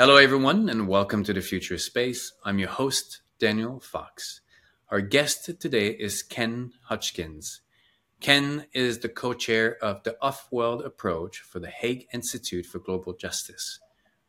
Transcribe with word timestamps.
Hello, 0.00 0.14
everyone, 0.14 0.68
and 0.68 0.86
welcome 0.86 1.24
to 1.24 1.32
the 1.32 1.40
Future 1.40 1.76
Space. 1.76 2.32
I'm 2.44 2.60
your 2.60 2.68
host, 2.68 3.22
Daniel 3.40 3.80
Fox. 3.80 4.42
Our 4.90 5.00
guest 5.00 5.50
today 5.58 5.88
is 5.88 6.22
Ken 6.22 6.70
Hodgkins. 6.84 7.62
Ken 8.20 8.66
is 8.72 9.00
the 9.00 9.08
co 9.08 9.34
chair 9.34 9.76
of 9.82 10.04
the 10.04 10.16
Off 10.22 10.46
World 10.52 10.82
Approach 10.82 11.40
for 11.40 11.58
the 11.58 11.66
Hague 11.66 12.06
Institute 12.14 12.64
for 12.64 12.78
Global 12.78 13.12
Justice. 13.12 13.80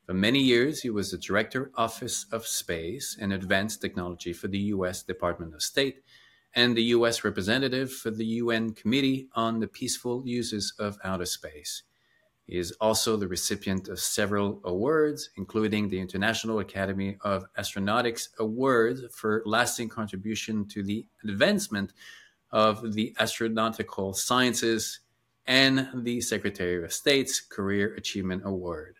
For 0.08 0.16
many 0.16 0.40
years, 0.40 0.82
he 0.82 0.90
was 0.90 1.12
the 1.12 1.20
Director 1.20 1.70
Office 1.76 2.26
of 2.32 2.48
Space 2.48 3.16
and 3.22 3.32
Advanced 3.32 3.80
Technology 3.80 4.34
for 4.34 4.48
the 4.48 4.74
U.S. 4.74 5.04
Department 5.04 5.54
of 5.54 5.62
State 5.62 6.02
and 6.56 6.76
the 6.76 6.90
U.S. 6.98 7.24
representative 7.24 7.94
for 7.94 8.10
the 8.10 8.26
UN 8.26 8.74
Committee 8.74 9.30
on 9.36 9.60
the 9.60 9.68
Peaceful 9.68 10.24
Uses 10.26 10.74
of 10.80 10.98
Outer 11.04 11.28
Space. 11.28 11.84
He 12.50 12.57
is 12.57 12.71
also 12.81 13.16
the 13.16 13.27
recipient 13.27 13.89
of 13.89 14.00
several 14.00 14.59
awards, 14.63 15.29
including 15.38 15.88
the 15.88 15.99
International 15.99 16.57
Academy 16.57 17.16
of 17.21 17.45
Astronautics 17.59 18.30
Award 18.40 19.12
for 19.12 19.44
lasting 19.45 19.90
contribution 19.90 20.66
to 20.70 20.81
the 20.81 21.05
advancement 21.23 21.93
of 22.52 22.93
the 22.93 23.16
astronautical 23.20 24.16
sciences 24.16 25.02
and 25.45 25.90
the 25.93 26.21
Secretary 26.21 26.84
of 26.84 26.91
State's 26.91 27.40
Career 27.40 27.93
Achievement 27.93 28.41
Award. 28.43 28.95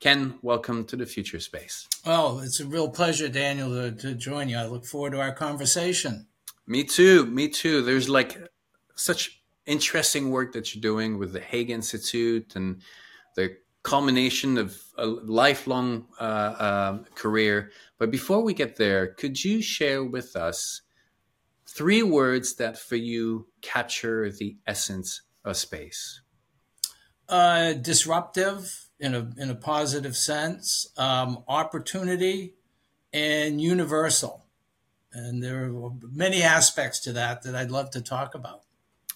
Ken, 0.00 0.38
welcome 0.40 0.86
to 0.86 0.96
the 0.96 1.04
Future 1.04 1.40
Space. 1.40 1.86
Oh, 2.06 2.40
it's 2.42 2.60
a 2.60 2.64
real 2.64 2.88
pleasure, 2.88 3.28
Daniel, 3.28 3.68
to, 3.72 3.92
to 3.92 4.14
join 4.14 4.48
you. 4.48 4.56
I 4.56 4.64
look 4.64 4.86
forward 4.86 5.10
to 5.10 5.20
our 5.20 5.32
conversation. 5.32 6.28
Me 6.66 6.82
too. 6.82 7.26
Me 7.26 7.48
too. 7.48 7.82
There's 7.82 8.08
like 8.08 8.38
such 8.94 9.42
interesting 9.66 10.30
work 10.30 10.52
that 10.52 10.74
you're 10.74 10.80
doing 10.82 11.18
with 11.18 11.32
the 11.32 11.40
Hague 11.40 11.70
Institute 11.70 12.56
and 12.56 12.82
the 13.34 13.56
culmination 13.82 14.58
of 14.58 14.76
a 14.98 15.06
lifelong 15.06 16.06
uh, 16.20 16.24
uh, 16.24 16.98
career. 17.14 17.70
But 17.98 18.10
before 18.10 18.42
we 18.42 18.52
get 18.52 18.76
there, 18.76 19.06
could 19.06 19.44
you 19.44 19.62
share 19.62 20.02
with 20.02 20.34
us 20.34 20.82
three 21.68 22.02
words 22.02 22.56
that 22.56 22.78
for 22.78 22.96
you 22.96 23.46
capture 23.62 24.30
the 24.30 24.56
essence 24.66 25.22
of 25.44 25.56
space? 25.56 26.20
Uh, 27.28 27.74
disruptive 27.74 28.88
in 28.98 29.14
a 29.14 29.30
in 29.36 29.50
a 29.50 29.54
positive 29.54 30.16
sense, 30.16 30.88
um, 30.96 31.44
opportunity, 31.48 32.54
and 33.12 33.60
universal. 33.60 34.46
And 35.12 35.42
there 35.42 35.64
are 35.64 35.90
many 36.12 36.42
aspects 36.42 37.00
to 37.00 37.12
that 37.12 37.42
that 37.42 37.54
I'd 37.54 37.70
love 37.70 37.90
to 37.90 38.00
talk 38.00 38.34
about. 38.34 38.65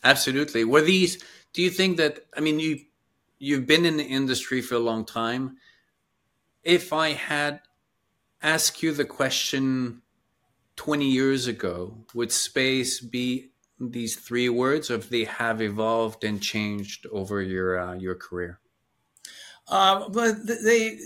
Absolutely. 0.03 0.65
Were 0.65 0.83
these? 0.83 1.23
Do 1.53 1.63
you 1.63 1.71
think 1.71 1.97
that? 1.99 2.27
I 2.37 2.41
mean, 2.41 2.61
you 2.61 2.81
you've 3.39 3.67
been 3.67 3.85
in 3.85 3.97
the 3.97 4.05
industry 4.05 4.61
for 4.61 4.75
a 4.75 4.81
long 4.81 5.05
time. 5.05 5.57
If 6.63 6.93
I 6.93 7.13
had 7.13 7.61
asked 8.43 8.83
you 8.83 8.93
the 8.93 9.05
question 9.05 10.03
20 10.77 11.11
years 11.11 11.47
ago, 11.47 12.05
would 12.15 12.33
space 12.33 13.01
be 13.01 13.51
these 13.79 14.17
three 14.17 14.49
words, 14.49 14.91
or 14.91 14.95
if 14.95 15.09
they 15.09 15.25
have 15.25 15.63
evolved 15.63 16.23
and 16.23 16.41
changed 16.41 17.07
over 17.11 17.43
your 17.43 17.79
uh, 17.79 17.95
your 17.95 18.15
career? 18.15 18.61
Uh, 19.69 20.09
but 20.09 20.47
they 20.47 20.99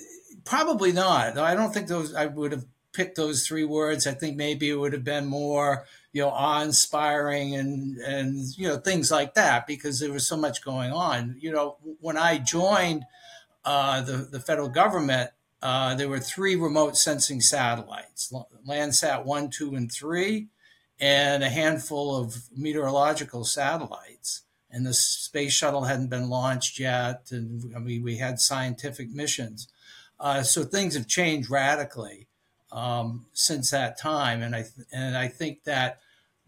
probably 0.45 0.93
not. 0.93 1.39
I 1.39 1.55
don't 1.55 1.73
think 1.73 1.89
those. 1.89 2.15
I 2.15 2.27
would 2.27 2.53
have 2.53 2.65
picked 2.93 3.17
those 3.17 3.47
three 3.47 3.65
words. 3.65 4.07
I 4.07 4.15
think 4.15 4.37
maybe 4.37 4.71
it 4.71 4.79
would 4.79 4.93
have 4.93 5.05
been 5.05 5.27
more 5.27 5.85
you 6.15 6.23
know, 6.23 6.31
awe-inspiring 6.31 7.57
and 7.57 7.99
and 7.99 8.57
you 8.57 8.69
know 8.69 8.79
things 8.79 9.11
like 9.11 9.35
that 9.35 9.67
because 9.67 9.99
there 9.99 10.13
was 10.13 10.27
so 10.27 10.37
much 10.37 10.65
going 10.65 10.93
on. 10.93 11.37
You 11.41 11.51
know, 11.51 11.77
when 12.01 12.17
I 12.17 12.39
joined 12.39 13.05
uh, 13.65 14.01
the 14.01 14.29
the 14.31 14.39
federal 14.39 14.69
government, 14.69 15.33
uh, 15.61 15.97
there 15.97 16.09
were 16.09 16.21
three 16.21 16.55
remote 16.55 16.97
sensing 16.97 17.41
satellites: 17.41 18.33
Landsat 18.67 19.25
one, 19.25 19.51
two, 19.51 19.75
and 19.75 19.91
three, 19.91 20.47
and 21.01 21.43
a 21.43 21.51
handful 21.51 22.17
of 22.17 22.37
meteorological 22.57 23.45
satellites. 23.45 24.43
And 24.71 24.87
the 24.87 24.95
space 24.95 25.53
shuttle 25.53 25.85
hadn't 25.85 26.11
been 26.11 26.29
launched 26.29 26.79
yet, 26.79 27.27
and 27.33 27.75
I 27.75 27.81
mean 27.81 28.05
we 28.05 28.19
had 28.19 28.39
scientific 28.39 29.11
missions. 29.11 29.67
Uh, 30.21 30.45
so 30.45 30.63
things 30.63 30.95
have 30.95 31.09
changed 31.09 31.51
radically 31.51 32.29
um, 32.71 33.27
since 33.33 33.71
that 33.71 33.99
time, 33.99 34.43
and 34.43 34.55
I 34.55 34.67
and 34.93 35.17
I 35.17 35.27
think 35.27 35.65
that 35.65 35.99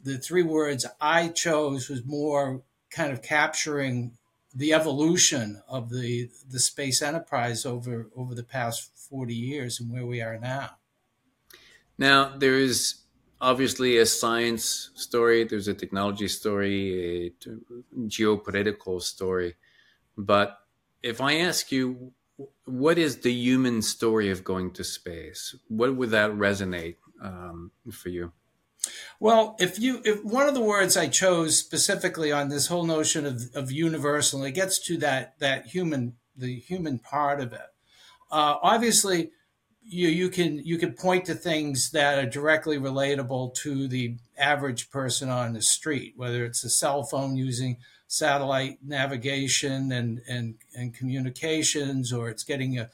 the 0.07 0.19
three 0.19 0.45
words 0.45 0.87
I 1.01 1.29
chose 1.29 1.89
was 1.89 2.05
more 2.05 2.63
kind 2.91 3.13
of 3.13 3.23
capturing 3.23 4.13
the 4.55 4.73
evolution 4.73 5.61
of 5.69 5.91
the 5.91 6.31
the 6.49 6.61
space 6.61 7.03
enterprise 7.03 7.67
over 7.67 8.09
over 8.17 8.35
the 8.35 8.45
past 8.45 8.91
40 9.11 9.35
years 9.35 9.81
and 9.81 9.93
where 9.93 10.07
we 10.07 10.23
are 10.23 10.39
now. 10.39 10.77
Now 11.99 12.37
there 12.37 12.57
is 12.57 13.01
obviously 13.41 13.99
a 13.99 14.07
science 14.07 14.91
story, 14.95 15.45
there's 15.45 15.69
a 15.69 15.75
technology 15.75 16.29
story, 16.29 17.35
a 17.49 17.49
geopolitical 18.07 19.03
story, 19.03 19.57
but 20.17 20.59
if 21.03 21.21
I 21.21 21.39
ask 21.39 21.73
you 21.73 22.13
what 22.65 22.97
is 22.97 23.19
the 23.19 23.33
human 23.33 23.83
story 23.83 24.31
of 24.31 24.45
going 24.45 24.71
to 24.73 24.85
space, 24.85 25.57
what 25.69 25.97
would 25.97 26.11
that 26.11 26.31
resonate 26.31 26.97
um, 27.21 27.73
for 27.91 28.11
you? 28.11 28.33
Well, 29.19 29.57
if 29.59 29.79
you 29.79 30.03
if 30.05 30.25
one 30.25 30.49
of 30.49 30.55
the 30.55 30.61
words 30.61 30.97
I 30.97 31.09
chose 31.09 31.59
specifically 31.59 32.33
on 32.33 32.49
this 32.49 32.67
whole 32.67 32.85
notion 32.85 33.25
of, 33.25 33.43
of 33.55 33.73
universal, 33.73 34.45
it 34.45 34.53
gets 34.53 34.79
to 34.87 34.97
that 34.99 35.39
that 35.39 35.67
human 35.67 36.15
the 36.37 36.59
human 36.59 36.99
part 36.99 37.41
of 37.41 37.53
it. 37.53 37.69
Uh, 38.31 38.57
obviously, 38.63 39.31
you 39.83 40.09
you 40.09 40.29
can 40.29 40.59
you 40.59 40.79
can 40.79 40.93
point 40.93 41.25
to 41.27 41.35
things 41.35 41.91
that 41.93 42.19
are 42.19 42.29
directly 42.29 42.79
relatable 42.79 43.55
to 43.55 43.89
the 43.89 44.17
average 44.37 44.91
person 44.91 45.29
on 45.29 45.53
the 45.53 45.63
street, 45.63 46.15
whether 46.17 46.45
it's 46.45 46.65
a 46.65 46.71
cell 46.71 47.05
phone 47.05 47.37
using 47.37 47.79
satellite 48.09 48.79
navigation 48.85 49.93
and 49.93 50.21
and, 50.29 50.57
and 50.77 50.95
communications, 50.95 52.13
or 52.13 52.29
it's 52.29 52.45
getting 52.45 52.79
a, 52.79 52.91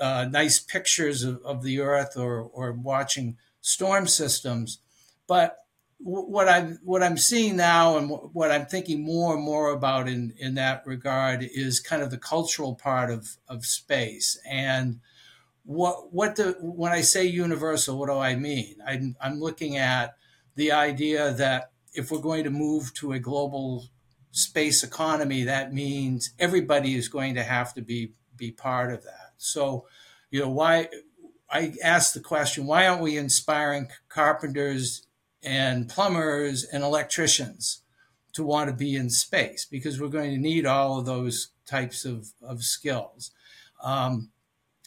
uh, 0.00 0.26
nice 0.30 0.58
pictures 0.58 1.22
of, 1.22 1.40
of 1.44 1.62
the 1.62 1.80
Earth, 1.80 2.16
or 2.16 2.40
or 2.40 2.72
watching 2.72 3.36
storm 3.60 4.06
systems 4.06 4.78
but 5.26 5.56
what 6.04 6.48
I'm 6.48 6.80
what 6.82 7.02
I'm 7.02 7.16
seeing 7.16 7.56
now, 7.56 7.96
and 7.96 8.10
what 8.10 8.50
I'm 8.50 8.66
thinking 8.66 9.04
more 9.04 9.34
and 9.34 9.44
more 9.44 9.70
about 9.70 10.08
in 10.08 10.34
in 10.36 10.54
that 10.54 10.82
regard, 10.84 11.42
is 11.42 11.80
kind 11.80 12.02
of 12.02 12.10
the 12.10 12.18
cultural 12.18 12.74
part 12.74 13.10
of 13.10 13.36
of 13.48 13.64
space. 13.64 14.38
And 14.48 15.00
what 15.64 16.12
what 16.12 16.36
the 16.36 16.56
when 16.60 16.92
I 16.92 17.02
say 17.02 17.24
universal, 17.24 17.98
what 17.98 18.08
do 18.08 18.18
I 18.18 18.34
mean? 18.34 18.76
I'm 18.86 19.16
I'm 19.20 19.38
looking 19.38 19.76
at 19.76 20.16
the 20.56 20.72
idea 20.72 21.32
that 21.34 21.70
if 21.94 22.10
we're 22.10 22.18
going 22.18 22.44
to 22.44 22.50
move 22.50 22.92
to 22.94 23.12
a 23.12 23.18
global 23.20 23.86
space 24.32 24.82
economy, 24.82 25.44
that 25.44 25.72
means 25.72 26.32
everybody 26.38 26.96
is 26.96 27.08
going 27.08 27.34
to 27.36 27.44
have 27.44 27.74
to 27.74 27.82
be 27.82 28.14
be 28.36 28.50
part 28.50 28.92
of 28.92 29.04
that. 29.04 29.34
So, 29.36 29.86
you 30.30 30.40
know, 30.40 30.50
why 30.50 30.88
I 31.48 31.74
asked 31.84 32.14
the 32.14 32.20
question, 32.20 32.66
why 32.66 32.88
aren't 32.88 33.02
we 33.02 33.16
inspiring 33.16 33.88
carpenters 34.08 35.06
and 35.42 35.88
plumbers 35.88 36.64
and 36.64 36.82
electricians 36.82 37.82
to 38.32 38.42
want 38.42 38.70
to 38.70 38.76
be 38.76 38.96
in 38.96 39.10
space 39.10 39.66
because 39.70 40.00
we're 40.00 40.08
going 40.08 40.30
to 40.30 40.38
need 40.38 40.66
all 40.66 40.98
of 40.98 41.06
those 41.06 41.48
types 41.66 42.04
of, 42.04 42.32
of 42.42 42.62
skills. 42.62 43.30
Um, 43.82 44.30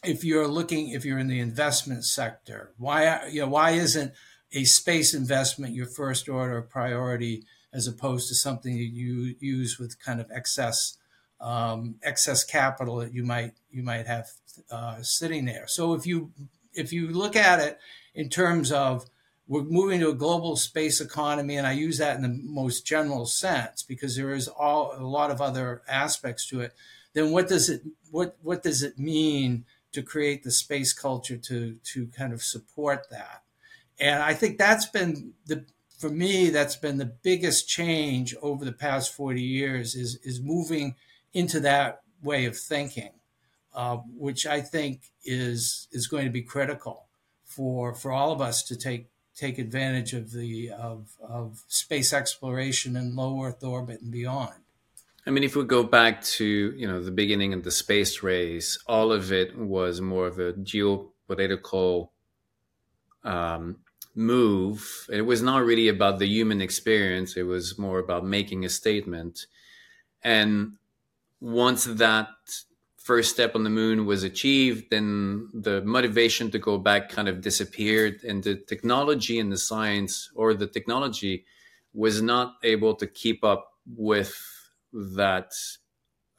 if 0.04 0.24
you're 0.24 0.48
looking, 0.48 0.90
if 0.90 1.06
you're 1.06 1.20
in 1.20 1.28
the 1.28 1.40
investment 1.40 2.06
sector, 2.06 2.74
why 2.78 3.28
you 3.28 3.42
know 3.42 3.50
why 3.50 3.72
isn't 3.72 4.14
a 4.54 4.64
space 4.64 5.14
investment 5.14 5.74
your 5.74 5.88
first 5.88 6.30
order 6.30 6.58
of 6.58 6.70
priority 6.70 7.44
as 7.74 7.88
opposed 7.88 8.30
to 8.30 8.36
something 8.36 8.74
that 8.74 8.84
you 8.84 9.36
use 9.40 9.78
with 9.80 10.00
kind 10.00 10.22
of 10.22 10.32
excess 10.32 10.98
um, 11.42 11.96
excess 12.04 12.44
capital 12.44 12.98
that 12.98 13.14
you 13.14 13.24
might 13.24 13.54
you 13.70 13.84
might 13.84 14.08
have 14.08 14.30
uh, 14.72 15.02
sitting 15.02 15.46
there. 15.46 15.68
So 15.68 15.94
if 15.94 16.06
you 16.06 16.32
if 16.74 16.94
you 16.94 17.10
look 17.10 17.36
at 17.36 17.60
it 17.60 17.80
in 18.14 18.30
terms 18.30 18.72
of 18.72 19.06
we're 19.48 19.64
moving 19.64 20.00
to 20.00 20.10
a 20.10 20.16
global 20.16 20.56
space 20.56 21.00
economy, 21.00 21.56
and 21.56 21.68
I 21.68 21.74
use 21.74 22.00
that 22.00 22.16
in 22.16 22.24
the 22.24 22.40
most 22.44 22.86
general 22.86 23.26
sense 23.26 23.84
because 23.84 24.16
there 24.16 24.34
is 24.34 24.48
all 24.48 24.96
a 24.98 25.04
lot 25.06 25.30
of 25.32 25.42
other 25.42 25.84
aspects 25.88 26.48
to 26.48 26.62
it. 26.62 26.74
Then 27.14 27.32
what 27.32 27.48
does 27.48 27.70
it 27.70 27.82
what 28.10 28.38
what 28.42 28.64
does 28.64 28.82
it 28.82 28.98
mean 28.98 29.66
to 29.92 30.02
create 30.02 30.44
the 30.44 30.52
space 30.52 30.94
culture 30.94 31.38
to 31.38 31.76
to 31.84 32.08
kind 32.08 32.34
of 32.34 32.42
support 32.42 33.10
that? 33.12 33.44
And 34.00 34.22
I 34.22 34.34
think 34.34 34.58
that's 34.58 34.88
been 34.88 35.34
the 35.46 35.66
for 36.00 36.10
me 36.10 36.50
that's 36.50 36.76
been 36.76 36.98
the 36.98 37.06
biggest 37.06 37.70
change 37.70 38.36
over 38.42 38.66
the 38.66 38.74
past 38.74 39.14
40 39.14 39.42
years 39.42 39.96
is 39.96 40.16
is 40.24 40.42
moving 40.42 40.96
into 41.34 41.60
that 41.62 42.02
way 42.22 42.46
of 42.46 42.58
thinking, 42.58 43.12
uh, 43.76 43.98
which 44.18 44.48
I 44.48 44.62
think 44.62 45.12
is 45.24 45.88
is 45.92 46.08
going 46.08 46.26
to 46.26 46.32
be 46.32 46.42
critical 46.42 47.08
for 47.44 47.94
for 47.94 48.12
all 48.12 48.32
of 48.32 48.42
us 48.42 48.64
to 48.64 48.76
take 48.76 49.08
take 49.36 49.58
advantage 49.58 50.14
of 50.14 50.32
the 50.32 50.72
of, 50.72 51.10
of 51.22 51.64
space 51.68 52.14
exploration 52.14 52.96
and 52.96 53.16
low 53.16 53.44
Earth 53.44 53.64
orbit 53.64 54.02
and 54.02 54.12
beyond. 54.12 54.54
I 55.28 55.32
mean, 55.32 55.44
if 55.44 55.56
we 55.56 55.64
go 55.64 55.84
back 55.84 56.24
to 56.24 56.46
you 56.46 56.88
know 56.88 57.02
the 57.02 57.12
beginning 57.12 57.54
of 57.54 57.64
the 57.64 57.72
space 57.72 58.24
race, 58.24 58.78
all 58.88 59.12
of 59.12 59.32
it 59.32 59.58
was 59.58 60.02
more 60.02 60.28
of 60.28 60.40
a 60.40 60.54
geopolitical 60.54 62.10
um, 63.24 63.78
move. 64.14 65.08
It 65.12 65.24
was 65.24 65.42
not 65.42 65.66
really 65.66 65.88
about 65.88 66.20
the 66.20 66.28
human 66.28 66.62
experience. 66.62 67.36
It 67.36 67.44
was 67.44 67.78
more 67.78 68.00
about 68.00 68.26
making 68.26 68.64
a 68.64 68.70
statement. 68.70 69.48
And 70.24 70.78
once 71.40 71.86
that 71.86 72.30
first 73.06 73.30
step 73.30 73.54
on 73.54 73.64
the 73.64 73.70
moon 73.70 74.08
was 74.08 74.24
achieved, 74.24 74.90
then 74.90 75.48
the 75.54 75.80
motivation 75.84 76.50
to 76.50 76.58
go 76.58 76.80
back 76.80 77.08
kind 77.08 77.30
of 77.30 77.40
disappeared, 77.40 78.24
and 78.28 78.44
the 78.44 78.56
technology 78.56 79.38
and 79.38 79.52
the 79.52 79.58
science, 79.58 80.32
or 80.34 80.56
the 80.56 80.66
technology, 80.66 81.46
was 81.94 82.20
not 82.20 82.56
able 82.64 82.96
to 82.96 83.06
keep 83.06 83.44
up 83.44 83.74
with 83.86 84.36
that 84.92 85.52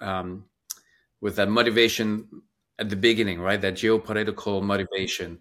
um, 0.00 0.46
with 1.20 1.36
that 1.36 1.48
motivation 1.48 2.42
at 2.80 2.90
the 2.90 2.96
beginning, 2.96 3.40
right? 3.40 3.60
That 3.60 3.74
geopolitical 3.74 4.60
motivation. 4.60 5.38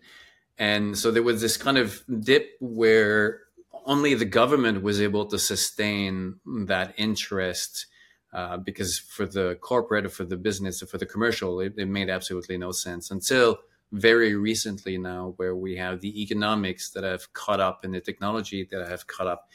And 0.60 0.96
so 0.96 1.10
there 1.10 1.24
was 1.24 1.42
this 1.42 1.58
kind 1.58 1.80
of 1.80 2.04
dip 2.20 2.52
where 2.62 3.42
only 3.86 4.14
the 4.14 4.26
government 4.26 4.84
was 4.84 5.02
able 5.02 5.26
to 5.26 5.40
sustain 5.40 6.40
that 6.46 6.94
interest 6.98 7.88
uh, 8.36 8.58
because 8.58 9.00
for 9.00 9.26
the 9.26 9.58
corporate 9.62 10.06
or 10.06 10.10
for 10.10 10.26
the 10.26 10.36
business 10.36 10.84
or 10.84 10.88
for 10.88 10.98
the 10.98 11.06
commercial, 11.06 11.62
it, 11.62 11.74
it 11.78 11.86
made 11.86 12.10
absolutely 12.10 12.58
no 12.58 12.72
sense 12.72 13.10
until 13.10 13.58
very 13.94 14.36
recently 14.36 14.98
now, 14.98 15.34
where 15.38 15.56
we 15.56 15.78
have 15.78 16.02
the 16.02 16.22
economics 16.22 16.90
that 16.90 17.06
have 17.06 17.32
caught 17.32 17.62
up 17.62 17.86
and 17.86 17.94
the 17.94 18.02
technology 18.02 18.68
that 18.70 18.90
have 18.90 19.08
caught 19.08 19.28
up. 19.28 19.50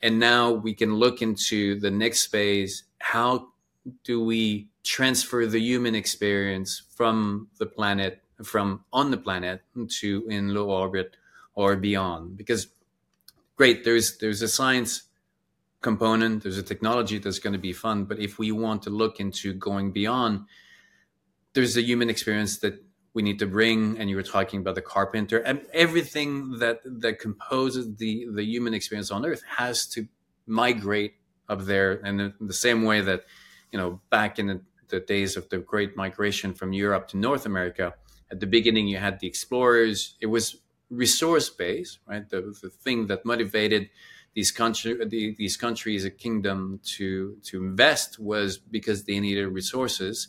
And 0.00 0.20
now 0.20 0.52
we 0.52 0.72
can 0.72 0.94
look 0.94 1.20
into 1.20 1.80
the 1.80 1.90
next 1.90 2.26
phase. 2.26 2.84
How 2.98 3.48
do 4.04 4.22
we 4.22 4.68
transfer 4.84 5.44
the 5.46 5.58
human 5.58 5.96
experience 5.96 6.82
from 6.94 7.48
the 7.58 7.66
planet 7.66 8.22
from 8.44 8.84
on 8.92 9.10
the 9.10 9.16
planet 9.16 9.62
to 9.88 10.26
in 10.28 10.54
low 10.54 10.70
orbit 10.70 11.16
or 11.54 11.76
beyond 11.76 12.36
because 12.36 12.68
great 13.56 13.84
there's 13.84 14.18
there's 14.18 14.42
a 14.42 14.48
science 14.48 15.02
component 15.82 16.42
there's 16.42 16.58
a 16.58 16.62
technology 16.62 17.18
that's 17.18 17.38
going 17.38 17.52
to 17.52 17.58
be 17.58 17.72
fun 17.72 18.04
but 18.04 18.18
if 18.18 18.38
we 18.38 18.52
want 18.52 18.82
to 18.82 18.90
look 18.90 19.20
into 19.20 19.52
going 19.52 19.92
beyond 19.92 20.40
there's 21.54 21.76
a 21.76 21.82
human 21.82 22.08
experience 22.08 22.58
that 22.58 22.82
we 23.14 23.22
need 23.22 23.38
to 23.38 23.46
bring 23.46 23.98
and 23.98 24.08
you 24.08 24.16
were 24.16 24.22
talking 24.22 24.60
about 24.60 24.74
the 24.74 24.82
carpenter 24.82 25.38
and 25.38 25.60
everything 25.72 26.58
that 26.58 26.80
that 26.84 27.18
composes 27.18 27.96
the 27.96 28.26
the 28.32 28.44
human 28.44 28.72
experience 28.72 29.10
on 29.10 29.26
earth 29.26 29.42
has 29.56 29.86
to 29.86 30.06
migrate 30.46 31.14
up 31.48 31.62
there 31.62 32.00
and 32.04 32.20
in 32.20 32.32
the 32.40 32.54
same 32.54 32.84
way 32.84 33.00
that 33.00 33.24
you 33.70 33.78
know 33.78 34.00
back 34.10 34.38
in 34.38 34.46
the, 34.46 34.60
the 34.88 35.00
days 35.00 35.36
of 35.36 35.48
the 35.50 35.58
great 35.58 35.96
migration 35.96 36.54
from 36.54 36.72
europe 36.72 37.08
to 37.08 37.16
north 37.16 37.44
america 37.44 37.94
at 38.30 38.40
the 38.40 38.46
beginning 38.46 38.86
you 38.86 38.96
had 38.96 39.18
the 39.20 39.26
explorers 39.26 40.16
it 40.20 40.26
was 40.26 40.62
resource 40.92 41.48
based 41.48 41.98
right? 42.06 42.28
The, 42.28 42.54
the 42.62 42.68
thing 42.68 43.06
that 43.06 43.24
motivated 43.24 43.88
these 44.34 44.50
country 44.50 44.96
the, 45.06 45.34
these 45.38 45.56
countries 45.56 46.04
a 46.04 46.10
kingdom 46.10 46.80
to 46.96 47.36
to 47.44 47.62
invest 47.62 48.18
was 48.18 48.58
because 48.58 49.04
they 49.04 49.20
needed 49.20 49.46
resources 49.48 50.28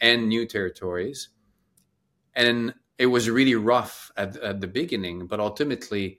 and 0.00 0.28
new 0.28 0.46
territories. 0.46 1.28
And 2.34 2.74
it 2.98 3.06
was 3.06 3.30
really 3.30 3.54
rough 3.54 4.10
at, 4.16 4.36
at 4.36 4.60
the 4.60 4.66
beginning 4.66 5.26
but 5.26 5.40
ultimately 5.40 6.18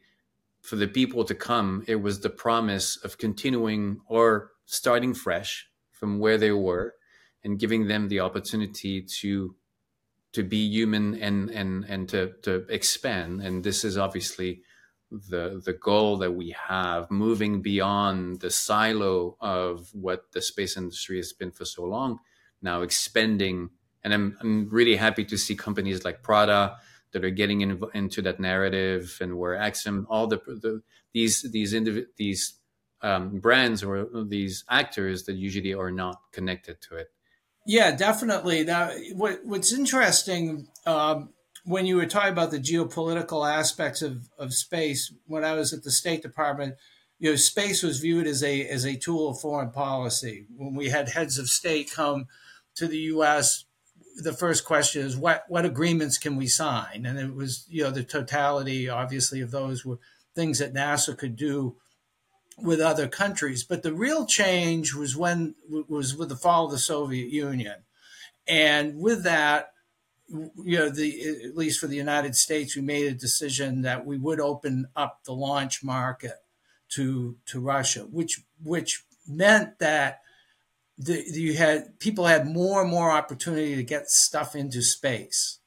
for 0.62 0.75
the 0.75 0.88
people 0.88 1.24
to 1.24 1.36
come 1.36 1.83
it 1.88 2.01
was 2.01 2.19
the 2.19 2.30
promise 2.30 2.98
of 2.98 3.18
continuing 3.18 4.00
or 4.07 4.51
starting 4.66 5.13
fresh 5.13 5.68
from 5.92 6.19
where 6.19 6.38
they 6.38 6.51
were 6.51 6.95
and 7.45 7.60
giving 7.60 7.88
them 7.88 8.10
the 8.10 8.19
opportunity 8.19 9.01
to 9.01 9.56
to 10.33 10.44
be 10.44 10.57
human 10.57 11.16
and 11.21 11.50
and 11.50 11.86
and 11.88 12.10
to 12.10 12.33
to 12.42 12.66
expand. 12.69 13.42
And 13.42 13.63
this 13.63 13.86
is 13.86 13.98
obviously 13.98 14.63
the 15.12 15.62
the 15.63 15.74
goal 15.74 16.18
that 16.18 16.31
we 16.31 16.56
have 16.68 17.10
moving 17.12 17.62
beyond 17.62 18.40
the 18.42 18.50
silo 18.50 19.38
of 19.40 19.90
what 19.94 20.31
the 20.31 20.42
space 20.42 20.75
industry 20.78 21.18
has 21.18 21.31
been 21.31 21.52
for 21.52 21.66
so 21.66 21.84
long 21.84 22.19
now 22.62 22.81
expanding 22.81 23.69
and 24.04 24.13
i'm 24.13 24.38
i'm 24.42 24.68
really 24.69 24.96
happy 24.96 25.24
to 25.24 25.38
see 25.38 25.56
companies 25.56 26.04
like 26.04 26.24
prada 26.24 26.75
that 27.12 27.24
are 27.24 27.30
getting 27.30 27.62
in, 27.62 27.81
into 27.94 28.22
that 28.22 28.42
narrative 28.42 29.18
and 29.22 29.38
where 29.38 29.56
Axiom, 29.56 30.06
all 30.10 30.28
the, 30.28 30.38
the 30.48 30.81
these 31.13 31.50
these 31.50 31.74
indiv- 31.74 32.07
these 32.18 32.56
um, 33.02 33.40
brands 33.40 33.84
or 33.84 34.07
these 34.28 34.66
actors 34.69 35.24
that 35.24 35.36
usually 35.36 35.74
are 35.74 35.92
not 35.92 36.19
connected 36.34 36.81
to 36.81 36.96
it 36.98 37.07
yeah, 37.66 37.96
definitely. 37.96 38.63
Now, 38.63 38.92
what 39.13 39.40
what's 39.44 39.74
interesting 39.74 40.68
um, 40.86 41.30
when 41.65 41.88
you 41.88 41.95
were 41.95 42.06
talking 42.06 42.31
about 42.31 42.51
the 42.51 42.59
geopolitical 42.59 43.50
aspects 43.50 44.01
of, 44.01 44.29
of 44.38 44.53
space, 44.53 45.12
when 45.25 45.44
I 45.44 45.53
was 45.53 45.73
at 45.73 45.83
the 45.83 45.91
State 45.91 46.21
Department, 46.21 46.75
you 47.19 47.31
know, 47.31 47.35
space 47.35 47.81
was 47.81 48.00
viewed 48.00 48.27
as 48.27 48.44
a 48.44 48.67
as 48.67 48.85
a 48.85 48.95
tool 48.95 49.29
of 49.29 49.39
foreign 49.39 49.71
policy. 49.71 50.45
When 50.56 50.75
we 50.75 50.89
had 50.89 51.09
heads 51.09 51.38
of 51.38 51.50
state 51.50 51.91
come 51.91 52.27
to 52.75 52.88
the 52.88 52.97
U.S., 52.97 53.65
the 54.17 54.33
first 54.33 54.65
question 54.65 55.06
is 55.06 55.17
what 55.17 55.45
what 55.47 55.65
agreements 55.65 56.17
can 56.17 56.35
we 56.35 56.47
sign? 56.47 57.06
And 57.06 57.17
it 57.17 57.33
was 57.33 57.65
you 57.69 57.83
know 57.83 57.91
the 57.91 58.03
totality, 58.03 58.89
obviously, 58.89 59.41
of 59.41 59.51
those 59.51 59.83
were 59.83 60.00
things 60.35 60.59
that 60.59 60.73
NASA 60.73 61.18
could 61.18 61.35
do 61.35 61.77
with 62.57 62.79
other 62.79 63.07
countries. 63.07 63.63
But 63.63 63.81
the 63.81 63.94
real 63.94 64.25
change 64.25 64.94
was 64.94 65.15
when 65.15 65.56
was 65.69 66.15
with 66.15 66.29
the 66.29 66.35
fall 66.35 66.65
of 66.65 66.71
the 66.71 66.77
Soviet 66.77 67.29
Union, 67.29 67.85
and 68.45 69.00
with 69.00 69.23
that, 69.23 69.71
you 70.27 70.77
know, 70.77 70.89
the 70.89 71.44
at 71.45 71.56
least 71.56 71.80
for 71.80 71.88
the 71.88 71.95
United 71.95 72.36
States, 72.36 72.75
we 72.75 72.81
made 72.81 73.07
a 73.07 73.16
decision 73.16 73.81
that 73.83 74.06
we 74.06 74.18
would 74.18 74.39
open 74.39 74.88
up 74.95 75.24
the 75.24 75.33
launch 75.33 75.83
market 75.83 76.33
to 76.89 77.38
to 77.48 77.60
Russia, 77.60 78.01
which 78.01 78.42
which 78.63 79.04
meant 79.27 79.80
that 79.80 80.22
the, 80.98 81.24
you 81.27 81.56
had 81.56 82.00
people 82.00 82.25
had 82.25 82.48
more 82.48 82.81
and 82.81 82.89
more 82.89 83.12
opportunity 83.12 83.75
to 83.75 83.83
get 83.83 84.10
stuff 84.10 84.56
into 84.56 84.81
space, 84.81 85.60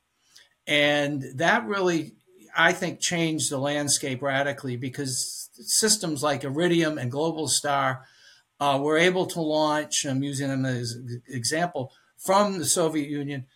and 0.66 1.24
that 1.36 1.66
really, 1.66 2.14
I 2.56 2.72
think, 2.72 3.00
changed 3.00 3.50
the 3.50 3.58
landscape 3.58 4.22
radically 4.22 4.76
because 4.76 5.50
systems 5.52 6.22
like 6.22 6.44
Iridium 6.44 6.98
and 6.98 7.12
Globalstar 7.12 8.00
uh, 8.60 8.78
were 8.82 8.98
able 8.98 9.26
to 9.26 9.40
launch, 9.40 10.04
I'm 10.04 10.22
using 10.22 10.48
them 10.48 10.64
as 10.64 10.92
an 10.92 11.22
example, 11.28 11.92
from 12.16 12.58
the 12.58 12.66
Soviet 12.66 13.08
Union. 13.08 13.46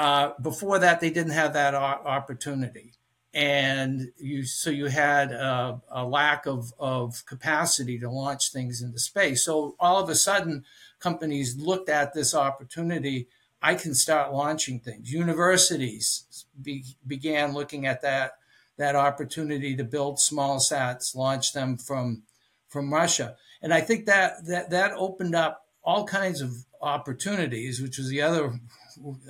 Uh, 0.00 0.32
before 0.40 0.78
that, 0.78 0.98
they 0.98 1.10
didn't 1.10 1.32
have 1.32 1.52
that 1.52 1.74
opportunity. 1.74 2.94
And 3.34 4.10
you, 4.16 4.44
so 4.44 4.70
you 4.70 4.86
had 4.86 5.30
a, 5.30 5.78
a 5.90 6.06
lack 6.06 6.46
of, 6.46 6.72
of 6.78 7.22
capacity 7.26 7.98
to 7.98 8.08
launch 8.08 8.50
things 8.50 8.80
into 8.80 8.98
space. 8.98 9.44
So 9.44 9.76
all 9.78 10.02
of 10.02 10.08
a 10.08 10.14
sudden, 10.14 10.64
companies 11.00 11.58
looked 11.58 11.90
at 11.90 12.14
this 12.14 12.34
opportunity. 12.34 13.28
I 13.60 13.74
can 13.74 13.94
start 13.94 14.32
launching 14.32 14.80
things. 14.80 15.12
Universities 15.12 16.46
be, 16.62 16.82
began 17.06 17.52
looking 17.52 17.84
at 17.86 18.00
that 18.00 18.38
that 18.78 18.96
opportunity 18.96 19.76
to 19.76 19.84
build 19.84 20.18
small 20.18 20.58
sats, 20.58 21.14
launch 21.14 21.52
them 21.52 21.76
from 21.76 22.22
from 22.68 22.90
Russia. 22.90 23.36
And 23.60 23.74
I 23.74 23.82
think 23.82 24.06
that 24.06 24.46
that 24.46 24.70
that 24.70 24.92
opened 24.96 25.34
up 25.34 25.66
all 25.84 26.06
kinds 26.06 26.40
of 26.40 26.64
opportunities, 26.80 27.82
which 27.82 27.98
was 27.98 28.08
the 28.08 28.22
other 28.22 28.58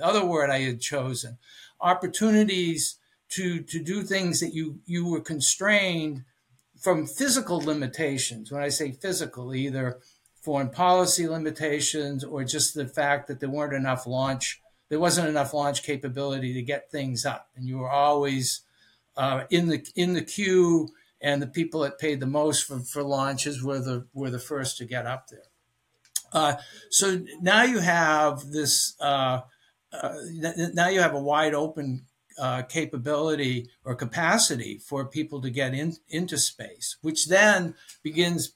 other 0.01 0.25
word 0.25 0.49
I 0.49 0.59
had 0.59 0.81
chosen, 0.81 1.37
opportunities 1.79 2.97
to 3.31 3.61
to 3.61 3.81
do 3.81 4.03
things 4.03 4.39
that 4.39 4.53
you 4.53 4.79
you 4.85 5.07
were 5.07 5.21
constrained 5.21 6.23
from 6.79 7.05
physical 7.05 7.59
limitations. 7.59 8.51
When 8.51 8.63
I 8.63 8.69
say 8.69 8.91
physical, 8.91 9.53
either 9.53 9.99
foreign 10.41 10.69
policy 10.69 11.27
limitations 11.27 12.23
or 12.23 12.43
just 12.43 12.73
the 12.73 12.87
fact 12.87 13.27
that 13.27 13.39
there 13.39 13.49
weren't 13.49 13.73
enough 13.73 14.07
launch, 14.07 14.59
there 14.89 14.99
wasn't 14.99 15.29
enough 15.29 15.53
launch 15.53 15.83
capability 15.83 16.53
to 16.53 16.61
get 16.61 16.91
things 16.91 17.25
up, 17.25 17.49
and 17.55 17.67
you 17.67 17.77
were 17.77 17.89
always 17.89 18.61
uh, 19.15 19.43
in 19.49 19.67
the 19.67 19.85
in 19.95 20.13
the 20.13 20.23
queue, 20.23 20.89
and 21.21 21.41
the 21.41 21.47
people 21.47 21.81
that 21.81 21.99
paid 21.99 22.19
the 22.19 22.25
most 22.25 22.65
for, 22.65 22.79
for 22.79 23.03
launches 23.03 23.63
were 23.63 23.79
the 23.79 24.07
were 24.13 24.31
the 24.31 24.39
first 24.39 24.77
to 24.77 24.85
get 24.85 25.05
up 25.05 25.27
there. 25.27 25.39
Uh, 26.33 26.55
so 26.89 27.23
now 27.41 27.63
you 27.63 27.79
have 27.79 28.51
this. 28.51 28.95
Uh, 28.99 29.41
uh 29.93 30.15
now 30.73 30.87
you 30.87 31.01
have 31.01 31.15
a 31.15 31.21
wide 31.21 31.53
open 31.53 32.05
uh, 32.39 32.63
capability 32.63 33.69
or 33.83 33.95
capacity 33.95 34.77
for 34.77 35.05
people 35.05 35.41
to 35.41 35.49
get 35.49 35.73
in, 35.73 35.95
into 36.09 36.37
space, 36.37 36.97
which 37.01 37.27
then 37.27 37.75
begins 38.03 38.53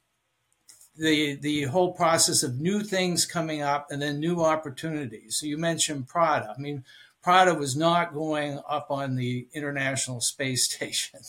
the 0.98 1.36
the 1.36 1.64
whole 1.64 1.92
process 1.92 2.42
of 2.42 2.60
new 2.60 2.82
things 2.82 3.26
coming 3.26 3.62
up 3.62 3.88
and 3.92 4.02
then 4.02 4.20
new 4.20 4.42
opportunities. 4.42 5.38
So 5.38 5.46
you 5.46 5.58
mentioned 5.58 6.08
Prada. 6.08 6.54
I 6.58 6.62
mean, 6.62 6.84
Prada 7.22 7.54
was 7.54 7.76
not 7.76 8.14
going 8.14 8.60
up 8.68 8.88
on 8.90 9.16
the 9.16 9.48
International 9.54 10.22
Space 10.22 10.72
Station. 10.74 11.20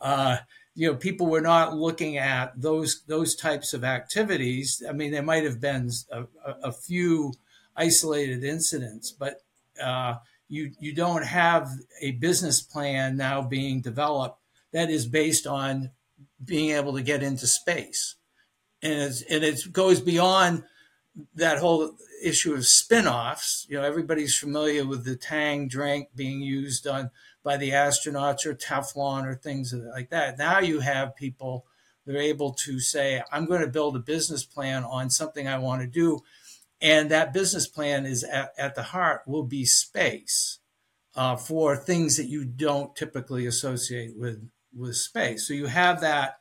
Uh, 0.00 0.38
you 0.74 0.88
know, 0.90 0.96
people 0.96 1.28
were 1.28 1.40
not 1.40 1.76
looking 1.76 2.18
at 2.18 2.60
those 2.60 3.02
those 3.06 3.36
types 3.36 3.72
of 3.72 3.84
activities. 3.84 4.82
I 4.86 4.92
mean, 4.92 5.12
there 5.12 5.22
might 5.22 5.44
have 5.44 5.60
been 5.60 5.90
a, 6.10 6.24
a 6.64 6.72
few 6.72 7.32
isolated 7.76 8.44
incidents, 8.44 9.10
but 9.12 9.42
uh, 9.82 10.14
you 10.48 10.72
you 10.80 10.94
don't 10.94 11.24
have 11.24 11.68
a 12.00 12.12
business 12.12 12.60
plan 12.60 13.16
now 13.16 13.42
being 13.42 13.80
developed 13.80 14.40
that 14.72 14.90
is 14.90 15.06
based 15.06 15.46
on 15.46 15.90
being 16.44 16.70
able 16.70 16.94
to 16.94 17.02
get 17.02 17.22
into 17.22 17.46
space, 17.46 18.16
and 18.82 19.12
and 19.30 19.44
it 19.44 19.72
goes 19.72 20.00
beyond 20.00 20.64
that 21.34 21.58
whole 21.58 21.96
issue 22.22 22.54
of 22.54 22.66
spin-offs. 22.66 23.66
You 23.68 23.78
know, 23.78 23.84
everybody's 23.84 24.36
familiar 24.36 24.86
with 24.86 25.04
the 25.04 25.16
Tang 25.16 25.68
drink 25.68 26.08
being 26.14 26.40
used 26.40 26.86
on 26.86 27.10
by 27.42 27.56
the 27.56 27.70
astronauts 27.70 28.44
or 28.44 28.54
Teflon 28.54 29.24
or 29.24 29.34
things 29.34 29.72
like 29.72 30.10
that. 30.10 30.36
Now 30.38 30.58
you 30.58 30.80
have 30.80 31.16
people 31.16 31.66
they're 32.06 32.16
able 32.16 32.52
to 32.52 32.78
say, 32.78 33.22
I'm 33.32 33.46
going 33.46 33.62
to 33.62 33.66
build 33.66 33.96
a 33.96 34.00
business 34.00 34.44
plan 34.44 34.84
on 34.84 35.10
something 35.10 35.48
I 35.48 35.58
want 35.58 35.82
to 35.82 35.88
do. 35.88 36.20
And 36.80 37.10
that 37.10 37.32
business 37.32 37.66
plan 37.66 38.04
is 38.04 38.22
at, 38.24 38.52
at 38.58 38.74
the 38.74 38.82
heart 38.82 39.22
will 39.26 39.44
be 39.44 39.64
space 39.64 40.58
uh, 41.14 41.36
for 41.36 41.76
things 41.76 42.16
that 42.16 42.26
you 42.26 42.44
don't 42.44 42.94
typically 42.94 43.46
associate 43.46 44.12
with 44.16 44.48
with 44.74 44.96
space. 44.96 45.48
So 45.48 45.54
you 45.54 45.66
have 45.66 46.00
that 46.02 46.36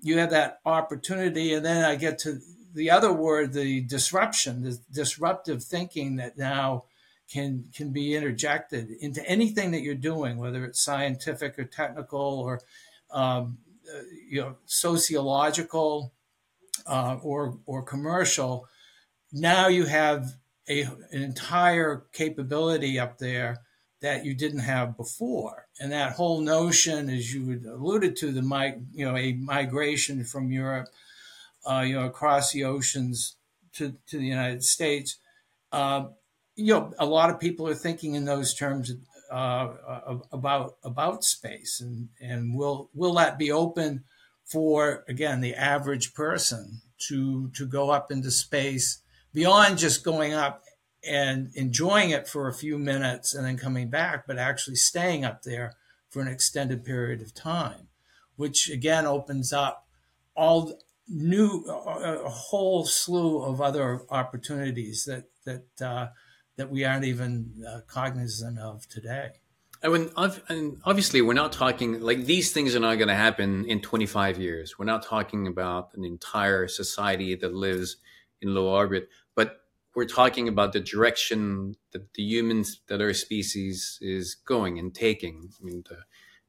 you 0.00 0.18
have 0.18 0.30
that 0.30 0.58
opportunity, 0.64 1.52
and 1.54 1.64
then 1.64 1.84
I 1.84 1.96
get 1.96 2.18
to 2.20 2.38
the 2.74 2.90
other 2.90 3.12
word, 3.12 3.52
the 3.52 3.82
disruption, 3.82 4.62
the 4.62 4.78
disruptive 4.92 5.62
thinking 5.62 6.16
that 6.16 6.38
now 6.38 6.84
can 7.30 7.64
can 7.74 7.92
be 7.92 8.14
interjected 8.14 8.90
into 9.00 9.26
anything 9.28 9.70
that 9.72 9.82
you're 9.82 9.94
doing, 9.94 10.38
whether 10.38 10.64
it's 10.64 10.82
scientific 10.82 11.58
or 11.58 11.64
technical 11.64 12.20
or 12.20 12.60
um, 13.10 13.58
uh, 13.92 14.02
you 14.28 14.40
know 14.40 14.56
sociological 14.66 16.12
uh, 16.86 17.16
or 17.22 17.58
or 17.66 17.82
commercial. 17.82 18.66
Now 19.32 19.68
you 19.68 19.86
have 19.86 20.36
a, 20.68 20.82
an 20.82 21.22
entire 21.22 22.04
capability 22.12 22.98
up 22.98 23.18
there 23.18 23.62
that 24.02 24.24
you 24.24 24.34
didn't 24.34 24.60
have 24.60 24.96
before, 24.96 25.68
and 25.80 25.92
that 25.92 26.14
whole 26.14 26.40
notion, 26.40 27.08
as 27.08 27.32
you 27.32 27.60
alluded 27.72 28.16
to, 28.16 28.32
the 28.32 28.82
you 28.92 29.04
know 29.04 29.16
a 29.16 29.32
migration 29.32 30.24
from 30.24 30.50
Europe, 30.50 30.88
uh, 31.64 31.84
you 31.86 31.94
know 31.94 32.04
across 32.04 32.52
the 32.52 32.64
oceans 32.64 33.36
to 33.74 33.94
to 34.08 34.18
the 34.18 34.26
United 34.26 34.64
States. 34.64 35.16
Uh, 35.70 36.06
you 36.56 36.74
know, 36.74 36.92
a 36.98 37.06
lot 37.06 37.30
of 37.30 37.40
people 37.40 37.66
are 37.66 37.74
thinking 37.74 38.14
in 38.14 38.24
those 38.24 38.54
terms 38.54 38.92
uh, 39.30 39.68
about 40.30 40.76
about 40.84 41.24
space, 41.24 41.80
and 41.80 42.08
and 42.20 42.54
will 42.54 42.90
will 42.92 43.14
that 43.14 43.38
be 43.38 43.50
open 43.50 44.04
for 44.44 45.04
again 45.08 45.40
the 45.40 45.54
average 45.54 46.12
person 46.12 46.82
to 47.08 47.48
to 47.50 47.66
go 47.66 47.90
up 47.90 48.12
into 48.12 48.30
space 48.30 49.01
beyond 49.32 49.78
just 49.78 50.04
going 50.04 50.32
up 50.32 50.62
and 51.04 51.50
enjoying 51.54 52.10
it 52.10 52.28
for 52.28 52.48
a 52.48 52.54
few 52.54 52.78
minutes 52.78 53.34
and 53.34 53.44
then 53.44 53.56
coming 53.56 53.90
back, 53.90 54.26
but 54.26 54.38
actually 54.38 54.76
staying 54.76 55.24
up 55.24 55.42
there 55.42 55.74
for 56.08 56.22
an 56.22 56.28
extended 56.28 56.84
period 56.84 57.20
of 57.20 57.34
time, 57.34 57.88
which 58.36 58.70
again 58.70 59.06
opens 59.06 59.52
up 59.52 59.86
all 60.34 60.78
new 61.08 61.64
a 61.66 62.28
whole 62.28 62.84
slew 62.84 63.42
of 63.42 63.60
other 63.60 64.02
opportunities 64.10 65.04
that 65.04 65.24
that 65.44 65.84
uh, 65.84 66.08
that 66.56 66.70
we 66.70 66.84
aren't 66.84 67.04
even 67.04 67.64
uh, 67.68 67.80
cognizant 67.86 68.58
of 68.58 68.88
today. 68.88 69.30
And, 69.82 70.12
and 70.48 70.80
obviously, 70.84 71.22
we're 71.22 71.32
not 71.32 71.50
talking 71.50 72.00
like 72.00 72.24
these 72.24 72.52
things 72.52 72.76
are 72.76 72.80
not 72.80 72.96
going 72.96 73.08
to 73.08 73.14
happen 73.14 73.64
in 73.64 73.80
25 73.80 74.38
years. 74.38 74.78
We're 74.78 74.84
not 74.84 75.04
talking 75.04 75.48
about 75.48 75.90
an 75.94 76.04
entire 76.04 76.68
society 76.68 77.34
that 77.34 77.52
lives 77.52 77.96
in 78.40 78.54
low 78.54 78.68
orbit, 78.68 79.08
we're 79.94 80.06
talking 80.06 80.48
about 80.48 80.72
the 80.72 80.80
direction 80.80 81.76
that 81.92 82.14
the 82.14 82.22
humans, 82.22 82.80
that 82.88 83.00
our 83.00 83.12
species 83.12 83.98
is 84.00 84.34
going 84.34 84.78
and 84.78 84.94
taking. 84.94 85.50
I 85.60 85.64
mean, 85.64 85.84
the, 85.88 85.98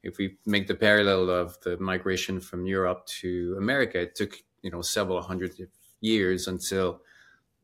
if 0.01 0.17
we 0.17 0.38
make 0.45 0.67
the 0.67 0.75
parallel 0.75 1.29
of 1.29 1.59
the 1.62 1.77
migration 1.77 2.39
from 2.39 2.65
Europe 2.65 3.05
to 3.21 3.55
America, 3.57 4.00
it 4.00 4.15
took 4.15 4.38
you 4.62 4.71
know 4.71 4.81
several 4.81 5.21
hundred 5.21 5.53
years 6.01 6.47
until 6.47 7.01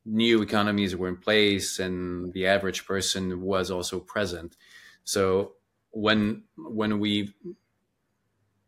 new 0.04 0.42
economies 0.42 0.96
were 0.96 1.08
in 1.08 1.16
place 1.16 1.78
and 1.78 2.32
the 2.32 2.46
average 2.46 2.86
person 2.86 3.42
was 3.42 3.70
also 3.70 4.00
present. 4.00 4.56
So 5.04 5.52
when 5.90 6.44
when 6.56 6.98
we 6.98 7.34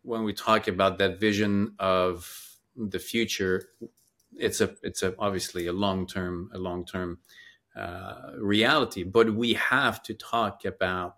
when 0.02 0.24
we 0.24 0.32
talk 0.32 0.66
about 0.68 0.98
that 0.98 1.20
vision 1.20 1.74
of 1.78 2.58
the 2.76 2.98
future, 2.98 3.68
it's 4.38 4.60
a 4.60 4.74
it's 4.82 5.02
a 5.02 5.14
obviously 5.18 5.66
a 5.66 5.72
long 5.72 6.06
term 6.06 6.50
a 6.52 6.58
long 6.58 6.84
term 6.84 7.18
uh, 7.76 8.32
reality, 8.38 9.02
but 9.02 9.34
we 9.34 9.54
have 9.54 10.02
to 10.02 10.14
talk 10.14 10.64
about 10.64 11.16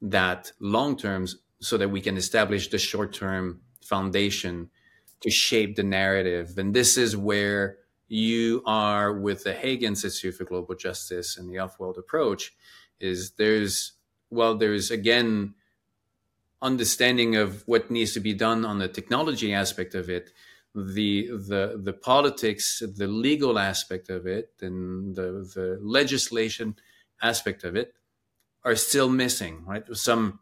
that 0.00 0.52
long 0.60 0.96
terms 0.96 1.36
so 1.60 1.76
that 1.76 1.90
we 1.90 2.00
can 2.00 2.16
establish 2.16 2.68
the 2.68 2.78
short 2.78 3.12
term 3.12 3.60
foundation 3.84 4.70
to 5.20 5.30
shape 5.30 5.76
the 5.76 5.82
narrative. 5.82 6.54
And 6.56 6.74
this 6.74 6.96
is 6.96 7.16
where 7.16 7.78
you 8.08 8.62
are 8.66 9.12
with 9.12 9.44
the 9.44 9.54
Hague 9.54 9.82
Institute 9.82 10.34
for 10.34 10.44
Global 10.44 10.74
Justice 10.74 11.36
and 11.36 11.48
the 11.50 11.58
off-world 11.58 11.96
approach 11.98 12.52
is 13.00 13.32
there's 13.32 13.92
well 14.30 14.56
there's 14.56 14.90
again 14.90 15.54
understanding 16.60 17.36
of 17.36 17.62
what 17.66 17.90
needs 17.90 18.12
to 18.12 18.20
be 18.20 18.34
done 18.34 18.64
on 18.64 18.78
the 18.78 18.88
technology 18.88 19.52
aspect 19.52 19.94
of 19.94 20.08
it 20.08 20.30
the 20.74 21.28
the 21.28 21.80
the 21.82 21.92
politics 21.92 22.82
the 22.96 23.06
legal 23.06 23.58
aspect 23.58 24.08
of 24.08 24.26
it 24.26 24.50
and 24.62 25.14
the 25.14 25.48
the 25.54 25.78
legislation 25.82 26.74
aspect 27.22 27.62
of 27.64 27.76
it 27.76 27.94
are 28.64 28.76
still 28.76 29.08
missing 29.08 29.64
right? 29.66 29.84
Some 29.92 30.40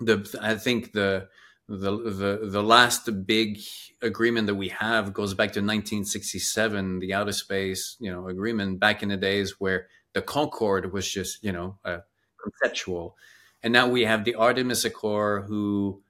the 0.00 0.38
i 0.42 0.54
think 0.54 0.92
the 0.92 1.28
the 1.68 1.90
the 1.96 2.48
the 2.50 2.62
last 2.62 3.26
big 3.26 3.60
agreement 4.00 4.46
that 4.46 4.54
we 4.54 4.68
have 4.68 5.12
goes 5.12 5.34
back 5.34 5.48
to 5.52 5.60
1967, 5.60 7.00
the 7.00 7.12
outer 7.12 7.32
space 7.32 7.96
you 8.00 8.10
know 8.10 8.28
agreement 8.28 8.80
back 8.80 9.02
in 9.02 9.10
the 9.10 9.16
days 9.16 9.60
where 9.60 9.88
the 10.14 10.22
Concorde 10.22 10.92
was 10.92 11.10
just 11.10 11.44
you 11.44 11.52
know 11.52 11.78
uh, 11.84 11.98
conceptual, 12.42 13.16
and 13.62 13.72
now 13.72 13.86
we 13.86 14.04
have 14.04 14.24
the 14.24 14.34
Artemis 14.34 14.84
Accord, 14.84 15.44
who 15.46 16.02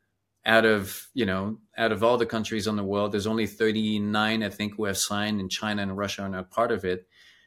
out 0.47 0.65
of 0.65 1.09
you 1.15 1.27
know 1.27 1.59
out 1.77 1.93
of 1.93 2.03
all 2.03 2.17
the 2.17 2.27
countries 2.27 2.67
on 2.67 2.77
the 2.77 2.85
world, 2.85 3.13
there's 3.13 3.27
only 3.27 3.47
39 3.47 4.43
I 4.43 4.49
think 4.49 4.77
who 4.77 4.85
have 4.85 4.99
signed, 4.99 5.41
and 5.41 5.51
China 5.51 5.83
and 5.83 5.97
Russia 5.97 6.23
are 6.23 6.29
not 6.29 6.51
part 6.51 6.73
of 6.73 6.85
it, 6.85 7.07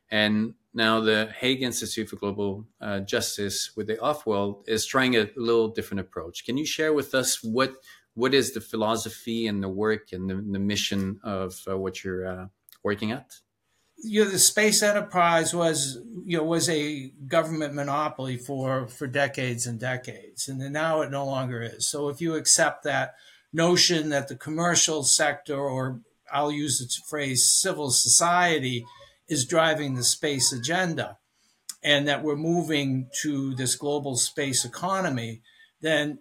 and 0.09 0.53
now 0.73 1.01
the 1.01 1.31
Hague 1.37 1.63
Institute 1.63 2.09
for 2.09 2.15
Global 2.15 2.65
uh, 2.79 3.01
Justice 3.01 3.71
with 3.75 3.87
the 3.87 3.99
off-world 3.99 4.63
is 4.67 4.85
trying 4.85 5.15
a 5.15 5.29
little 5.35 5.67
different 5.67 5.99
approach. 5.99 6.45
Can 6.45 6.57
you 6.57 6.65
share 6.65 6.93
with 6.93 7.13
us 7.13 7.43
what 7.43 7.73
what 8.13 8.33
is 8.33 8.53
the 8.53 8.61
philosophy 8.61 9.47
and 9.47 9.63
the 9.63 9.69
work 9.69 10.11
and 10.11 10.29
the, 10.29 10.35
the 10.35 10.59
mission 10.59 11.19
of 11.23 11.59
uh, 11.69 11.77
what 11.77 12.03
you're 12.03 12.27
uh, 12.27 12.45
working 12.83 13.11
at? 13.11 13.31
You 14.03 14.25
know, 14.25 14.31
the 14.31 14.39
space 14.39 14.81
enterprise 14.81 15.53
was, 15.53 15.99
you 16.25 16.37
know, 16.37 16.43
was 16.43 16.69
a 16.69 17.09
government 17.27 17.73
monopoly 17.73 18.37
for 18.37 18.87
for 18.87 19.07
decades 19.07 19.67
and 19.67 19.79
decades, 19.79 20.47
and 20.47 20.59
now 20.73 21.01
it 21.01 21.11
no 21.11 21.25
longer 21.25 21.61
is. 21.61 21.87
So 21.87 22.09
if 22.09 22.19
you 22.19 22.35
accept 22.35 22.83
that 22.83 23.15
notion 23.53 24.09
that 24.09 24.27
the 24.27 24.35
commercial 24.35 25.03
sector, 25.03 25.59
or 25.59 25.99
I'll 26.31 26.51
use 26.51 26.79
the 26.79 26.89
phrase 27.09 27.49
civil 27.49 27.91
society, 27.91 28.85
is 29.27 29.45
driving 29.45 29.95
the 29.95 30.03
space 30.03 30.51
agenda, 30.51 31.17
and 31.83 32.07
that 32.07 32.23
we're 32.23 32.35
moving 32.35 33.09
to 33.21 33.53
this 33.55 33.75
global 33.75 34.15
space 34.15 34.65
economy, 34.65 35.41
then 35.81 36.19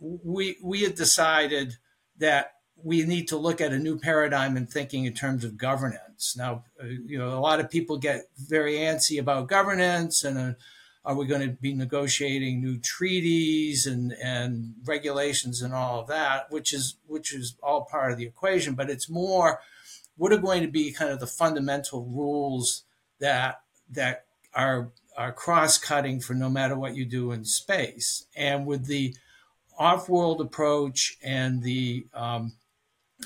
we 0.00 0.58
we 0.62 0.82
had 0.82 0.94
decided 0.94 1.74
that 2.18 2.52
we 2.84 3.04
need 3.04 3.28
to 3.28 3.36
look 3.36 3.60
at 3.60 3.72
a 3.72 3.78
new 3.78 3.98
paradigm 3.98 4.56
in 4.56 4.66
thinking 4.66 5.04
in 5.04 5.14
terms 5.14 5.44
of 5.44 5.56
governance. 5.56 6.34
Now, 6.36 6.64
uh, 6.82 6.86
you 6.86 7.18
know, 7.18 7.28
a 7.28 7.40
lot 7.40 7.60
of 7.60 7.70
people 7.70 7.98
get 7.98 8.28
very 8.36 8.74
antsy 8.74 9.18
about 9.20 9.48
governance 9.48 10.24
and 10.24 10.38
uh, 10.38 10.52
are 11.04 11.16
we 11.16 11.26
going 11.26 11.40
to 11.40 11.56
be 11.60 11.74
negotiating 11.74 12.60
new 12.60 12.78
treaties 12.78 13.86
and, 13.86 14.12
and 14.22 14.74
regulations 14.84 15.60
and 15.60 15.74
all 15.74 16.00
of 16.00 16.06
that, 16.06 16.50
which 16.50 16.72
is 16.72 16.96
which 17.06 17.34
is 17.34 17.56
all 17.62 17.84
part 17.84 18.12
of 18.12 18.18
the 18.18 18.24
equation. 18.24 18.74
But 18.74 18.88
it's 18.88 19.10
more 19.10 19.60
what 20.16 20.32
are 20.32 20.38
going 20.38 20.62
to 20.62 20.68
be 20.68 20.92
kind 20.92 21.10
of 21.10 21.18
the 21.18 21.26
fundamental 21.26 22.04
rules 22.04 22.84
that 23.18 23.62
that 23.90 24.26
are 24.54 24.92
are 25.16 25.32
cross 25.32 25.76
cutting 25.76 26.20
for 26.20 26.34
no 26.34 26.48
matter 26.48 26.78
what 26.78 26.94
you 26.94 27.04
do 27.04 27.32
in 27.32 27.44
space. 27.44 28.26
And 28.36 28.64
with 28.64 28.86
the 28.86 29.14
off-world 29.78 30.40
approach 30.40 31.16
and 31.22 31.62
the 31.62 32.06
um, 32.14 32.52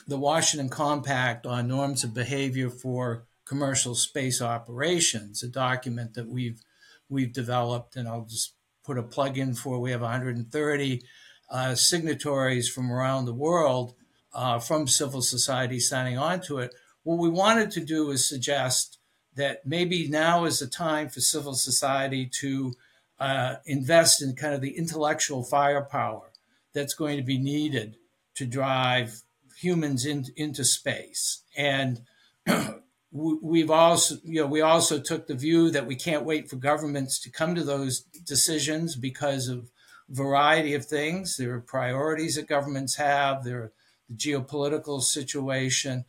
the 0.07 0.19
Washington 0.19 0.69
Compact 0.69 1.47
on 1.47 1.69
norms 1.69 2.05
of 2.05 2.15
behavior 2.15 2.71
for 2.71 3.25
commercial 3.45 3.95
space 3.95 4.43
operations, 4.43 5.43
a 5.43 5.49
document 5.49 6.15
that 6.15 6.29
we've 6.29 6.61
we've 7.09 7.33
developed, 7.33 7.97
and 7.97 8.09
I'll 8.09 8.27
just 8.29 8.55
put 8.85 8.99
a 8.99 9.03
plug 9.03 9.39
in 9.39 9.55
for. 9.55 9.79
We 9.79 9.93
have 9.93 10.01
130 10.01 11.03
uh, 11.51 11.75
signatories 11.75 12.69
from 12.69 12.91
around 12.91 13.25
the 13.25 13.35
world 13.35 13.95
uh, 14.33 14.59
from 14.59 14.87
civil 14.87 15.23
society 15.23 15.81
signing 15.81 16.19
on 16.19 16.41
to 16.43 16.59
it. 16.59 16.75
What 17.05 17.19
we 17.19 17.29
wanted 17.29 17.71
to 17.73 17.81
do 17.81 18.11
is 18.11 18.29
suggest 18.29 18.99
that 19.37 19.67
maybe 19.67 20.09
now 20.09 20.45
is 20.45 20.59
the 20.59 20.67
time 20.67 21.09
for 21.09 21.21
civil 21.21 21.55
society 21.55 22.27
to 22.41 22.75
uh, 23.21 23.57
invest 23.65 24.23
in 24.23 24.35
kind 24.35 24.55
of 24.55 24.61
the 24.61 24.77
intellectual 24.77 25.43
firepower 25.43 26.33
that's 26.73 26.95
going 26.95 27.17
to 27.17 27.23
be 27.23 27.39
needed 27.39 27.97
to 28.35 28.45
drive 28.45 29.23
humans 29.57 30.05
in, 30.05 30.27
into 30.37 30.65
space. 30.65 31.43
And 31.57 32.03
we've 33.13 33.71
also, 33.71 34.17
you 34.25 34.43
know, 34.43 34.47
we 34.47 34.61
also 34.61 34.99
took 35.01 35.27
the 35.27 35.35
view 35.35 35.71
that 35.71 35.87
we 35.87 35.97
can't 35.97 36.25
wait 36.25 36.49
for 36.49 36.57
governments 36.57 37.19
to 37.21 37.31
come 37.31 37.55
to 37.55 37.65
those 37.65 38.01
decisions 38.01 38.97
because 38.97 39.49
of 39.49 39.71
variety 40.09 40.75
of 40.75 40.85
things. 40.85 41.37
There 41.37 41.55
are 41.55 41.61
priorities 41.61 42.37
that 42.37 42.47
governments 42.47 42.97
have. 42.97 43.45
There 43.45 43.59
are 43.59 43.73
the 44.09 44.15
geopolitical 44.15 45.03
situation, 45.03 46.05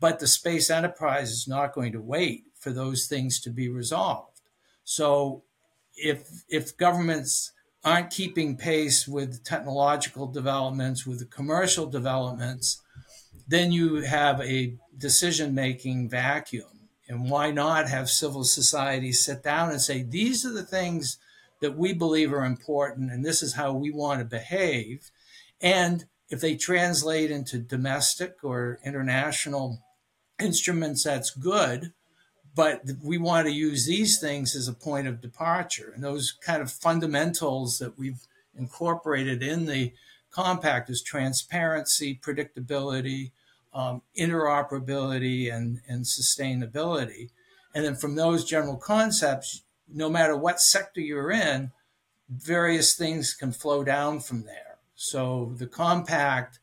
but 0.00 0.18
the 0.18 0.26
space 0.26 0.68
enterprise 0.68 1.30
is 1.30 1.48
not 1.48 1.72
going 1.72 1.92
to 1.92 2.00
wait 2.00 2.44
for 2.58 2.70
those 2.70 3.06
things 3.06 3.40
to 3.40 3.50
be 3.50 3.68
resolved. 3.68 4.40
So 4.84 5.44
if 5.96 6.28
if 6.48 6.76
governments 6.76 7.52
aren't 7.84 8.10
keeping 8.10 8.56
pace 8.56 9.06
with 9.06 9.44
technological 9.44 10.26
developments, 10.26 11.06
with 11.06 11.20
the 11.20 11.24
commercial 11.24 11.86
developments, 11.86 12.82
then 13.48 13.72
you 13.72 14.02
have 14.02 14.40
a 14.42 14.76
decision 14.96 15.54
making 15.54 16.08
vacuum. 16.08 16.88
And 17.08 17.30
why 17.30 17.50
not 17.50 17.88
have 17.88 18.10
civil 18.10 18.44
society 18.44 19.12
sit 19.12 19.42
down 19.42 19.70
and 19.70 19.80
say, 19.80 20.02
these 20.02 20.44
are 20.44 20.52
the 20.52 20.62
things 20.62 21.16
that 21.62 21.76
we 21.76 21.94
believe 21.94 22.32
are 22.32 22.44
important, 22.44 23.10
and 23.10 23.24
this 23.24 23.42
is 23.42 23.54
how 23.54 23.72
we 23.72 23.90
want 23.90 24.20
to 24.20 24.24
behave. 24.26 25.10
And 25.60 26.04
if 26.28 26.40
they 26.40 26.54
translate 26.54 27.30
into 27.30 27.58
domestic 27.58 28.36
or 28.44 28.78
international 28.84 29.82
instruments, 30.38 31.04
that's 31.04 31.30
good. 31.30 31.92
But 32.54 32.82
we 33.02 33.18
want 33.18 33.46
to 33.46 33.52
use 33.52 33.86
these 33.86 34.20
things 34.20 34.54
as 34.54 34.68
a 34.68 34.72
point 34.72 35.08
of 35.08 35.20
departure. 35.20 35.92
And 35.94 36.04
those 36.04 36.32
kind 36.32 36.60
of 36.60 36.70
fundamentals 36.70 37.78
that 37.78 37.98
we've 37.98 38.20
incorporated 38.54 39.42
in 39.42 39.66
the 39.66 39.92
compact 40.30 40.90
is 40.90 41.02
transparency, 41.02 42.20
predictability, 42.22 43.30
um, 43.72 44.02
interoperability, 44.18 45.52
and, 45.52 45.80
and 45.88 46.04
sustainability. 46.04 47.30
And 47.74 47.84
then 47.84 47.96
from 47.96 48.16
those 48.16 48.44
general 48.44 48.76
concepts, 48.76 49.62
no 49.88 50.08
matter 50.08 50.36
what 50.36 50.60
sector 50.60 51.00
you're 51.00 51.30
in, 51.30 51.72
various 52.28 52.94
things 52.94 53.34
can 53.34 53.52
flow 53.52 53.84
down 53.84 54.20
from 54.20 54.44
there. 54.44 54.78
So 54.94 55.54
the 55.56 55.66
compact 55.66 56.58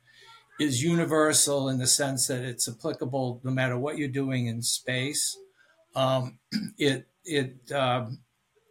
is 0.59 0.83
universal 0.83 1.69
in 1.69 1.79
the 1.79 1.87
sense 1.87 2.27
that 2.27 2.43
it's 2.43 2.67
applicable 2.67 3.41
no 3.43 3.51
matter 3.51 3.77
what 3.77 3.97
you're 3.97 4.07
doing 4.07 4.47
in 4.47 4.61
space. 4.61 5.37
Um, 5.95 6.39
it 6.77 7.07
it 7.23 7.71
um, 7.71 8.19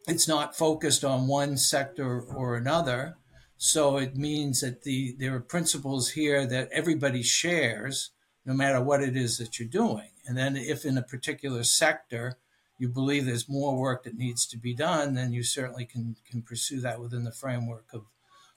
it's 0.06 0.28
not 0.28 0.56
focused 0.56 1.04
on 1.04 1.28
one 1.28 1.56
sector 1.56 2.20
or 2.20 2.56
another. 2.56 3.16
So 3.56 3.96
it 3.96 4.16
means 4.16 4.60
that 4.60 4.82
the 4.82 5.16
there 5.18 5.34
are 5.34 5.40
principles 5.40 6.10
here 6.10 6.46
that 6.46 6.68
everybody 6.72 7.22
shares, 7.22 8.10
no 8.44 8.54
matter 8.54 8.80
what 8.80 9.02
it 9.02 9.16
is 9.16 9.38
that 9.38 9.58
you're 9.58 9.68
doing. 9.68 10.10
And 10.26 10.36
then 10.36 10.56
if 10.56 10.84
in 10.84 10.98
a 10.98 11.02
particular 11.02 11.64
sector 11.64 12.38
you 12.78 12.88
believe 12.88 13.24
there's 13.24 13.48
more 13.48 13.76
work 13.76 14.04
that 14.04 14.16
needs 14.16 14.46
to 14.46 14.58
be 14.58 14.74
done, 14.74 15.14
then 15.14 15.32
you 15.32 15.42
certainly 15.42 15.84
can 15.84 16.16
can 16.28 16.42
pursue 16.42 16.80
that 16.80 17.00
within 17.00 17.24
the 17.24 17.32
framework 17.32 17.86
of 17.92 18.04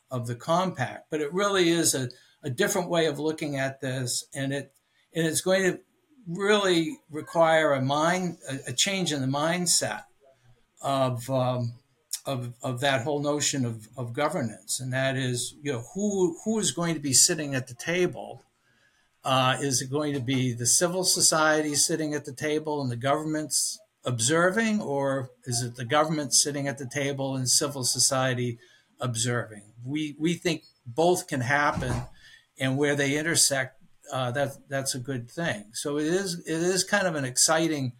of 0.09 0.27
the 0.27 0.35
compact. 0.35 1.09
But 1.09 1.21
it 1.21 1.33
really 1.33 1.69
is 1.69 1.93
a, 1.93 2.09
a 2.43 2.49
different 2.49 2.89
way 2.89 3.05
of 3.05 3.19
looking 3.19 3.57
at 3.57 3.81
this, 3.81 4.25
and 4.33 4.53
it 4.53 4.73
and 5.13 5.27
it's 5.27 5.41
going 5.41 5.63
to 5.63 5.79
really 6.27 6.97
require 7.09 7.73
a 7.73 7.81
mind 7.81 8.37
a, 8.49 8.71
a 8.71 8.73
change 8.73 9.13
in 9.13 9.21
the 9.21 9.27
mindset 9.27 10.03
of 10.81 11.29
um, 11.29 11.73
of, 12.25 12.53
of 12.61 12.81
that 12.81 13.03
whole 13.03 13.21
notion 13.21 13.65
of, 13.65 13.87
of 13.95 14.13
governance, 14.13 14.79
and 14.79 14.91
that 14.91 15.15
is, 15.15 15.55
you 15.61 15.71
know, 15.71 15.83
who 15.93 16.37
who 16.43 16.59
is 16.59 16.71
going 16.71 16.93
to 16.93 16.99
be 16.99 17.13
sitting 17.13 17.55
at 17.55 17.67
the 17.67 17.73
table? 17.73 18.43
Uh, 19.27 19.57
is 19.59 19.81
it 19.81 19.91
going 19.91 20.13
to 20.13 20.21
be 20.21 20.53
the 20.53 20.65
civil 20.65 21.03
society 21.03 21.75
sitting 21.75 22.13
at 22.13 22.23
the 22.23 22.33
table 22.33 22.81
and 22.81 22.89
the 22.89 22.95
government's 23.09 23.77
observing, 24.05 24.79
or 24.79 25.31
is 25.43 25.61
it 25.61 25.75
the 25.75 25.85
government 25.85 26.33
sitting 26.33 26.65
at 26.67 26.77
the 26.77 26.87
table 26.87 27.35
and 27.35 27.49
civil 27.49 27.83
society 27.83 28.57
observing. 28.99 29.63
We 29.83 30.15
we 30.19 30.33
think 30.35 30.63
both 30.85 31.27
can 31.27 31.41
happen, 31.41 31.93
and 32.59 32.77
where 32.77 32.95
they 32.95 33.17
intersect, 33.17 33.81
uh, 34.11 34.31
that 34.31 34.57
that's 34.69 34.95
a 34.95 34.99
good 34.99 35.29
thing. 35.29 35.65
So 35.73 35.97
it 35.97 36.07
is 36.07 36.39
it 36.45 36.61
is 36.61 36.83
kind 36.83 37.07
of 37.07 37.15
an 37.15 37.25
exciting. 37.25 37.93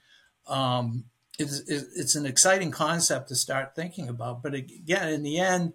Um, 0.47 1.05
it's, 1.39 1.59
it's 1.67 2.15
an 2.15 2.25
exciting 2.25 2.71
concept 2.71 3.27
to 3.29 3.35
start 3.35 3.75
thinking 3.75 4.09
about. 4.09 4.41
But 4.41 4.55
again, 4.55 5.09
in 5.09 5.21
the 5.21 5.37
end, 5.37 5.73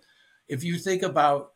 if 0.48 0.64
you 0.64 0.76
think 0.76 1.02
about 1.02 1.51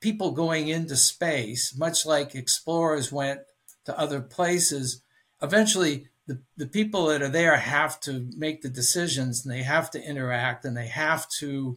people 0.00 0.30
going 0.30 0.68
into 0.68 0.96
space, 0.96 1.76
much 1.76 2.06
like 2.06 2.34
explorers 2.34 3.10
went 3.10 3.40
to 3.84 3.98
other 3.98 4.20
places, 4.20 5.02
eventually 5.42 6.08
the, 6.26 6.40
the 6.56 6.66
people 6.66 7.06
that 7.06 7.22
are 7.22 7.28
there 7.28 7.56
have 7.56 7.98
to 8.00 8.30
make 8.36 8.62
the 8.62 8.68
decisions 8.68 9.44
and 9.44 9.52
they 9.52 9.62
have 9.62 9.90
to 9.90 10.02
interact 10.02 10.64
and 10.64 10.76
they 10.76 10.86
have 10.86 11.28
to 11.38 11.76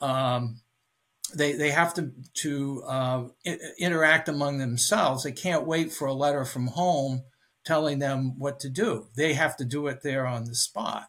um, 0.00 0.60
they 1.34 1.52
they 1.52 1.70
have 1.70 1.94
to 1.94 2.10
to 2.34 2.82
uh, 2.84 3.24
interact 3.78 4.28
among 4.28 4.58
themselves. 4.58 5.22
They 5.22 5.32
can't 5.32 5.66
wait 5.66 5.92
for 5.92 6.06
a 6.06 6.12
letter 6.12 6.44
from 6.44 6.66
home 6.66 7.22
telling 7.64 8.00
them 8.00 8.38
what 8.38 8.58
to 8.60 8.68
do. 8.68 9.06
They 9.16 9.34
have 9.34 9.56
to 9.58 9.64
do 9.64 9.86
it 9.86 10.02
there 10.02 10.26
on 10.26 10.44
the 10.44 10.54
spot, 10.54 11.08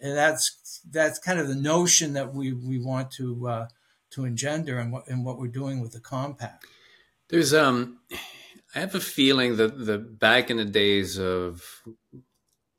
and 0.00 0.16
that's 0.16 0.80
that's 0.88 1.18
kind 1.18 1.40
of 1.40 1.48
the 1.48 1.56
notion 1.56 2.12
that 2.14 2.32
we 2.32 2.52
we 2.52 2.78
want 2.78 3.10
to 3.12 3.48
uh, 3.48 3.66
to 4.10 4.24
engender 4.24 4.78
and 4.78 4.92
what 4.92 5.08
in 5.08 5.24
what 5.24 5.38
we're 5.38 5.48
doing 5.48 5.80
with 5.80 5.92
the 5.92 6.00
compact. 6.00 6.66
There's 7.28 7.54
um, 7.54 8.00
I 8.74 8.80
have 8.80 8.94
a 8.94 9.00
feeling 9.00 9.56
that 9.56 9.86
the 9.86 9.98
back 9.98 10.50
in 10.50 10.56
the 10.56 10.64
days 10.64 11.18
of 11.18 11.62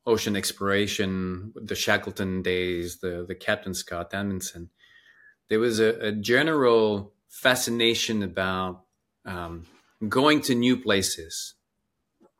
ocean 0.05 0.35
exploration, 0.35 1.53
the 1.55 1.75
Shackleton 1.75 2.41
days, 2.41 2.99
the 2.99 3.25
the 3.27 3.35
Captain 3.35 3.73
Scott 3.73 4.13
Amundsen 4.13 4.69
there 5.51 5.59
was 5.59 5.81
a, 5.81 6.07
a 6.07 6.11
general 6.13 7.11
fascination 7.27 8.23
about 8.23 8.85
um, 9.25 9.67
going 10.07 10.39
to 10.41 10.55
new 10.55 10.77
places 10.77 11.55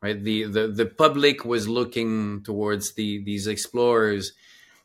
right 0.01 0.23
the, 0.23 0.45
the 0.45 0.67
the 0.69 0.85
public 0.85 1.43
was 1.43 1.67
looking 1.67 2.41
towards 2.43 2.93
the 2.93 3.21
these 3.23 3.47
explorers 3.47 4.31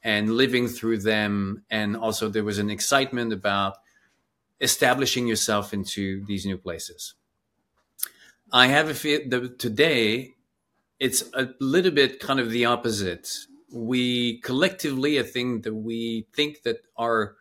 and 0.02 0.36
living 0.36 0.66
through 0.66 0.98
them 0.98 1.62
and 1.70 1.96
also 1.96 2.28
there 2.28 2.44
was 2.44 2.58
an 2.58 2.68
excitement 2.68 3.32
about 3.32 3.76
establishing 4.60 5.26
yourself 5.26 5.72
into 5.72 6.24
these 6.26 6.46
new 6.46 6.56
places. 6.56 7.14
I 8.52 8.68
have 8.68 8.88
a 8.88 8.94
feel 8.94 9.20
that 9.28 9.58
today 9.58 10.34
it's 10.98 11.22
a 11.34 11.48
little 11.60 11.90
bit 11.90 12.20
kind 12.20 12.40
of 12.40 12.50
the 12.50 12.64
opposite. 12.64 13.28
We 13.72 14.40
collectively 14.40 15.18
i 15.18 15.22
think 15.22 15.64
that 15.64 15.74
we 15.74 16.28
think 16.34 16.62
that 16.62 16.78
our 16.96 17.36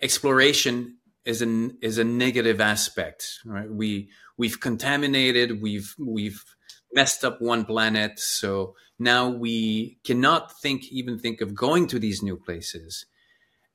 exploration 0.00 0.98
is 1.24 1.40
an 1.40 1.78
is 1.80 1.96
a 1.98 2.04
negative 2.04 2.60
aspect 2.60 3.38
right? 3.46 3.70
We 3.70 4.10
we've 4.36 4.58
contaminated 4.58 5.62
we've 5.62 5.94
we've 5.98 6.44
messed 6.92 7.24
up 7.24 7.40
one 7.40 7.64
planet 7.64 8.18
so 8.18 8.74
now 8.98 9.28
we 9.30 9.98
cannot 10.04 10.60
think 10.60 10.90
even 10.90 11.18
think 11.18 11.40
of 11.40 11.54
going 11.54 11.86
to 11.86 11.98
these 12.00 12.22
new 12.22 12.36
places 12.36 13.06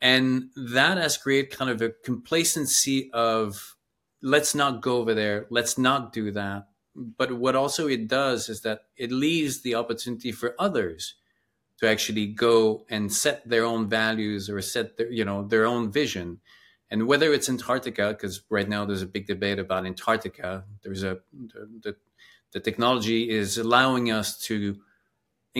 and 0.02 0.50
that 0.56 0.98
has 0.98 1.18
created 1.18 1.52
kind 1.56 1.72
of 1.72 1.82
a 1.82 1.90
complacency 2.04 3.10
of 3.14 3.76
let's 4.22 4.54
not 4.56 4.82
go 4.82 4.98
over 4.98 5.14
there 5.14 5.48
let's 5.50 5.78
not 5.78 6.14
do 6.14 6.32
that. 6.32 6.68
But 6.96 7.34
what 7.34 7.56
also 7.56 7.88
it 7.88 8.08
does 8.08 8.50
is 8.50 8.62
that 8.62 8.82
it 8.96 9.12
leaves 9.12 9.62
the 9.62 9.76
opportunity 9.76 10.32
for 10.32 10.56
others 10.60 11.16
to 11.80 11.88
actually 11.88 12.28
go 12.28 12.86
and 12.90 13.14
set 13.14 13.48
their 13.48 13.64
own 13.64 13.88
values 13.90 14.50
or 14.50 14.62
set 14.62 14.98
their 14.98 15.12
you 15.12 15.26
know 15.26 15.48
their 15.48 15.66
own 15.66 15.92
vision. 15.92 16.40
And 16.90 17.08
whether 17.08 17.34
it's 17.34 17.50
antarctica 17.50 18.10
because 18.10 18.42
right 18.50 18.68
now 18.68 18.86
there's 18.86 19.02
a 19.02 19.08
big 19.08 19.28
debate 19.28 19.60
about 19.60 19.86
antarctica 19.86 20.64
there's 20.84 21.04
a 21.04 21.20
the, 21.84 21.96
the 22.54 22.60
technology 22.60 23.30
is 23.30 23.58
allowing 23.58 24.12
us 24.12 24.40
to 24.44 24.78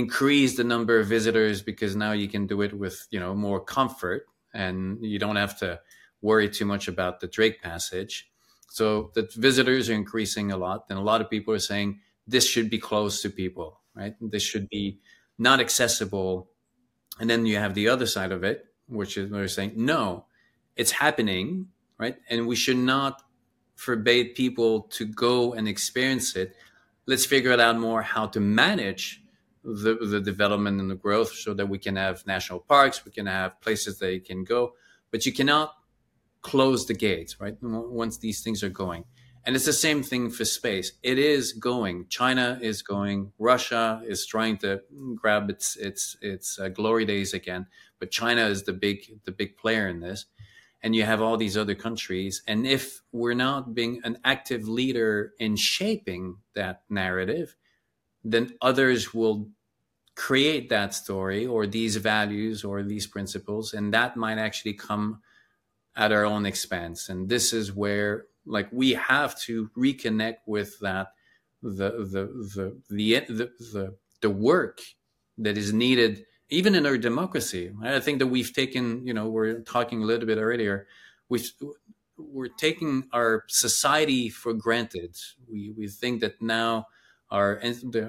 increase 0.04 0.56
the 0.58 0.64
number 0.64 1.00
of 1.00 1.08
visitors 1.08 1.62
because 1.62 1.96
now 1.96 2.12
you 2.12 2.28
can 2.28 2.48
do 2.48 2.62
it 2.62 2.74
with 2.74 3.08
you 3.12 3.20
know 3.20 3.34
more 3.34 3.60
comfort 3.60 4.22
and 4.54 5.04
you 5.04 5.20
don't 5.20 5.36
have 5.36 5.58
to 5.60 5.80
worry 6.22 6.50
too 6.50 6.66
much 6.66 6.88
about 6.88 7.20
the 7.20 7.28
drake 7.28 7.62
passage 7.62 8.30
so 8.70 9.12
the 9.16 9.24
visitors 9.36 9.90
are 9.90 9.94
increasing 10.04 10.52
a 10.52 10.58
lot 10.58 10.86
and 10.90 11.00
a 11.00 11.02
lot 11.12 11.22
of 11.22 11.30
people 11.30 11.54
are 11.54 11.68
saying 11.72 12.00
this 12.28 12.46
should 12.48 12.70
be 12.70 12.80
close 12.80 13.22
to 13.22 13.30
people 13.30 13.70
right 13.96 14.16
this 14.22 14.44
should 14.44 14.68
be 14.70 15.00
not 15.38 15.60
accessible. 15.60 16.50
And 17.20 17.30
then 17.30 17.46
you 17.46 17.58
have 17.58 17.74
the 17.74 17.90
other 17.90 18.06
side 18.06 18.32
of 18.32 18.44
it, 18.44 18.66
which 18.88 19.18
is 19.18 19.30
they're 19.30 19.48
saying, 19.48 19.74
no, 19.76 20.26
it's 20.76 20.92
happening, 20.92 21.68
right? 21.98 22.18
And 22.30 22.48
we 22.48 22.56
should 22.56 22.78
not 22.78 23.24
forbade 23.76 24.36
people 24.36 24.82
to 24.82 25.06
go 25.06 25.54
and 25.54 25.68
experience 25.68 26.36
it. 26.36 26.56
Let's 27.06 27.26
figure 27.26 27.52
it 27.52 27.60
out 27.60 27.78
more 27.78 28.02
how 28.02 28.28
to 28.28 28.40
manage 28.40 29.24
the, 29.68 29.96
the 29.96 30.22
development 30.22 30.80
and 30.80 30.90
the 30.90 30.96
growth 30.96 31.34
so 31.34 31.54
that 31.54 31.68
we 31.68 31.78
can 31.78 31.98
have 31.98 32.26
national 32.26 32.60
parks, 32.60 33.04
we 33.04 33.12
can 33.12 33.26
have 33.26 33.60
places 33.60 34.02
you 34.02 34.22
can 34.22 34.46
go, 34.46 34.74
but 35.12 35.26
you 35.26 35.34
cannot 35.34 35.74
close 36.42 36.86
the 36.86 36.94
gates, 36.94 37.40
right? 37.42 37.58
Once 37.62 38.18
these 38.18 38.42
things 38.42 38.64
are 38.64 38.70
going. 38.70 39.04
And 39.46 39.56
it's 39.56 39.66
the 39.66 39.74
same 39.74 40.04
thing 40.04 40.30
for 40.30 40.46
space. 40.46 40.94
It 41.04 41.18
is 41.18 41.54
going. 41.54 42.08
China 42.10 42.60
is 42.62 42.82
going. 42.82 43.32
Russia 43.40 44.02
is 44.06 44.26
trying 44.26 44.58
to 44.58 44.82
grab 45.16 45.50
its 45.50 45.78
its 45.78 46.18
its 46.22 46.60
uh, 46.60 46.68
glory 46.68 47.06
days 47.06 47.34
again. 47.34 47.68
But 48.00 48.12
China 48.12 48.46
is 48.48 48.64
the 48.64 48.74
big 48.74 49.24
the 49.24 49.32
big 49.32 49.56
player 49.56 49.88
in 49.88 50.02
this, 50.02 50.26
and 50.82 50.94
you 50.94 51.04
have 51.04 51.22
all 51.22 51.38
these 51.38 51.56
other 51.56 51.76
countries. 51.76 52.44
And 52.46 52.68
if 52.68 53.02
we're 53.14 53.36
not 53.36 53.74
being 53.74 54.02
an 54.04 54.18
active 54.26 54.68
leader 54.68 55.32
in 55.40 55.56
shaping 55.56 56.40
that 56.54 56.84
narrative, 56.90 57.56
then 58.26 58.54
others 58.62 59.14
will 59.14 59.50
create 60.18 60.68
that 60.70 60.94
story 60.94 61.46
or 61.46 61.68
these 61.68 61.96
values 61.96 62.64
or 62.64 62.84
these 62.84 63.08
principles, 63.08 63.74
and 63.74 63.94
that 63.94 64.18
might 64.18 64.40
actually 64.40 64.74
come 64.74 65.22
at 65.96 66.12
our 66.12 66.26
own 66.26 66.46
expense. 66.46 67.08
And 67.08 67.30
this 67.30 67.54
is 67.54 67.72
where 67.72 68.26
like 68.46 68.68
we 68.72 68.94
have 68.94 69.40
to 69.42 69.70
reconnect 69.78 70.38
with 70.48 70.80
that 70.80 71.14
the 71.62 71.90
the 71.92 72.24
the 72.56 72.82
the 72.90 73.26
the, 73.28 73.52
the, 73.74 73.96
the 74.22 74.30
work 74.30 74.80
that 75.38 75.58
is 75.58 75.74
needed 75.74 76.26
even 76.50 76.76
in 76.76 76.86
our 76.86 76.98
democracy 76.98 77.72
i 77.84 78.00
think 78.00 78.20
that 78.20 78.28
we've 78.28 78.54
taken 78.54 79.06
you 79.06 79.14
know 79.14 79.28
we're 79.28 79.60
talking 79.62 80.02
a 80.04 80.06
little 80.06 80.28
bit 80.28 80.38
earlier 80.38 80.88
we've 81.30 81.52
we're 82.18 82.48
taking 82.48 83.08
our 83.12 83.44
society 83.48 84.30
for 84.30 84.54
granted 84.54 85.16
we 85.50 85.74
we 85.78 85.88
think 85.88 86.22
that 86.22 86.42
now 86.42 86.86
our, 87.30 87.62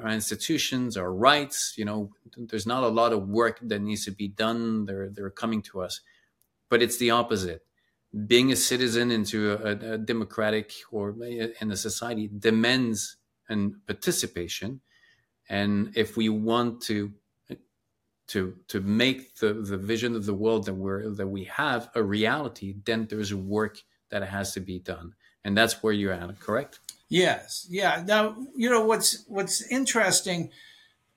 our 0.02 0.10
institutions 0.10 0.96
our 0.96 1.12
rights 1.12 1.74
you 1.76 1.84
know 1.84 2.10
there's 2.36 2.66
not 2.66 2.82
a 2.82 2.88
lot 2.88 3.12
of 3.12 3.28
work 3.28 3.58
that 3.62 3.80
needs 3.80 4.04
to 4.04 4.10
be 4.10 4.28
done 4.28 4.84
they're 4.86 5.08
they're 5.10 5.30
coming 5.30 5.62
to 5.62 5.80
us 5.80 6.00
but 6.68 6.82
it's 6.82 6.98
the 6.98 7.10
opposite 7.10 7.64
being 8.26 8.50
a 8.50 8.56
citizen 8.56 9.10
into 9.10 9.52
a, 9.52 9.94
a 9.94 9.98
democratic 9.98 10.72
or 10.90 11.14
eh, 11.22 11.48
in 11.60 11.70
a 11.70 11.76
society 11.76 12.30
demands 12.38 13.16
and 13.48 13.74
participation. 13.86 14.80
And 15.48 15.92
if 15.96 16.16
we 16.16 16.28
want 16.28 16.82
to 16.82 17.12
eh, 17.50 17.56
to 18.28 18.54
to 18.68 18.80
make 18.80 19.36
the, 19.36 19.54
the 19.54 19.76
vision 19.76 20.16
of 20.16 20.26
the 20.26 20.34
world 20.34 20.66
that 20.66 20.74
we're 20.74 21.10
that 21.10 21.28
we 21.28 21.44
have 21.44 21.90
a 21.94 22.02
reality, 22.02 22.74
then 22.84 23.06
there's 23.06 23.34
work 23.34 23.78
that 24.10 24.22
has 24.22 24.52
to 24.54 24.60
be 24.60 24.78
done. 24.78 25.14
And 25.44 25.56
that's 25.56 25.82
where 25.82 25.92
you're 25.92 26.12
at, 26.12 26.40
correct? 26.40 26.80
Yes. 27.08 27.66
Yeah. 27.70 28.02
Now, 28.06 28.36
you 28.54 28.68
know 28.68 28.84
what's 28.84 29.24
what's 29.26 29.62
interesting 29.62 30.50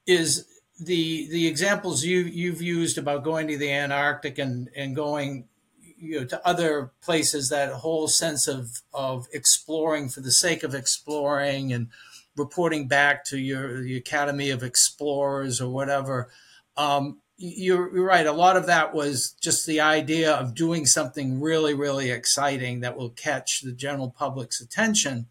is 0.08 0.48
the 0.80 1.28
the 1.30 1.48
examples 1.48 2.04
you 2.04 2.20
you've 2.20 2.62
used 2.62 2.98
about 2.98 3.24
going 3.24 3.48
to 3.48 3.58
the 3.58 3.72
Antarctic 3.72 4.40
and 4.40 4.70
and 4.76 4.96
going 4.96 5.46
you 5.80 6.22
know 6.22 6.26
to 6.26 6.48
other 6.48 6.92
places 7.02 7.50
that 7.50 7.74
whole 7.74 8.08
sense 8.08 8.48
of 8.48 8.82
of 8.94 9.28
exploring 9.34 10.08
for 10.10 10.22
the 10.22 10.32
sake 10.32 10.64
of 10.64 10.74
exploring 10.74 11.74
and 11.74 11.90
reporting 12.38 12.88
back 12.88 13.26
to 13.26 13.38
your 13.38 13.82
the 13.84 13.98
Academy 13.98 14.50
of 14.50 14.64
Explorers 14.64 15.60
or 15.60 15.70
whatever. 15.70 16.30
Um, 16.78 17.18
you're, 17.38 17.94
you're 17.96 18.06
right. 18.06 18.28
A 18.28 18.32
lot 18.32 18.56
of 18.56 18.68
that 18.68 18.94
was 18.94 19.32
just 19.42 19.66
the 19.66 19.82
idea 19.82 20.32
of 20.32 20.54
doing 20.54 20.86
something 20.86 21.42
really, 21.42 21.74
really 21.74 22.12
exciting 22.12 22.82
that 22.82 22.96
will 22.96 23.10
catch 23.10 23.62
the 23.62 23.72
general 23.72 24.12
public's 24.12 24.62
attention 24.62 25.26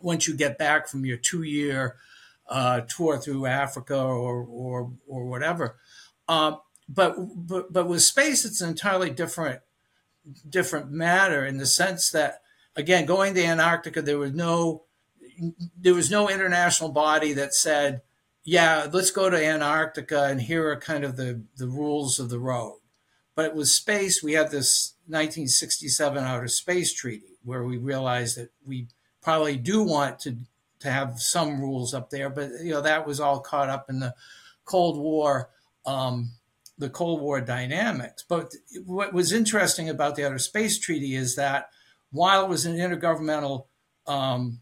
once 0.00 0.26
you 0.26 0.36
get 0.36 0.58
back 0.58 0.88
from 0.88 1.04
your 1.04 1.16
two 1.16 1.42
year 1.42 1.96
uh, 2.48 2.80
tour 2.82 3.18
through 3.18 3.46
Africa 3.46 3.98
or, 3.98 4.42
or, 4.42 4.92
or 5.06 5.26
whatever. 5.26 5.76
Uh, 6.28 6.56
but, 6.88 7.14
but, 7.46 7.72
but 7.72 7.86
with 7.86 8.02
space, 8.02 8.44
it's 8.44 8.60
an 8.60 8.70
entirely 8.70 9.10
different 9.10 9.60
different 10.48 10.90
matter 10.90 11.44
in 11.44 11.56
the 11.56 11.66
sense 11.66 12.10
that 12.10 12.42
again 12.76 13.06
going 13.06 13.34
to 13.34 13.44
Antarctica 13.44 14.02
there 14.02 14.18
was 14.18 14.32
no 14.32 14.82
there 15.76 15.94
was 15.94 16.10
no 16.10 16.28
international 16.28 16.90
body 16.90 17.32
that 17.32 17.54
said 17.54 18.02
yeah 18.44 18.86
let's 18.92 19.10
go 19.10 19.30
to 19.30 19.44
Antarctica 19.44 20.24
and 20.24 20.42
here 20.42 20.68
are 20.68 20.76
kind 20.76 21.04
of 21.04 21.16
the 21.16 21.42
the 21.56 21.66
rules 21.66 22.18
of 22.18 22.28
the 22.28 22.38
road 22.38 22.78
but 23.34 23.46
it 23.46 23.54
was 23.54 23.72
space 23.72 24.22
we 24.22 24.34
had 24.34 24.50
this 24.50 24.94
1967 25.06 26.22
outer 26.22 26.48
space 26.48 26.92
treaty 26.92 27.38
where 27.42 27.64
we 27.64 27.78
realized 27.78 28.36
that 28.36 28.50
we 28.64 28.88
probably 29.22 29.56
do 29.56 29.82
want 29.82 30.18
to 30.18 30.36
to 30.80 30.90
have 30.90 31.20
some 31.20 31.60
rules 31.60 31.92
up 31.92 32.10
there 32.10 32.30
but 32.30 32.50
you 32.62 32.70
know 32.70 32.80
that 32.80 33.06
was 33.06 33.20
all 33.20 33.40
caught 33.40 33.68
up 33.68 33.90
in 33.90 34.00
the 34.00 34.14
cold 34.64 34.96
war 34.96 35.50
um, 35.86 36.32
the 36.80 36.90
Cold 36.90 37.20
War 37.20 37.40
dynamics. 37.40 38.24
But 38.26 38.54
what 38.84 39.12
was 39.12 39.32
interesting 39.32 39.88
about 39.88 40.16
the 40.16 40.26
Outer 40.26 40.38
Space 40.38 40.78
Treaty 40.78 41.14
is 41.14 41.36
that 41.36 41.68
while 42.10 42.44
it 42.44 42.48
was 42.48 42.66
an 42.66 42.76
intergovernmental 42.76 43.66
um, 44.06 44.60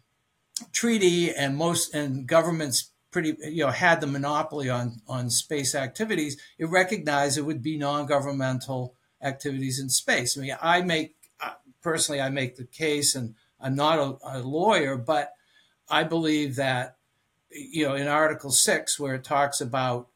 treaty 0.72 1.32
and 1.32 1.56
most 1.56 1.94
and 1.94 2.26
governments 2.26 2.90
pretty 3.10 3.36
you 3.44 3.64
know 3.64 3.70
had 3.70 4.00
the 4.00 4.06
monopoly 4.06 4.68
on 4.68 5.00
on 5.08 5.30
space 5.30 5.74
activities, 5.74 6.36
it 6.58 6.66
recognized 6.66 7.38
it 7.38 7.42
would 7.42 7.62
be 7.62 7.78
non-governmental 7.78 8.94
activities 9.22 9.80
in 9.80 9.88
space. 9.88 10.36
I 10.36 10.40
mean, 10.40 10.56
I 10.60 10.82
make 10.82 11.14
personally, 11.80 12.20
I 12.20 12.28
make 12.30 12.56
the 12.56 12.64
case, 12.64 13.14
and 13.14 13.34
I'm 13.60 13.74
not 13.74 13.98
a, 13.98 14.38
a 14.38 14.38
lawyer, 14.40 14.96
but 14.96 15.32
I 15.88 16.04
believe 16.04 16.56
that 16.56 16.96
you 17.50 17.86
know 17.86 17.94
in 17.94 18.06
Article 18.06 18.50
Six, 18.50 18.98
where 18.98 19.14
it 19.14 19.24
talks 19.24 19.60
about 19.60 20.08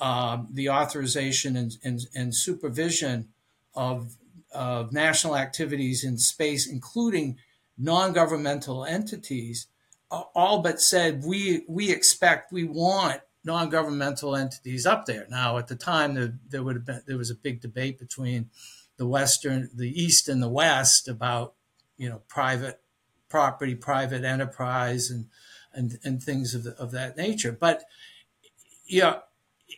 um, 0.00 0.48
the 0.50 0.70
authorization 0.70 1.56
and, 1.56 1.76
and, 1.84 2.00
and 2.14 2.34
supervision 2.34 3.28
of, 3.74 4.16
of 4.52 4.92
national 4.92 5.36
activities 5.36 6.02
in 6.02 6.16
space, 6.16 6.66
including 6.66 7.36
non-governmental 7.76 8.84
entities, 8.84 9.66
all 10.10 10.60
but 10.60 10.80
said 10.80 11.22
we 11.24 11.64
we 11.68 11.92
expect 11.92 12.50
we 12.50 12.64
want 12.64 13.20
non-governmental 13.44 14.34
entities 14.34 14.84
up 14.84 15.06
there. 15.06 15.24
Now, 15.30 15.56
at 15.56 15.68
the 15.68 15.76
time, 15.76 16.14
there, 16.14 16.34
there 16.48 16.64
would 16.64 16.74
have 16.76 16.84
been 16.84 17.02
there 17.06 17.16
was 17.16 17.30
a 17.30 17.36
big 17.36 17.60
debate 17.60 17.98
between 17.98 18.50
the 18.96 19.06
western, 19.06 19.70
the 19.72 19.88
east, 19.88 20.28
and 20.28 20.42
the 20.42 20.48
west 20.48 21.06
about 21.06 21.54
you 21.96 22.08
know 22.08 22.22
private 22.26 22.80
property, 23.30 23.74
private 23.74 24.24
enterprise, 24.24 25.08
and 25.08 25.26
and 25.72 25.98
and 26.04 26.22
things 26.22 26.54
of 26.54 26.64
the, 26.64 26.72
of 26.72 26.90
that 26.90 27.16
nature. 27.16 27.52
But 27.52 27.84
yeah, 28.86 29.20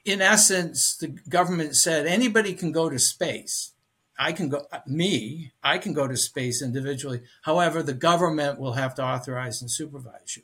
in 0.04 0.20
essence, 0.20 0.96
the 0.96 1.08
government 1.28 1.76
said 1.76 2.06
anybody 2.06 2.54
can 2.54 2.72
go 2.72 2.88
to 2.88 2.98
space. 2.98 3.72
I 4.18 4.32
can 4.32 4.48
go, 4.48 4.66
me, 4.86 5.52
I 5.62 5.78
can 5.78 5.92
go 5.92 6.06
to 6.06 6.16
space 6.16 6.62
individually. 6.62 7.22
However, 7.42 7.82
the 7.82 7.94
government 7.94 8.58
will 8.58 8.74
have 8.74 8.94
to 8.96 9.04
authorize 9.04 9.60
and 9.60 9.70
supervise 9.70 10.36
you. 10.36 10.42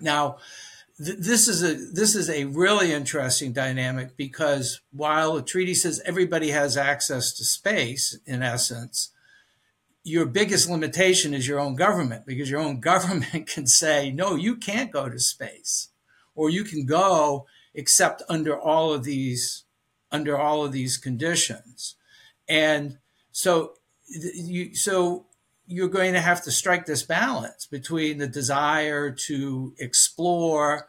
Now, 0.00 0.38
th- 1.02 1.18
this 1.18 1.48
is 1.48 1.62
a 1.62 1.74
this 1.74 2.14
is 2.14 2.28
a 2.28 2.44
really 2.44 2.92
interesting 2.92 3.52
dynamic 3.52 4.16
because 4.16 4.80
while 4.92 5.34
the 5.34 5.42
treaty 5.42 5.74
says 5.74 6.02
everybody 6.04 6.50
has 6.50 6.76
access 6.76 7.32
to 7.34 7.44
space, 7.44 8.18
in 8.26 8.42
essence, 8.42 9.10
your 10.04 10.26
biggest 10.26 10.68
limitation 10.68 11.32
is 11.32 11.48
your 11.48 11.58
own 11.58 11.74
government 11.74 12.26
because 12.26 12.50
your 12.50 12.60
own 12.60 12.78
government 12.92 13.46
can 13.46 13.66
say 13.66 14.12
no, 14.12 14.36
you 14.36 14.56
can't 14.56 14.92
go 14.92 15.08
to 15.08 15.18
space, 15.18 15.88
or 16.34 16.50
you 16.50 16.62
can 16.62 16.84
go 16.84 17.46
except 17.74 18.22
under 18.28 18.56
all 18.58 18.92
of 18.92 19.04
these 19.04 19.64
under 20.12 20.38
all 20.38 20.64
of 20.64 20.70
these 20.70 20.96
conditions. 20.96 21.96
And 22.48 22.98
so 23.32 23.74
you 24.08 24.74
so 24.76 25.26
you're 25.66 25.88
going 25.88 26.12
to 26.12 26.20
have 26.20 26.42
to 26.44 26.52
strike 26.52 26.84
this 26.84 27.02
balance 27.02 27.66
between 27.66 28.18
the 28.18 28.28
desire 28.28 29.10
to 29.10 29.74
explore 29.78 30.88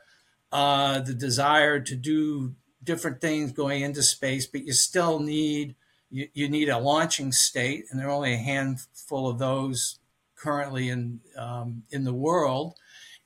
uh, 0.52 1.00
the 1.00 1.14
desire 1.14 1.80
to 1.80 1.96
do 1.96 2.54
different 2.84 3.20
things 3.20 3.52
going 3.52 3.82
into 3.82 4.04
space 4.04 4.46
but 4.46 4.64
you 4.64 4.74
still 4.74 5.20
need 5.20 5.76
you, 6.16 6.30
you 6.34 6.50
need 6.50 6.70
a 6.70 6.80
launching 6.80 7.34
state 7.34 7.86
and 7.92 8.00
there 8.00 8.08
are 8.08 8.12
only 8.12 8.34
a 8.34 8.38
handful 8.38 9.28
of 9.28 9.38
those 9.38 10.00
currently 10.38 10.88
in 10.88 11.20
um, 11.38 11.84
in 11.92 12.06
the 12.06 12.14
world. 12.14 12.76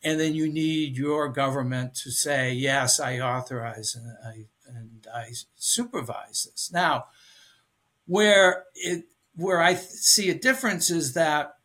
And 0.01 0.19
then 0.19 0.33
you 0.33 0.51
need 0.51 0.97
your 0.97 1.29
government 1.29 1.93
to 1.95 2.09
say 2.09 2.51
yes 2.53 2.99
i 2.99 3.19
authorize 3.19 3.95
and 3.95 4.17
i, 4.25 4.45
and 4.67 5.07
I 5.13 5.33
supervise 5.55 6.47
this. 6.49 6.71
Now 6.73 7.05
where 8.07 8.65
it 8.73 9.03
where 9.35 9.61
i 9.61 9.75
see 9.75 10.31
a 10.31 10.35
difference 10.35 10.89
is 10.89 11.13
that 11.13 11.57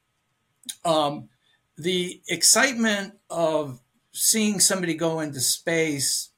um, 0.85 1.31
the 1.79 2.21
excitement 2.29 3.15
of 3.31 3.81
seeing 4.13 4.61
somebody 4.61 4.95
go 4.95 5.21
into 5.21 5.41
space 5.41 6.29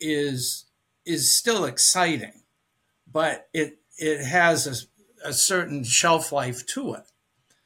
is 0.00 0.66
is 1.06 1.32
still 1.32 1.64
exciting 1.64 2.42
but 3.10 3.48
it 3.54 3.78
it 3.98 4.24
has 4.24 4.66
a, 5.24 5.28
a 5.28 5.32
certain 5.32 5.84
shelf 5.84 6.32
life 6.32 6.66
to 6.66 6.94
it 6.94 7.10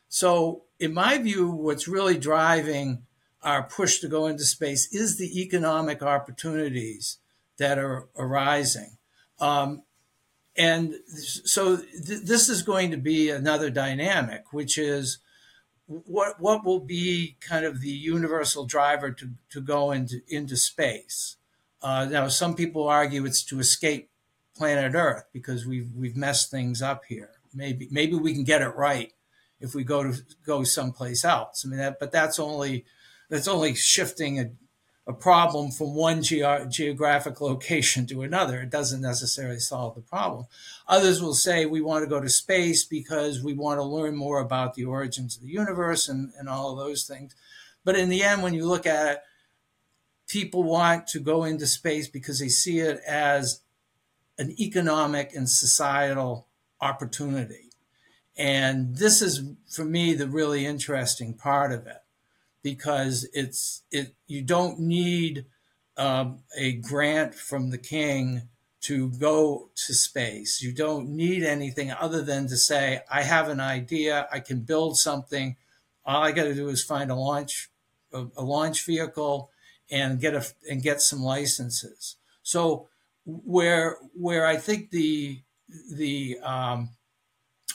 so 0.08 0.64
in 0.78 0.94
my 0.94 1.18
view, 1.18 1.50
what's 1.50 1.88
really 1.88 2.16
driving 2.16 3.02
our 3.42 3.62
push 3.62 3.98
to 4.00 4.08
go 4.08 4.26
into 4.26 4.44
space 4.44 4.92
is 4.92 5.16
the 5.16 5.40
economic 5.40 6.02
opportunities 6.02 7.18
that 7.58 7.78
are 7.78 8.08
arising. 8.16 8.96
Um, 9.40 9.82
and 10.56 10.94
so 11.10 11.76
th- 11.76 12.22
this 12.22 12.48
is 12.48 12.62
going 12.62 12.90
to 12.90 12.96
be 12.96 13.30
another 13.30 13.70
dynamic, 13.70 14.52
which 14.52 14.76
is 14.76 15.18
what 15.86 16.40
what 16.40 16.64
will 16.64 16.80
be 16.80 17.36
kind 17.40 17.64
of 17.64 17.80
the 17.80 17.88
universal 17.88 18.66
driver 18.66 19.10
to, 19.10 19.30
to 19.50 19.60
go 19.60 19.92
into 19.92 20.20
into 20.28 20.56
space. 20.56 21.36
Uh, 21.80 22.06
now, 22.06 22.26
some 22.28 22.56
people 22.56 22.88
argue 22.88 23.24
it's 23.24 23.44
to 23.44 23.60
escape 23.60 24.10
planet 24.58 24.94
Earth 24.94 25.24
because 25.32 25.64
we've 25.64 25.90
we've 25.94 26.16
messed 26.16 26.50
things 26.50 26.82
up 26.82 27.04
here. 27.08 27.30
Maybe 27.54 27.88
maybe 27.90 28.16
we 28.16 28.34
can 28.34 28.44
get 28.44 28.60
it 28.60 28.76
right 28.76 29.12
if 29.60 29.74
we 29.74 29.84
go 29.84 30.02
to 30.02 30.22
go 30.44 30.64
someplace 30.64 31.24
else. 31.24 31.64
I 31.64 31.68
mean, 31.68 31.78
that, 31.78 31.98
but 31.98 32.12
that's 32.12 32.38
only 32.38 32.84
that's 33.30 33.48
only 33.48 33.74
shifting 33.74 34.38
a, 34.38 34.50
a 35.06 35.12
problem 35.12 35.70
from 35.70 35.94
one 35.94 36.22
ge- 36.22 36.42
geographic 36.68 37.40
location 37.40 38.06
to 38.06 38.22
another. 38.22 38.60
It 38.60 38.70
doesn't 38.70 39.00
necessarily 39.00 39.60
solve 39.60 39.94
the 39.94 40.00
problem. 40.00 40.46
Others 40.86 41.22
will 41.22 41.34
say 41.34 41.64
we 41.64 41.80
want 41.80 42.04
to 42.04 42.10
go 42.10 42.20
to 42.20 42.28
space 42.28 42.84
because 42.84 43.42
we 43.42 43.54
want 43.54 43.78
to 43.78 43.84
learn 43.84 44.16
more 44.16 44.40
about 44.40 44.74
the 44.74 44.84
origins 44.84 45.36
of 45.36 45.42
the 45.42 45.48
universe 45.48 46.08
and, 46.08 46.32
and 46.38 46.48
all 46.48 46.72
of 46.72 46.78
those 46.78 47.04
things. 47.04 47.34
But 47.84 47.96
in 47.96 48.08
the 48.08 48.22
end, 48.22 48.42
when 48.42 48.54
you 48.54 48.66
look 48.66 48.86
at 48.86 49.12
it, 49.12 49.18
people 50.28 50.62
want 50.62 51.06
to 51.08 51.20
go 51.20 51.44
into 51.44 51.66
space 51.66 52.06
because 52.06 52.38
they 52.38 52.48
see 52.48 52.80
it 52.80 53.00
as 53.06 53.62
an 54.38 54.54
economic 54.60 55.34
and 55.34 55.48
societal 55.48 56.46
opportunity. 56.80 57.70
And 58.36 58.96
this 58.96 59.20
is, 59.20 59.42
for 59.68 59.84
me, 59.84 60.14
the 60.14 60.28
really 60.28 60.64
interesting 60.64 61.34
part 61.34 61.72
of 61.72 61.86
it 61.86 62.02
because 62.62 63.28
it's 63.32 63.82
it 63.90 64.14
you 64.26 64.42
don't 64.42 64.78
need 64.78 65.46
um, 65.96 66.40
a 66.56 66.72
grant 66.72 67.34
from 67.34 67.70
the 67.70 67.78
king 67.78 68.42
to 68.80 69.10
go 69.10 69.70
to 69.74 69.92
space. 69.92 70.62
You 70.62 70.72
don't 70.72 71.08
need 71.08 71.42
anything 71.42 71.90
other 71.90 72.22
than 72.22 72.46
to 72.48 72.56
say, 72.56 73.00
I 73.10 73.22
have 73.22 73.48
an 73.48 73.60
idea, 73.60 74.28
I 74.32 74.40
can 74.40 74.60
build 74.60 74.96
something. 74.96 75.56
All 76.06 76.22
I 76.22 76.32
got 76.32 76.44
to 76.44 76.54
do 76.54 76.68
is 76.68 76.82
find 76.82 77.10
a 77.10 77.16
launch 77.16 77.70
a, 78.12 78.26
a, 78.36 78.42
launch 78.42 78.86
vehicle 78.86 79.50
and 79.90 80.20
get 80.20 80.34
a 80.34 80.46
and 80.70 80.82
get 80.82 81.02
some 81.02 81.22
licenses. 81.22 82.16
So 82.42 82.88
where 83.28 83.98
where 84.14 84.46
I 84.46 84.56
think 84.56 84.90
the 84.90 85.42
the 85.92 86.38
um, 86.42 86.90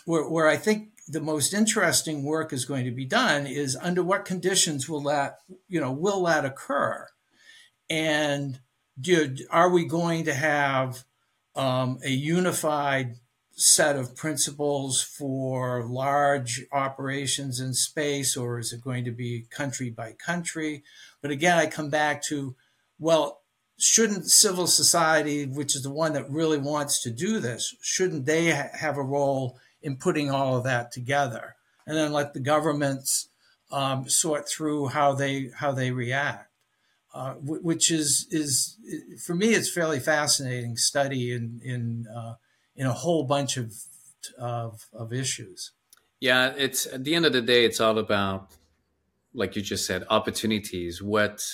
where, 0.06 0.28
where 0.28 0.48
I 0.48 0.58
think 0.58 0.90
the 1.08 1.22
most 1.22 1.54
interesting 1.54 2.24
work 2.24 2.52
is 2.52 2.66
going 2.66 2.86
to 2.86 2.92
be 2.92 3.06
done 3.06 3.46
is 3.46 3.78
under 3.80 4.04
what 4.04 4.26
conditions 4.26 4.90
will 4.90 5.02
that 5.02 5.38
you 5.68 5.80
know 5.80 5.92
will 5.92 6.24
that 6.24 6.44
occur? 6.44 7.08
And 7.90 8.60
do, 9.00 9.36
are 9.52 9.70
we 9.70 9.86
going 9.86 10.26
to 10.26 10.34
have 10.34 11.04
um, 11.56 12.00
a 12.04 12.10
unified 12.10 13.16
set 13.52 13.96
of 13.96 14.16
principles 14.16 15.04
for 15.04 15.84
large 15.84 16.66
operations 16.72 17.60
in 17.60 17.76
space 17.76 18.36
or 18.36 18.58
is 18.58 18.74
it 18.74 18.84
going 18.84 19.06
to 19.06 19.12
be 19.12 19.46
country 19.52 19.92
by 19.92 20.14
country? 20.14 20.84
But 21.22 21.30
again 21.30 21.60
i 21.60 21.68
come 21.68 21.92
back 21.92 22.24
to 22.24 22.56
well 22.98 23.43
shouldn't 23.84 24.30
civil 24.30 24.68
society 24.68 25.46
which 25.46 25.76
is 25.76 25.84
the 25.84 25.90
one 25.90 26.14
that 26.14 26.30
really 26.30 26.58
wants 26.58 27.02
to 27.02 27.12
do 27.12 27.40
this 27.40 27.76
shouldn't 27.82 28.26
they 28.26 28.52
ha- 28.52 28.70
have 28.74 28.98
a 28.98 29.04
role 29.04 29.58
in 29.84 29.98
putting 29.98 30.32
all 30.32 30.56
of 30.56 30.64
that 30.64 30.92
together, 30.92 31.56
and 31.86 31.96
then 31.96 32.14
let 32.14 32.34
the 32.34 32.40
governments 32.40 33.28
um, 33.72 34.10
sort 34.10 34.48
through 34.48 34.88
how 34.88 35.14
they 35.14 35.52
how 35.58 35.72
they 35.72 35.92
react. 35.92 36.50
Uh, 37.14 37.34
which 37.36 37.92
is 37.92 38.26
is 38.32 38.78
for 39.24 39.36
me, 39.36 39.50
it's 39.50 39.72
fairly 39.72 40.00
fascinating 40.00 40.78
study 40.78 41.32
in 41.32 41.62
in 41.64 42.08
uh, 42.08 42.36
in 42.76 42.88
a 42.88 42.94
whole 42.94 43.24
bunch 43.24 43.58
of, 43.58 43.74
of 44.40 44.88
of 44.94 45.14
issues. 45.14 45.72
Yeah, 46.20 46.54
it's 46.58 46.88
at 46.88 47.04
the 47.04 47.14
end 47.14 47.26
of 47.26 47.34
the 47.34 47.42
day, 47.42 47.66
it's 47.66 47.82
all 47.82 48.00
about, 48.00 48.52
like 49.34 49.58
you 49.58 49.62
just 49.62 49.86
said, 49.86 50.06
opportunities. 50.10 51.04
What 51.04 51.46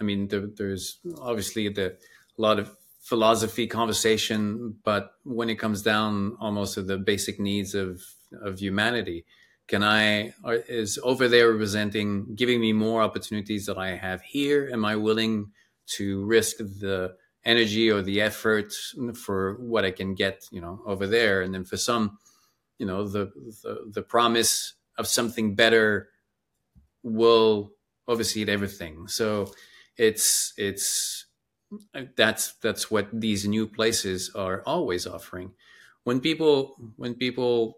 I 0.00 0.04
mean, 0.04 0.28
there, 0.28 0.46
there's 0.46 0.98
obviously 1.20 1.68
the 1.68 1.96
a 2.38 2.40
lot 2.40 2.58
of 2.58 2.74
philosophy 3.00 3.66
conversation, 3.66 4.76
but 4.84 5.12
when 5.24 5.50
it 5.50 5.56
comes 5.56 5.82
down 5.82 6.36
almost 6.40 6.74
to 6.74 6.82
the 6.82 6.98
basic 6.98 7.38
needs 7.38 7.74
of 7.74 8.02
of 8.42 8.58
humanity, 8.60 9.24
can 9.68 9.82
I 9.82 10.34
is 10.68 10.98
over 11.02 11.28
there 11.28 11.52
representing 11.52 12.34
giving 12.34 12.60
me 12.60 12.72
more 12.72 13.02
opportunities 13.02 13.66
that 13.66 13.78
I 13.78 13.96
have 13.96 14.22
here? 14.22 14.70
Am 14.72 14.84
I 14.84 14.96
willing 14.96 15.52
to 15.96 16.24
risk 16.24 16.58
the 16.58 17.14
energy 17.44 17.90
or 17.90 18.02
the 18.02 18.20
effort 18.20 18.72
for 19.14 19.56
what 19.60 19.84
I 19.84 19.90
can 19.90 20.14
get, 20.14 20.46
you 20.50 20.60
know, 20.60 20.82
over 20.86 21.06
there? 21.06 21.42
And 21.42 21.54
then 21.54 21.64
for 21.64 21.76
some, 21.76 22.18
you 22.78 22.86
know, 22.86 23.06
the 23.06 23.32
the, 23.62 23.90
the 23.92 24.02
promise 24.02 24.74
of 24.98 25.06
something 25.06 25.54
better 25.54 26.08
will 27.02 27.72
oversee 28.06 28.44
everything. 28.48 29.08
So 29.08 29.52
it's 29.96 30.52
it's 30.56 31.26
that's 32.16 32.54
that's 32.54 32.90
what 32.90 33.08
these 33.12 33.46
new 33.46 33.66
places 33.66 34.30
are 34.34 34.62
always 34.66 35.06
offering. 35.06 35.52
When 36.04 36.20
people 36.20 36.76
when 36.96 37.14
people 37.14 37.76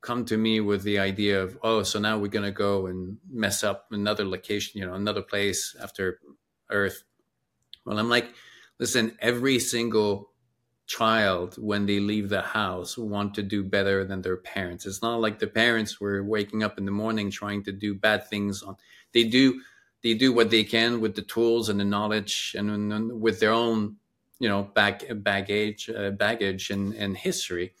come 0.00 0.24
to 0.24 0.36
me 0.36 0.60
with 0.60 0.82
the 0.84 0.98
idea 0.98 1.42
of 1.42 1.58
oh 1.62 1.82
so 1.82 1.98
now 1.98 2.16
we're 2.16 2.28
going 2.28 2.44
to 2.44 2.52
go 2.52 2.86
and 2.86 3.18
mess 3.30 3.64
up 3.64 3.86
another 3.90 4.24
location 4.24 4.78
you 4.78 4.86
know 4.86 4.94
another 4.94 5.22
place 5.22 5.74
after 5.82 6.20
earth 6.70 7.02
well 7.84 7.98
i'm 7.98 8.08
like 8.08 8.32
listen 8.78 9.16
every 9.20 9.58
single 9.58 10.30
child 10.88 11.54
when 11.58 11.84
they 11.84 12.00
leave 12.00 12.30
the 12.30 12.40
house 12.40 12.96
want 12.96 13.34
to 13.34 13.42
do 13.42 13.62
better 13.62 14.04
than 14.04 14.22
their 14.22 14.38
parents. 14.38 14.86
It's 14.86 15.02
not 15.02 15.20
like 15.20 15.38
the 15.38 15.46
parents 15.46 16.00
were 16.00 16.24
waking 16.24 16.62
up 16.62 16.78
in 16.78 16.86
the 16.86 16.90
morning 16.90 17.30
trying 17.30 17.62
to 17.64 17.72
do 17.72 17.94
bad 17.94 18.26
things 18.26 18.62
on 18.62 18.76
they 19.12 19.24
do 19.24 19.60
they 20.02 20.14
do 20.14 20.32
what 20.32 20.50
they 20.50 20.64
can 20.64 21.00
with 21.00 21.14
the 21.14 21.22
tools 21.22 21.68
and 21.68 21.80
the 21.80 21.84
knowledge 21.84 22.54
and, 22.56 22.70
and 22.70 23.20
with 23.20 23.40
their 23.40 23.52
own 23.52 23.96
you 24.38 24.48
know 24.48 24.62
back 24.62 25.02
baggage 25.16 25.90
uh, 25.90 26.10
baggage 26.10 26.70
and, 26.70 26.94
and 26.94 27.16
history. 27.16 27.74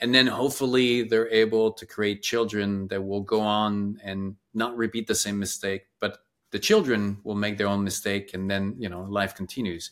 And 0.00 0.14
then 0.14 0.28
hopefully 0.28 1.02
they're 1.02 1.28
able 1.28 1.72
to 1.72 1.84
create 1.84 2.22
children 2.22 2.86
that 2.86 3.04
will 3.04 3.22
go 3.22 3.40
on 3.40 3.98
and 4.04 4.36
not 4.54 4.76
repeat 4.76 5.06
the 5.06 5.14
same 5.14 5.38
mistake 5.38 5.86
but 6.00 6.18
the 6.50 6.58
children 6.58 7.18
will 7.24 7.34
make 7.34 7.58
their 7.58 7.66
own 7.66 7.84
mistake 7.84 8.32
and 8.32 8.50
then 8.50 8.74
you 8.78 8.88
know 8.88 9.02
life 9.02 9.34
continues. 9.34 9.90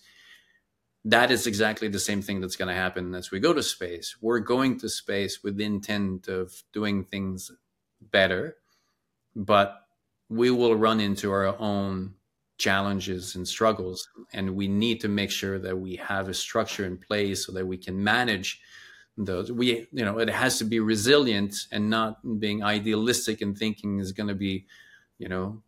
That 1.05 1.31
is 1.31 1.47
exactly 1.47 1.87
the 1.87 2.01
same 2.01 2.21
thing 2.21 2.41
that's 2.41 2.57
going 2.57 2.69
to 2.69 2.75
happen 2.75 3.15
as 3.15 3.31
we 3.31 3.39
go 3.39 3.53
to 3.53 3.63
space. 3.63 4.17
We're 4.21 4.41
going 4.41 4.81
to 4.81 4.89
space 4.89 5.41
with 5.41 5.57
the 5.57 5.65
intent 5.65 6.27
of 6.27 6.65
doing 6.73 7.05
things 7.05 7.53
better 8.01 8.57
but 9.37 9.86
we 10.29 10.51
will 10.51 10.75
run 10.75 11.01
into 11.01 11.31
our 11.31 11.59
own 11.59 12.15
challenges 12.59 13.37
and 13.37 13.47
struggles 13.47 14.09
and 14.33 14.57
we 14.57 14.67
need 14.67 15.01
to 15.01 15.09
make 15.09 15.31
sure 15.31 15.59
that 15.59 15.79
we 15.79 15.97
have 15.97 16.29
a 16.29 16.35
structure 16.35 16.87
in 16.87 16.97
place 16.97 17.45
so 17.45 17.53
that 17.53 17.67
we 17.67 17.77
can 17.77 18.03
manage 18.03 18.61
those. 19.19 19.51
We 19.53 19.87
you 19.93 20.05
know 20.05 20.19
it 20.19 20.29
has 20.29 20.59
to 20.59 20.65
be 20.65 20.81
resilient 20.81 21.55
and 21.73 21.89
not 21.89 22.19
being 22.41 22.63
idealistic 22.63 23.41
and 23.41 23.57
thinking 23.57 23.99
is 23.99 24.13
going 24.13 24.29
to 24.29 24.35
be 24.35 24.67
you 25.19 25.29
know 25.29 25.63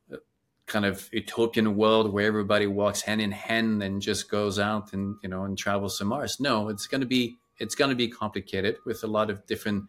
kind 0.66 0.84
of 0.84 1.08
utopian 1.12 1.76
world 1.76 2.12
where 2.12 2.26
everybody 2.26 2.66
walks 2.66 3.00
hand 3.00 3.22
in 3.22 3.32
hand 3.32 3.82
and 3.82 4.02
just 4.02 4.30
goes 4.30 4.58
out 4.58 4.92
and 4.92 5.16
you 5.22 5.28
know 5.28 5.44
and 5.44 5.56
travels 5.56 5.98
to 5.98 6.04
mars. 6.04 6.40
No 6.40 6.68
it's 6.68 6.86
going 6.86 7.00
to 7.00 7.06
be 7.06 7.36
it's 7.58 7.74
going 7.74 7.90
to 7.90 7.96
be 7.96 8.08
complicated 8.08 8.76
with 8.84 9.02
a 9.04 9.06
lot 9.06 9.30
of 9.30 9.46
different 9.46 9.84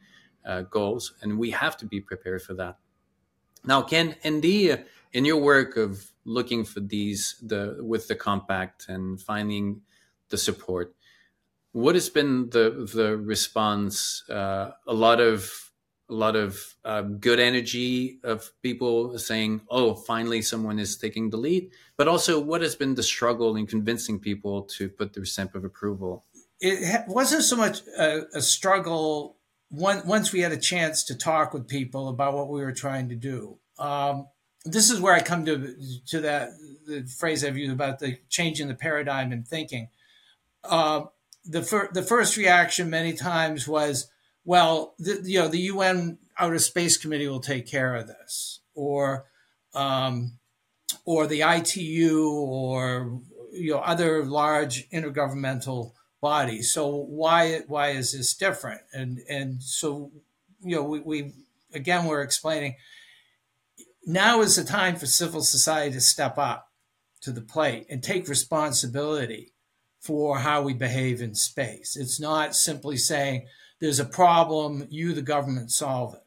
uh, 0.46 0.62
goals 0.62 1.14
and 1.22 1.38
we 1.38 1.52
have 1.52 1.76
to 1.78 1.86
be 1.86 2.00
prepared 2.00 2.42
for 2.42 2.54
that 2.54 2.78
now, 3.66 3.82
Ken, 3.82 4.16
in 4.24 4.42
the 4.42 4.80
in 5.12 5.26
your 5.26 5.38
work 5.38 5.78
of 5.78 6.12
looking 6.26 6.64
for 6.64 6.80
these 6.80 7.36
the 7.42 7.78
with 7.80 8.08
the 8.08 8.16
compact 8.16 8.88
and 8.88 9.22
finding 9.22 9.82
the 10.30 10.38
support, 10.38 10.96
what 11.72 11.96
has 11.96 12.10
been 12.10 12.50
the 12.50 12.90
the 12.94 13.18
response? 13.18 14.24
Uh, 14.30 14.72
a 14.88 14.94
lot 14.94 15.20
of 15.20 15.72
a 16.10 16.14
lot 16.14 16.36
of 16.36 16.76
uh, 16.84 17.02
good 17.02 17.40
energy 17.40 18.20
of 18.24 18.52
people 18.62 19.18
saying, 19.18 19.62
"Oh, 19.70 19.94
finally, 19.94 20.42
someone 20.42 20.80
is 20.80 20.98
taking 20.98 21.30
the 21.30 21.38
lead." 21.38 21.72
But 21.98 22.08
also, 22.08 22.40
what 22.40 22.62
has 22.62 22.76
been 22.76 22.96
the 22.96 23.04
struggle 23.04 23.56
in 23.56 23.68
convincing 23.68 24.20
people 24.20 24.64
to 24.78 24.90
put 24.90 25.14
their 25.14 25.26
stamp 25.26 25.56
of 25.56 25.64
approval? 25.64 26.26
It 26.62 27.08
wasn't 27.08 27.44
so 27.44 27.56
much 27.56 27.82
a, 27.98 28.24
a 28.34 28.42
struggle 28.42 29.39
one, 29.70 30.06
once 30.06 30.34
we 30.34 30.42
had 30.42 30.52
a 30.52 30.58
chance 30.58 31.04
to 31.06 31.16
talk 31.16 31.54
with 31.54 31.68
people 31.68 32.10
about 32.10 32.34
what 32.34 32.50
we 32.50 32.62
were 32.62 32.74
trying 32.74 33.10
to 33.10 33.16
do. 33.16 33.58
Um, 33.78 34.28
this 34.66 34.90
is 34.90 35.00
where 35.00 35.14
I 35.14 35.22
come 35.22 35.46
to 35.46 35.76
to 36.08 36.22
that 36.22 36.50
the 36.86 37.04
phrase 37.18 37.46
I've 37.46 37.58
used 37.58 37.72
about 37.72 38.00
the 38.00 38.18
changing 38.30 38.68
the 38.68 38.76
paradigm 38.76 39.32
in 39.32 39.44
thinking. 39.44 39.90
Uh, 40.64 41.04
the 41.46 41.62
fir- 41.62 41.90
the 41.94 42.04
first 42.04 42.36
reaction 42.36 42.90
many 42.90 43.14
times 43.14 43.68
was, 43.68 44.10
well, 44.44 44.96
the, 45.00 45.22
you 45.24 45.40
know, 45.40 45.48
the 45.48 45.62
UN 45.62 46.18
outer 46.38 46.60
space 46.60 46.98
committee 46.98 47.28
will 47.28 47.40
take 47.40 47.68
care 47.68 47.96
of 47.96 48.08
this, 48.08 48.60
or 48.76 49.26
um, 49.74 50.34
or 51.06 51.26
the 51.26 51.42
ITU, 51.42 52.30
or 52.30 53.22
you 53.54 53.72
know 53.72 53.80
other 53.80 54.26
large 54.26 54.90
intergovernmental 54.90 55.94
bodies. 56.22 56.72
So 56.72 56.88
why 56.88 57.62
why 57.68 57.90
is 57.90 58.14
this 58.14 58.34
different? 58.34 58.82
And 58.94 59.20
and 59.30 59.62
so 59.62 60.12
you 60.62 60.76
know 60.76 60.84
we, 60.84 61.00
we 61.00 61.34
again 61.74 62.06
we're 62.06 62.22
explaining 62.22 62.76
now 64.06 64.42
is 64.42 64.56
the 64.56 64.64
time 64.64 64.96
for 64.96 65.06
civil 65.06 65.42
society 65.42 65.94
to 65.94 66.02
step 66.02 66.38
up 66.38 66.70
to 67.22 67.32
the 67.32 67.42
plate 67.42 67.86
and 67.90 68.02
take 68.02 68.28
responsibility 68.28 69.54
for 70.00 70.40
how 70.40 70.62
we 70.62 70.74
behave 70.74 71.22
in 71.22 71.36
space. 71.36 71.98
It's 71.98 72.20
not 72.20 72.56
simply 72.56 72.98
saying 72.98 73.46
there's 73.80 74.00
a 74.00 74.06
problem, 74.06 74.88
you, 74.90 75.14
the 75.14 75.22
government, 75.22 75.72
solve 75.72 76.14
it. 76.14 76.24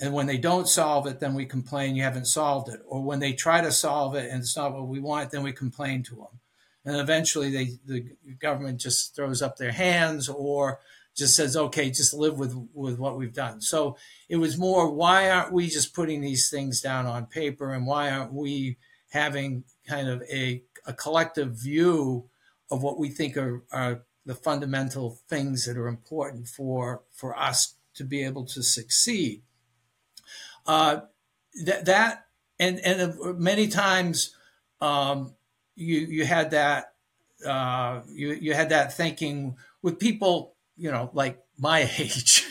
And 0.00 0.12
when 0.12 0.26
they 0.26 0.38
don't 0.38 0.68
solve 0.68 1.06
it, 1.06 1.20
then 1.20 1.34
we 1.34 1.46
complain 1.46 1.94
you 1.94 2.02
haven't 2.02 2.26
solved 2.26 2.68
it. 2.68 2.80
Or 2.86 3.02
when 3.02 3.20
they 3.20 3.32
try 3.32 3.60
to 3.60 3.72
solve 3.72 4.14
it 4.14 4.30
and 4.30 4.40
it's 4.40 4.56
not 4.56 4.72
what 4.72 4.88
we 4.88 5.00
want, 5.00 5.30
then 5.30 5.42
we 5.42 5.52
complain 5.52 6.02
to 6.04 6.14
them. 6.16 6.40
And 6.84 6.96
eventually 6.96 7.50
they, 7.50 7.78
the 7.86 8.04
government 8.38 8.80
just 8.80 9.14
throws 9.14 9.40
up 9.42 9.56
their 9.56 9.72
hands 9.72 10.28
or 10.28 10.80
just 11.16 11.36
says, 11.36 11.56
okay, 11.56 11.90
just 11.90 12.12
live 12.12 12.38
with, 12.38 12.54
with 12.74 12.98
what 12.98 13.16
we've 13.16 13.32
done. 13.32 13.60
So 13.60 13.96
it 14.28 14.36
was 14.36 14.58
more, 14.58 14.90
why 14.90 15.30
aren't 15.30 15.52
we 15.52 15.68
just 15.68 15.94
putting 15.94 16.20
these 16.20 16.50
things 16.50 16.80
down 16.80 17.06
on 17.06 17.26
paper 17.26 17.72
and 17.72 17.86
why 17.86 18.10
aren't 18.10 18.32
we 18.32 18.78
having 19.10 19.64
kind 19.86 20.08
of 20.08 20.22
a, 20.22 20.62
a 20.86 20.92
collective 20.92 21.52
view 21.52 22.28
of 22.70 22.82
what 22.82 22.98
we 22.98 23.08
think 23.08 23.36
are, 23.36 23.62
are 23.70 24.02
the 24.26 24.34
fundamental 24.34 25.18
things 25.28 25.66
that 25.66 25.76
are 25.76 25.86
important 25.86 26.48
for, 26.48 27.02
for 27.12 27.38
us 27.38 27.76
to 27.94 28.04
be 28.04 28.24
able 28.24 28.44
to 28.46 28.62
succeed. 28.62 29.42
Uh, 30.66 31.00
that, 31.64 31.84
that 31.84 32.26
and, 32.58 32.80
and 32.80 33.38
many 33.38 33.68
times 33.68 34.34
um, 34.80 35.34
you, 35.76 36.00
you 36.00 36.24
had 36.24 36.50
that 36.52 36.94
uh, 37.44 38.00
you, 38.08 38.32
you 38.32 38.54
had 38.54 38.70
that 38.70 38.96
thinking 38.96 39.56
with 39.82 39.98
people, 39.98 40.54
you 40.76 40.90
know, 40.90 41.10
like 41.12 41.38
my 41.58 41.80
age, 41.98 42.46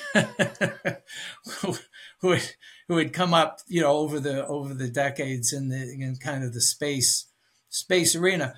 who, 1.61 1.75
who 2.21 2.31
had, 2.31 2.43
who 2.87 2.97
had 2.97 3.13
come 3.13 3.33
up, 3.33 3.59
you 3.67 3.81
know, 3.81 3.93
over 3.93 4.19
the 4.19 4.45
over 4.45 4.73
the 4.73 4.89
decades 4.89 5.53
in 5.53 5.69
the 5.69 5.81
in 5.93 6.17
kind 6.17 6.43
of 6.43 6.53
the 6.53 6.61
space 6.61 7.27
space 7.69 8.15
arena. 8.15 8.55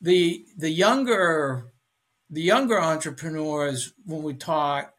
The 0.00 0.44
the 0.56 0.70
younger 0.70 1.72
the 2.30 2.42
younger 2.42 2.80
entrepreneurs, 2.80 3.92
when 4.06 4.22
we 4.22 4.34
talk, 4.34 4.94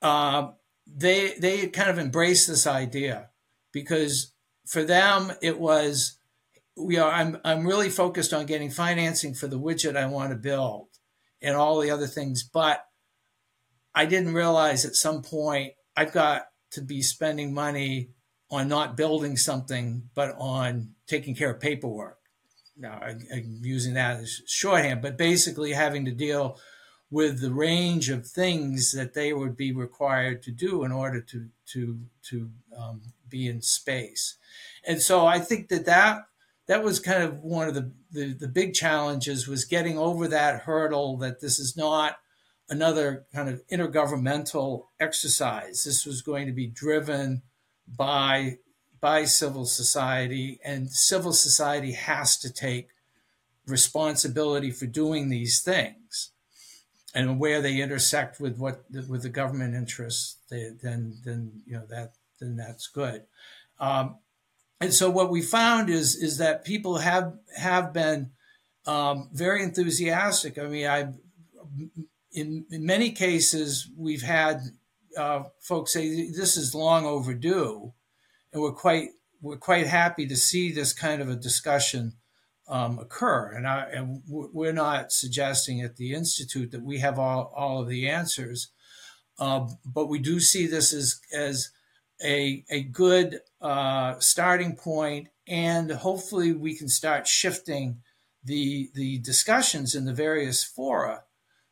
uh, 0.00 0.48
they 0.86 1.34
they 1.38 1.66
kind 1.68 1.90
of 1.90 1.98
embrace 1.98 2.46
this 2.46 2.66
idea 2.66 3.30
because 3.72 4.32
for 4.66 4.84
them 4.84 5.32
it 5.42 5.58
was 5.58 6.18
we 6.76 6.98
are 6.98 7.10
I'm 7.10 7.38
I'm 7.44 7.66
really 7.66 7.90
focused 7.90 8.32
on 8.32 8.46
getting 8.46 8.70
financing 8.70 9.34
for 9.34 9.46
the 9.46 9.58
widget 9.58 9.96
I 9.96 10.06
want 10.06 10.30
to 10.30 10.36
build 10.36 10.88
and 11.40 11.56
all 11.56 11.80
the 11.80 11.90
other 11.90 12.06
things, 12.06 12.42
but 12.42 12.84
I 13.94 14.06
didn't 14.06 14.34
realize 14.34 14.84
at 14.84 14.94
some 14.94 15.22
point 15.22 15.74
I've 15.96 16.12
got 16.12 16.46
to 16.72 16.80
be 16.80 17.02
spending 17.02 17.52
money 17.52 18.10
on 18.50 18.68
not 18.68 18.96
building 18.96 19.36
something, 19.36 20.08
but 20.14 20.34
on 20.38 20.94
taking 21.06 21.34
care 21.34 21.50
of 21.50 21.60
paperwork. 21.60 22.18
Now, 22.76 23.00
I, 23.02 23.10
am 23.10 23.60
using 23.62 23.94
that 23.94 24.20
as 24.20 24.42
shorthand, 24.46 25.02
but 25.02 25.18
basically 25.18 25.72
having 25.72 26.04
to 26.06 26.10
deal 26.10 26.58
with 27.10 27.40
the 27.40 27.52
range 27.52 28.08
of 28.08 28.26
things 28.26 28.92
that 28.92 29.12
they 29.12 29.32
would 29.34 29.56
be 29.56 29.72
required 29.72 30.42
to 30.42 30.50
do 30.50 30.84
in 30.84 30.92
order 30.92 31.20
to 31.20 31.48
to 31.66 32.00
to 32.30 32.50
um, 32.76 33.02
be 33.28 33.46
in 33.46 33.60
space. 33.60 34.36
And 34.86 35.00
so 35.00 35.26
I 35.26 35.38
think 35.38 35.68
that 35.68 35.84
that 35.86 36.22
that 36.66 36.82
was 36.82 37.00
kind 37.00 37.22
of 37.22 37.40
one 37.40 37.68
of 37.68 37.74
the, 37.74 37.92
the, 38.10 38.32
the 38.32 38.48
big 38.48 38.74
challenges 38.74 39.48
was 39.48 39.64
getting 39.64 39.98
over 39.98 40.28
that 40.28 40.62
hurdle 40.62 41.16
that 41.18 41.40
this 41.40 41.58
is 41.58 41.76
not 41.76 42.16
another 42.68 43.26
kind 43.34 43.48
of 43.48 43.62
intergovernmental 43.68 44.86
exercise. 45.00 45.84
This 45.84 46.06
was 46.06 46.22
going 46.22 46.46
to 46.46 46.52
be 46.52 46.66
driven 46.66 47.42
by 47.86 48.58
by 49.00 49.24
civil 49.24 49.64
society, 49.64 50.60
and 50.64 50.90
civil 50.90 51.32
society 51.32 51.92
has 51.92 52.38
to 52.38 52.52
take 52.52 52.90
responsibility 53.66 54.70
for 54.70 54.86
doing 54.86 55.28
these 55.28 55.60
things. 55.60 56.30
And 57.12 57.40
where 57.40 57.60
they 57.60 57.80
intersect 57.80 58.40
with 58.40 58.58
what 58.58 58.84
with 59.08 59.22
the 59.22 59.28
government 59.28 59.74
interests, 59.74 60.36
they, 60.48 60.70
then 60.82 61.18
then 61.24 61.62
you 61.66 61.74
know 61.74 61.86
that 61.90 62.12
then 62.40 62.56
that's 62.56 62.86
good. 62.86 63.24
Um, 63.78 64.16
and 64.82 64.92
so 64.92 65.08
what 65.08 65.30
we 65.30 65.42
found 65.42 65.88
is 65.88 66.16
is 66.16 66.38
that 66.38 66.64
people 66.64 66.98
have 66.98 67.34
have 67.56 67.92
been 67.92 68.32
um, 68.86 69.30
very 69.32 69.62
enthusiastic. 69.62 70.58
I 70.58 70.64
mean, 70.64 70.86
I 70.86 71.12
in, 72.32 72.66
in 72.70 72.84
many 72.84 73.10
cases 73.12 73.88
we've 73.96 74.22
had 74.22 74.60
uh, 75.16 75.44
folks 75.60 75.92
say 75.92 76.30
this 76.30 76.56
is 76.56 76.74
long 76.74 77.06
overdue, 77.06 77.92
and 78.52 78.60
we're 78.60 78.72
quite 78.72 79.10
we're 79.40 79.56
quite 79.56 79.86
happy 79.86 80.26
to 80.26 80.36
see 80.36 80.72
this 80.72 80.92
kind 80.92 81.22
of 81.22 81.28
a 81.28 81.36
discussion 81.36 82.14
um, 82.68 82.98
occur. 82.98 83.52
And, 83.52 83.66
I, 83.66 83.88
and 83.92 84.22
we're 84.28 84.72
not 84.72 85.12
suggesting 85.12 85.80
at 85.80 85.96
the 85.96 86.14
institute 86.14 86.70
that 86.70 86.84
we 86.84 86.98
have 86.98 87.18
all, 87.18 87.52
all 87.56 87.82
of 87.82 87.88
the 87.88 88.08
answers, 88.08 88.70
uh, 89.38 89.66
but 89.84 90.06
we 90.06 90.18
do 90.18 90.40
see 90.40 90.66
this 90.66 90.92
as 90.92 91.20
as 91.32 91.70
a 92.24 92.64
a 92.70 92.82
good 92.82 93.40
uh, 93.62 94.18
starting 94.18 94.76
point, 94.76 95.28
and 95.46 95.90
hopefully 95.90 96.52
we 96.52 96.76
can 96.76 96.88
start 96.88 97.26
shifting 97.26 98.02
the 98.44 98.90
the 98.94 99.18
discussions 99.18 99.94
in 99.94 100.04
the 100.04 100.12
various 100.12 100.64
fora 100.64 101.22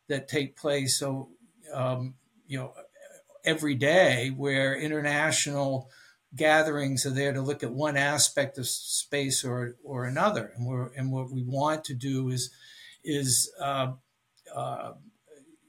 that 0.07 0.27
take 0.27 0.55
place. 0.55 0.97
So, 0.97 1.29
um, 1.73 2.15
you 2.47 2.57
know, 2.57 2.73
every 3.43 3.75
day 3.75 4.29
where 4.29 4.75
international 4.75 5.89
gatherings 6.33 7.05
are 7.05 7.11
there 7.11 7.33
to 7.33 7.41
look 7.41 7.61
at 7.61 7.73
one 7.73 7.97
aspect 7.97 8.57
of 8.57 8.67
space 8.67 9.43
or 9.43 9.75
or 9.83 10.05
another, 10.05 10.53
and 10.55 10.65
we're 10.65 10.93
and 10.93 11.11
what 11.11 11.29
we 11.29 11.43
want 11.43 11.83
to 11.85 11.93
do 11.93 12.29
is 12.29 12.51
is 13.03 13.51
uh, 13.59 13.93
uh, 14.55 14.93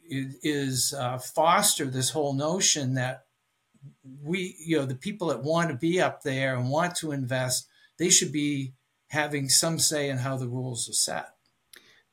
is 0.08 0.94
uh, 0.96 1.18
foster 1.18 1.87
this 1.87 2.11
whole 2.11 2.35
notion 2.35 2.94
that 2.94 3.24
we 4.23 4.57
you 4.64 4.79
know 4.79 4.87
the 4.87 4.95
people 4.95 5.29
that 5.29 5.42
want 5.42 5.71
to 5.71 5.77
be 5.77 6.01
up 6.01 6.23
there 6.23 6.55
and 6.55 6.71
want 6.71 6.95
to 6.97 7.12
invest 7.12 7.68
they 7.99 8.11
should 8.11 8.33
be 8.33 8.75
having 9.12 9.49
some 9.49 9.79
say 9.79 10.09
in 10.09 10.16
how 10.18 10.37
the 10.37 10.49
rules 10.49 10.88
are 10.88 10.95
set. 10.95 11.35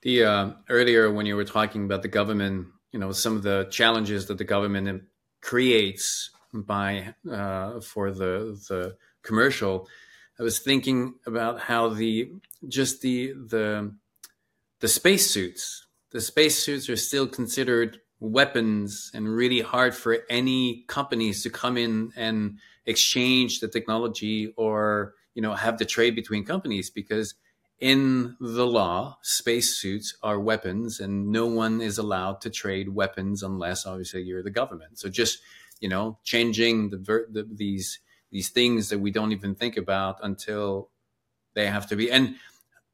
The 0.01 0.23
uh, 0.23 0.51
earlier 0.69 1.11
when 1.11 1.25
you 1.25 1.35
were 1.35 1.45
talking 1.45 1.85
about 1.85 2.01
the 2.01 2.07
government, 2.07 2.67
you 2.91 2.99
know, 2.99 3.11
some 3.11 3.35
of 3.35 3.43
the 3.43 3.67
challenges 3.71 4.27
that 4.27 4.37
the 4.37 4.43
government 4.43 5.03
creates 5.41 6.29
by 6.53 7.13
uh, 7.29 7.79
for 7.79 8.11
the 8.11 8.59
the 8.69 8.97
commercial, 9.23 9.87
I 10.39 10.43
was 10.43 10.59
thinking 10.59 11.15
about 11.25 11.59
how 11.61 11.89
the 11.89 12.31
just 12.67 13.01
the 13.01 13.33
the 13.33 13.93
the 14.79 14.87
spacesuits, 14.87 15.85
the 16.11 16.21
spacesuits 16.21 16.89
are 16.89 16.97
still 16.97 17.27
considered 17.27 17.99
weapons 18.19 19.11
and 19.13 19.33
really 19.33 19.61
hard 19.61 19.95
for 19.95 20.19
any 20.29 20.83
companies 20.87 21.43
to 21.43 21.49
come 21.49 21.77
in 21.77 22.11
and 22.15 22.57
exchange 22.85 23.59
the 23.59 23.67
technology 23.67 24.53
or 24.57 25.13
you 25.35 25.41
know 25.41 25.53
have 25.53 25.77
the 25.77 25.85
trade 25.85 26.15
between 26.15 26.43
companies 26.43 26.89
because 26.89 27.35
in 27.79 28.35
the 28.41 28.67
law, 28.67 29.17
spacesuits 29.21 30.17
are 30.21 30.37
weapons, 30.37 30.99
and 30.99 31.31
no 31.31 31.45
one 31.45 31.79
is 31.79 31.97
allowed 31.97 32.41
to 32.41 32.49
trade 32.49 32.89
weapons 32.89 33.41
unless, 33.41 33.85
obviously, 33.85 34.21
you're 34.21 34.43
the 34.43 34.49
government. 34.49 34.99
So 34.99 35.07
just 35.07 35.39
you 35.79 35.89
know, 35.89 36.17
changing 36.23 36.89
the, 36.89 36.97
the, 36.97 37.47
these 37.51 37.99
these 38.31 38.49
things 38.49 38.89
that 38.89 38.99
we 38.99 39.11
don't 39.11 39.31
even 39.31 39.55
think 39.55 39.75
about 39.77 40.19
until 40.21 40.89
they 41.55 41.65
have 41.65 41.87
to 41.87 41.95
be. 41.95 42.11
And 42.11 42.35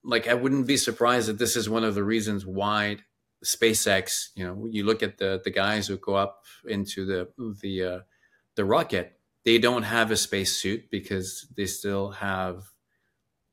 like, 0.02 0.30
I 0.30 0.34
wouldn't 0.34 0.66
be 0.66 0.78
surprised 0.78 1.28
that 1.28 1.40
this 1.40 1.58
is 1.58 1.70
one 1.70 1.84
of 1.84 1.94
the 1.94 2.06
reasons 2.06 2.46
why 2.46 2.98
SpaceX. 3.46 4.30
You 4.36 4.46
know, 4.46 4.68
you 4.70 4.84
look 4.84 5.04
at 5.04 5.18
the 5.18 5.42
the 5.44 5.52
guys 5.52 5.88
who 5.88 5.98
go 5.98 6.16
up 6.16 6.44
into 6.66 7.06
the 7.06 7.30
the 7.62 7.84
uh, 7.84 8.00
the 8.56 8.66
rocket. 8.66 9.20
They 9.44 9.60
don't 9.60 9.84
have 9.84 10.10
a 10.10 10.18
spacesuit 10.18 10.90
because 10.90 11.48
they 11.56 11.68
still 11.68 12.10
have 12.12 12.64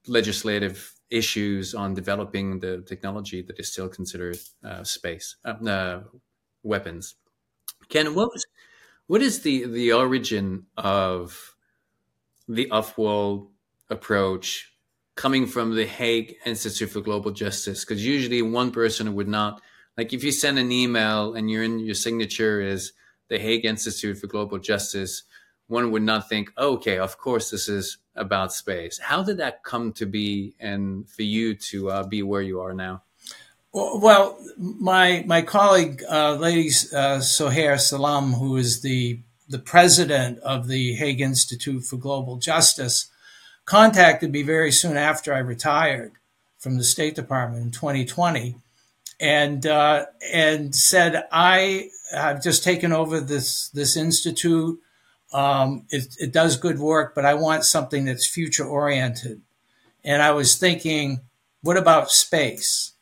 legislative 0.06 0.94
issues 1.10 1.74
on 1.74 1.94
developing 1.94 2.60
the 2.60 2.82
technology 2.86 3.42
that 3.42 3.60
is 3.60 3.70
still 3.70 3.88
considered 3.88 4.38
uh, 4.64 4.82
space 4.82 5.36
uh, 5.44 5.68
uh, 5.68 6.02
weapons. 6.62 7.14
Ken, 7.88 8.14
what 8.14 8.30
was 8.32 8.46
what 9.06 9.22
is 9.22 9.42
the 9.42 9.66
the 9.66 9.92
origin 9.92 10.66
of 10.76 11.54
the 12.48 12.70
off-world 12.70 13.50
approach 13.90 14.72
coming 15.14 15.46
from 15.46 15.76
the 15.76 15.86
Hague 15.86 16.36
Institute 16.46 16.90
for 16.90 17.00
Global 17.00 17.30
Justice? 17.30 17.84
Because 17.84 18.04
usually 18.04 18.40
one 18.42 18.70
person 18.70 19.14
would 19.14 19.28
not 19.28 19.60
like 19.96 20.12
if 20.12 20.24
you 20.24 20.32
send 20.32 20.58
an 20.58 20.72
email 20.72 21.34
and 21.34 21.50
you're 21.50 21.62
in 21.62 21.78
your 21.78 21.94
signature 21.94 22.60
is 22.60 22.92
the 23.28 23.38
Hague 23.38 23.64
Institute 23.64 24.18
for 24.18 24.26
Global 24.26 24.58
Justice 24.58 25.24
one 25.72 25.90
would 25.90 26.02
not 26.02 26.28
think, 26.28 26.52
oh, 26.56 26.74
okay, 26.74 26.98
of 26.98 27.18
course 27.18 27.50
this 27.50 27.68
is 27.68 27.96
about 28.14 28.52
space. 28.52 28.98
How 28.98 29.22
did 29.22 29.38
that 29.38 29.64
come 29.64 29.92
to 29.94 30.06
be, 30.06 30.54
and 30.60 31.08
for 31.08 31.22
you 31.22 31.54
to 31.54 31.90
uh, 31.90 32.02
be 32.06 32.22
where 32.22 32.42
you 32.42 32.60
are 32.60 32.74
now? 32.74 33.02
Well, 33.72 34.38
my 34.58 35.24
my 35.26 35.40
colleague, 35.42 36.02
uh, 36.08 36.34
Lady 36.34 36.68
uh, 36.92 37.20
Sohair 37.20 37.80
Salam, 37.80 38.34
who 38.34 38.56
is 38.56 38.82
the 38.82 39.20
the 39.48 39.58
president 39.58 40.38
of 40.40 40.68
the 40.68 40.94
Hague 40.94 41.20
Institute 41.20 41.84
for 41.84 41.96
Global 41.96 42.36
Justice, 42.36 43.10
contacted 43.64 44.30
me 44.30 44.42
very 44.42 44.72
soon 44.72 44.96
after 44.98 45.32
I 45.32 45.38
retired 45.38 46.12
from 46.58 46.76
the 46.76 46.84
State 46.84 47.14
Department 47.14 47.64
in 47.64 47.70
2020, 47.70 48.56
and 49.22 49.64
uh, 49.64 50.06
and 50.32 50.74
said 50.74 51.24
I 51.30 51.90
have 52.12 52.42
just 52.42 52.64
taken 52.64 52.92
over 52.92 53.20
this 53.20 53.68
this 53.68 53.96
institute. 53.96 54.80
Um, 55.32 55.86
it, 55.88 56.14
it 56.18 56.32
does 56.32 56.58
good 56.58 56.78
work, 56.78 57.14
but 57.14 57.24
I 57.24 57.32
want 57.32 57.64
something 57.64 58.04
that's 58.04 58.28
future 58.28 58.66
oriented. 58.66 59.40
And 60.04 60.20
I 60.20 60.32
was 60.32 60.58
thinking, 60.58 61.20
what 61.62 61.78
about 61.78 62.10
space? 62.10 62.92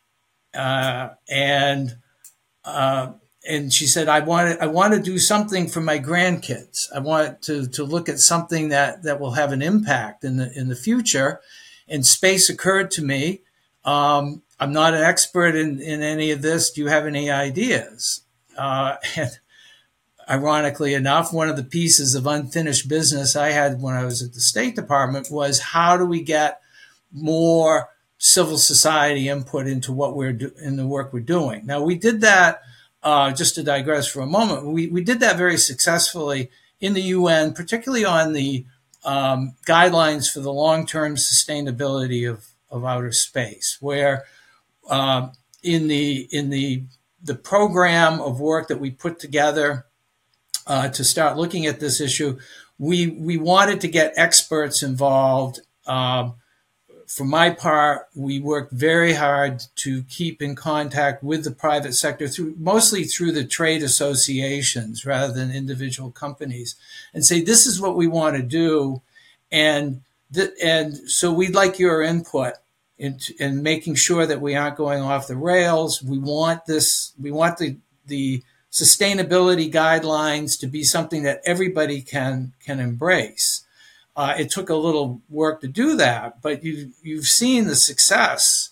Uh, 0.54 1.08
and 1.28 1.96
uh, 2.64 3.14
and 3.48 3.72
she 3.72 3.86
said, 3.86 4.08
I 4.08 4.20
want 4.20 4.52
to, 4.52 4.62
I 4.62 4.66
want 4.66 4.92
to 4.92 5.00
do 5.00 5.18
something 5.18 5.66
for 5.66 5.80
my 5.80 5.98
grandkids. 5.98 6.88
I 6.94 6.98
want 6.98 7.42
to, 7.42 7.66
to 7.68 7.84
look 7.84 8.08
at 8.08 8.20
something 8.20 8.68
that, 8.68 9.02
that 9.04 9.18
will 9.18 9.32
have 9.32 9.52
an 9.52 9.62
impact 9.62 10.24
in 10.24 10.36
the, 10.36 10.52
in 10.52 10.68
the 10.68 10.76
future. 10.76 11.40
And 11.88 12.04
space 12.04 12.50
occurred 12.50 12.90
to 12.92 13.02
me. 13.02 13.40
Um, 13.84 14.42
I'm 14.60 14.72
not 14.72 14.94
an 14.94 15.02
expert 15.02 15.56
in, 15.56 15.80
in 15.80 16.02
any 16.02 16.30
of 16.30 16.42
this. 16.42 16.70
Do 16.70 16.82
you 16.82 16.88
have 16.88 17.06
any 17.06 17.30
ideas? 17.30 18.22
Uh, 18.56 18.96
and 19.16 19.30
ironically 20.28 20.94
enough, 20.94 21.32
one 21.32 21.48
of 21.48 21.56
the 21.56 21.64
pieces 21.64 22.14
of 22.14 22.26
unfinished 22.26 22.88
business 22.88 23.34
I 23.34 23.50
had 23.50 23.80
when 23.80 23.94
I 23.94 24.04
was 24.04 24.22
at 24.22 24.34
the 24.34 24.40
State 24.40 24.76
Department 24.76 25.30
was 25.30 25.58
how 25.58 25.96
do 25.96 26.04
we 26.04 26.22
get 26.22 26.60
more 27.10 27.88
civil 28.18 28.58
society 28.58 29.28
input 29.28 29.66
into 29.66 29.92
what 29.92 30.14
we're 30.14 30.34
do- 30.34 30.52
in 30.62 30.76
the 30.76 30.86
work 30.86 31.12
we're 31.12 31.20
doing. 31.20 31.64
Now 31.66 31.82
we 31.82 31.96
did 31.96 32.20
that 32.20 32.62
uh, 33.02 33.32
just 33.32 33.54
to 33.54 33.62
digress 33.62 34.06
for 34.06 34.20
a 34.20 34.26
moment, 34.26 34.66
we, 34.66 34.88
we 34.88 35.02
did 35.02 35.20
that 35.20 35.36
very 35.36 35.56
successfully 35.56 36.50
in 36.80 36.94
the 36.94 37.02
UN, 37.02 37.52
particularly 37.52 38.04
on 38.04 38.32
the 38.32 38.66
um, 39.04 39.54
guidelines 39.66 40.30
for 40.30 40.40
the 40.40 40.52
long 40.52 40.86
term 40.86 41.16
sustainability 41.16 42.30
of, 42.30 42.46
of 42.70 42.84
outer 42.84 43.12
space, 43.12 43.78
where 43.80 44.24
uh, 44.88 45.28
in 45.62 45.88
the 45.88 46.28
in 46.30 46.50
the 46.50 46.84
the 47.22 47.34
program 47.34 48.20
of 48.20 48.40
work 48.40 48.68
that 48.68 48.80
we 48.80 48.90
put 48.90 49.18
together 49.18 49.86
uh, 50.66 50.88
to 50.88 51.04
start 51.04 51.36
looking 51.36 51.66
at 51.66 51.80
this 51.80 52.00
issue, 52.00 52.38
we 52.78 53.08
we 53.08 53.36
wanted 53.36 53.80
to 53.80 53.88
get 53.88 54.14
experts 54.16 54.82
involved. 54.82 55.60
Um, 55.86 56.34
for 57.06 57.24
my 57.24 57.50
part, 57.50 58.06
we 58.14 58.38
worked 58.38 58.72
very 58.72 59.14
hard 59.14 59.64
to 59.74 60.04
keep 60.04 60.40
in 60.40 60.54
contact 60.54 61.24
with 61.24 61.42
the 61.42 61.50
private 61.50 61.94
sector 61.94 62.28
through 62.28 62.54
mostly 62.56 63.02
through 63.02 63.32
the 63.32 63.44
trade 63.44 63.82
associations 63.82 65.04
rather 65.04 65.32
than 65.32 65.50
individual 65.50 66.12
companies 66.12 66.76
and 67.12 67.24
say 67.24 67.40
this 67.40 67.66
is 67.66 67.80
what 67.80 67.96
we 67.96 68.06
want 68.06 68.36
to 68.36 68.42
do. 68.42 69.02
And 69.50 70.02
th- 70.32 70.52
and 70.62 70.96
so 71.10 71.32
we'd 71.32 71.54
like 71.54 71.80
your 71.80 72.00
input 72.00 72.54
in, 73.00 73.18
in 73.38 73.62
making 73.62 73.94
sure 73.94 74.26
that 74.26 74.42
we 74.42 74.54
aren't 74.54 74.76
going 74.76 75.00
off 75.00 75.26
the 75.26 75.36
rails. 75.36 76.02
We 76.02 76.18
want 76.18 76.66
this 76.66 77.12
we 77.18 77.30
want 77.30 77.56
the 77.56 77.78
the 78.06 78.42
sustainability 78.70 79.72
guidelines 79.72 80.60
to 80.60 80.66
be 80.66 80.84
something 80.84 81.22
that 81.22 81.40
everybody 81.44 82.02
can 82.02 82.52
can 82.64 82.78
embrace. 82.78 83.64
Uh, 84.14 84.34
it 84.38 84.50
took 84.50 84.68
a 84.68 84.74
little 84.74 85.22
work 85.30 85.62
to 85.62 85.68
do 85.68 85.96
that, 85.96 86.42
but 86.42 86.62
you 86.62 86.92
you've 87.02 87.26
seen 87.26 87.66
the 87.66 87.74
success 87.74 88.70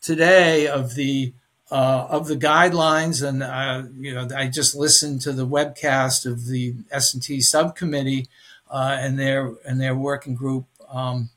today 0.00 0.66
of 0.66 0.96
the 0.96 1.32
uh, 1.70 2.08
of 2.10 2.26
the 2.26 2.36
guidelines, 2.36 3.26
and 3.26 3.44
uh, 3.44 3.84
you 3.96 4.12
know 4.12 4.28
I 4.36 4.48
just 4.48 4.74
listened 4.74 5.20
to 5.20 5.32
the 5.32 5.46
webcast 5.46 6.26
of 6.26 6.46
the 6.46 6.74
S 6.90 7.14
and 7.14 7.22
T 7.22 7.40
subcommittee 7.40 8.26
uh, 8.68 8.96
and 8.98 9.16
their 9.20 9.54
and 9.64 9.80
their 9.80 9.94
working 9.94 10.34
group 10.34 10.66
um, 10.90 11.30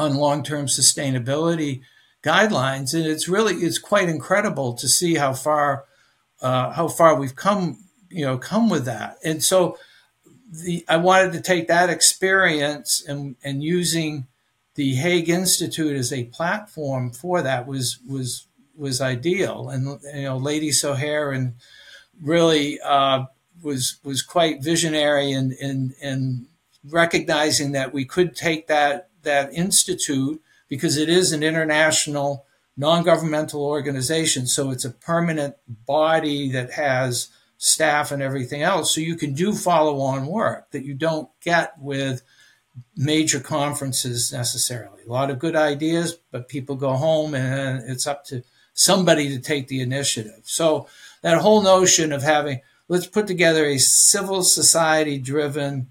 on 0.00 0.16
long 0.16 0.42
term 0.42 0.66
sustainability 0.66 1.82
guidelines, 2.22 2.94
and 2.94 3.06
it's 3.06 3.28
really 3.28 3.54
it's 3.56 3.78
quite 3.78 4.08
incredible 4.08 4.74
to 4.74 4.88
see 4.88 5.14
how 5.14 5.32
far 5.32 5.84
uh, 6.40 6.70
how 6.72 6.88
far 6.88 7.14
we've 7.14 7.36
come 7.36 7.84
you 8.08 8.24
know 8.24 8.38
come 8.38 8.70
with 8.70 8.86
that, 8.86 9.18
and 9.24 9.42
so 9.42 9.78
the, 10.50 10.84
I 10.88 10.96
wanted 10.96 11.32
to 11.34 11.40
take 11.40 11.68
that 11.68 11.90
experience 11.90 13.04
and, 13.06 13.36
and 13.44 13.62
using 13.62 14.26
the 14.74 14.94
Hague 14.94 15.28
Institute 15.28 15.96
as 15.96 16.12
a 16.12 16.24
platform 16.24 17.10
for 17.10 17.42
that 17.42 17.66
was 17.66 17.98
was 18.08 18.46
was 18.76 19.00
ideal. 19.00 19.68
And 19.68 20.00
you 20.14 20.22
know, 20.22 20.38
Lady 20.38 20.70
Sohair 20.70 21.34
and 21.34 21.54
really 22.22 22.80
uh, 22.80 23.24
was 23.62 23.98
was 24.02 24.22
quite 24.22 24.62
visionary 24.62 25.32
in, 25.32 25.52
in 25.52 25.94
in 26.00 26.46
recognizing 26.84 27.72
that 27.72 27.92
we 27.92 28.04
could 28.04 28.34
take 28.34 28.68
that 28.68 29.09
that 29.22 29.52
institute 29.52 30.42
because 30.68 30.96
it 30.96 31.08
is 31.08 31.32
an 31.32 31.42
international 31.42 32.46
non-governmental 32.76 33.62
organization, 33.62 34.46
so 34.46 34.70
it's 34.70 34.84
a 34.84 34.90
permanent 34.90 35.54
body 35.68 36.50
that 36.50 36.72
has 36.72 37.28
staff 37.58 38.10
and 38.10 38.22
everything 38.22 38.62
else. 38.62 38.94
So 38.94 39.02
you 39.02 39.16
can 39.16 39.34
do 39.34 39.52
follow 39.52 40.00
on 40.00 40.26
work 40.26 40.70
that 40.70 40.84
you 40.84 40.94
don't 40.94 41.28
get 41.42 41.74
with 41.78 42.22
major 42.96 43.40
conferences 43.40 44.32
necessarily. 44.32 45.02
A 45.02 45.12
lot 45.12 45.30
of 45.30 45.38
good 45.38 45.56
ideas, 45.56 46.16
but 46.30 46.48
people 46.48 46.76
go 46.76 46.92
home 46.92 47.34
and 47.34 47.82
it's 47.90 48.06
up 48.06 48.24
to 48.26 48.42
somebody 48.72 49.28
to 49.28 49.38
take 49.38 49.68
the 49.68 49.82
initiative. 49.82 50.40
So 50.44 50.86
that 51.20 51.38
whole 51.38 51.62
notion 51.62 52.12
of 52.12 52.22
having, 52.22 52.62
let's 52.88 53.06
put 53.06 53.26
together 53.26 53.66
a 53.66 53.76
civil 53.76 54.42
society 54.42 55.18
driven 55.18 55.90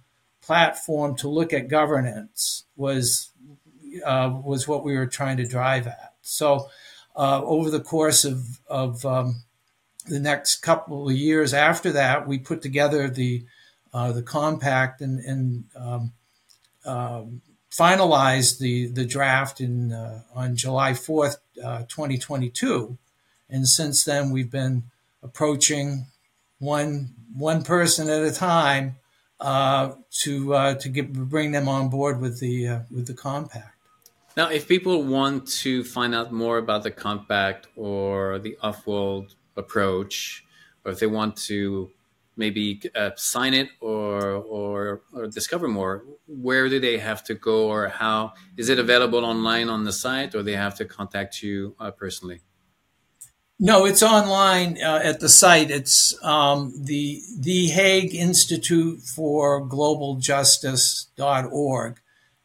platform 0.50 1.16
to 1.16 1.28
look 1.30 1.54
at 1.54 1.68
governance 1.80 2.66
was, 2.76 3.30
uh, 4.04 4.30
was 4.52 4.68
what 4.68 4.84
we 4.84 4.98
were 4.98 5.06
trying 5.06 5.38
to 5.38 5.46
drive 5.58 5.86
at. 5.86 6.14
So 6.22 6.48
uh, 7.16 7.42
over 7.44 7.70
the 7.70 7.86
course 7.94 8.26
of, 8.26 8.60
of 8.68 9.06
um, 9.06 9.44
the 10.08 10.20
next 10.20 10.64
couple 10.70 11.08
of 11.08 11.16
years 11.16 11.54
after 11.54 11.92
that, 11.92 12.28
we 12.28 12.40
put 12.40 12.62
together 12.64 13.10
the 13.10 13.44
uh, 13.94 14.12
the 14.12 14.22
compact 14.24 15.02
and, 15.02 15.20
and 15.20 15.64
um, 15.76 16.12
uh, 16.86 17.24
finalized 17.70 18.60
the 18.60 18.88
the 18.88 19.06
draft 19.06 19.62
in 19.62 19.92
uh, 19.92 20.22
on 20.34 20.56
July 20.56 20.94
fourth, 20.96 21.38
uh, 21.64 21.84
twenty 21.88 22.18
twenty 22.18 22.50
two, 22.50 22.98
and 23.50 23.68
since 23.68 24.04
then 24.04 24.32
we've 24.34 24.52
been 24.52 24.84
approaching 25.22 26.06
one 26.60 27.10
one 27.38 27.64
person 27.64 28.10
at 28.10 28.24
a 28.24 28.32
time 28.32 28.96
uh, 29.40 29.94
to 30.24 30.54
uh, 30.54 30.76
to 30.76 30.90
get, 30.90 31.14
bring 31.14 31.52
them 31.52 31.68
on 31.68 31.90
board 31.90 32.20
with 32.20 32.40
the 32.40 32.82
with 32.92 33.08
the 33.08 33.14
compact. 33.14 33.76
Now, 34.38 34.50
if 34.50 34.68
people 34.68 35.04
want 35.04 35.48
to 35.64 35.84
find 35.84 36.16
out 36.16 36.32
more 36.32 36.58
about 36.58 36.84
the 36.84 36.92
compact 36.92 37.68
or 37.76 38.40
the 38.40 38.58
off-world 38.62 39.36
approach, 39.58 40.46
or 40.86 40.92
if 40.92 41.00
they 41.00 41.08
want 41.08 41.36
to 41.48 41.90
maybe 42.38 42.82
uh, 42.96 43.10
sign 43.18 43.54
it 43.54 43.70
or, 43.82 44.36
or 44.36 45.02
or 45.14 45.28
discover 45.28 45.68
more, 45.68 46.06
where 46.28 46.70
do 46.70 46.80
they 46.80 46.98
have 46.98 47.24
to 47.26 47.34
go, 47.34 47.68
or 47.68 47.90
how 47.90 48.34
is 48.56 48.70
it 48.70 48.80
available 48.80 49.26
online 49.26 49.68
on 49.68 49.84
the 49.84 49.92
site, 49.92 50.36
or 50.36 50.44
they 50.44 50.56
have 50.56 50.76
to 50.76 50.86
contact 50.86 51.44
you 51.44 51.76
uh, 51.80 51.92
personally? 51.92 52.40
No, 53.60 53.86
it's 53.86 54.02
online 54.02 54.82
uh, 54.82 55.02
at 55.04 55.20
the 55.20 55.28
site. 55.28 55.70
It's 55.70 56.16
um, 56.24 56.74
the 56.78 57.22
the 57.38 57.68
Hague 57.68 58.16
Institute 58.16 59.02
for 59.02 59.60
Global 59.60 60.16
Justice.org, 60.16 62.00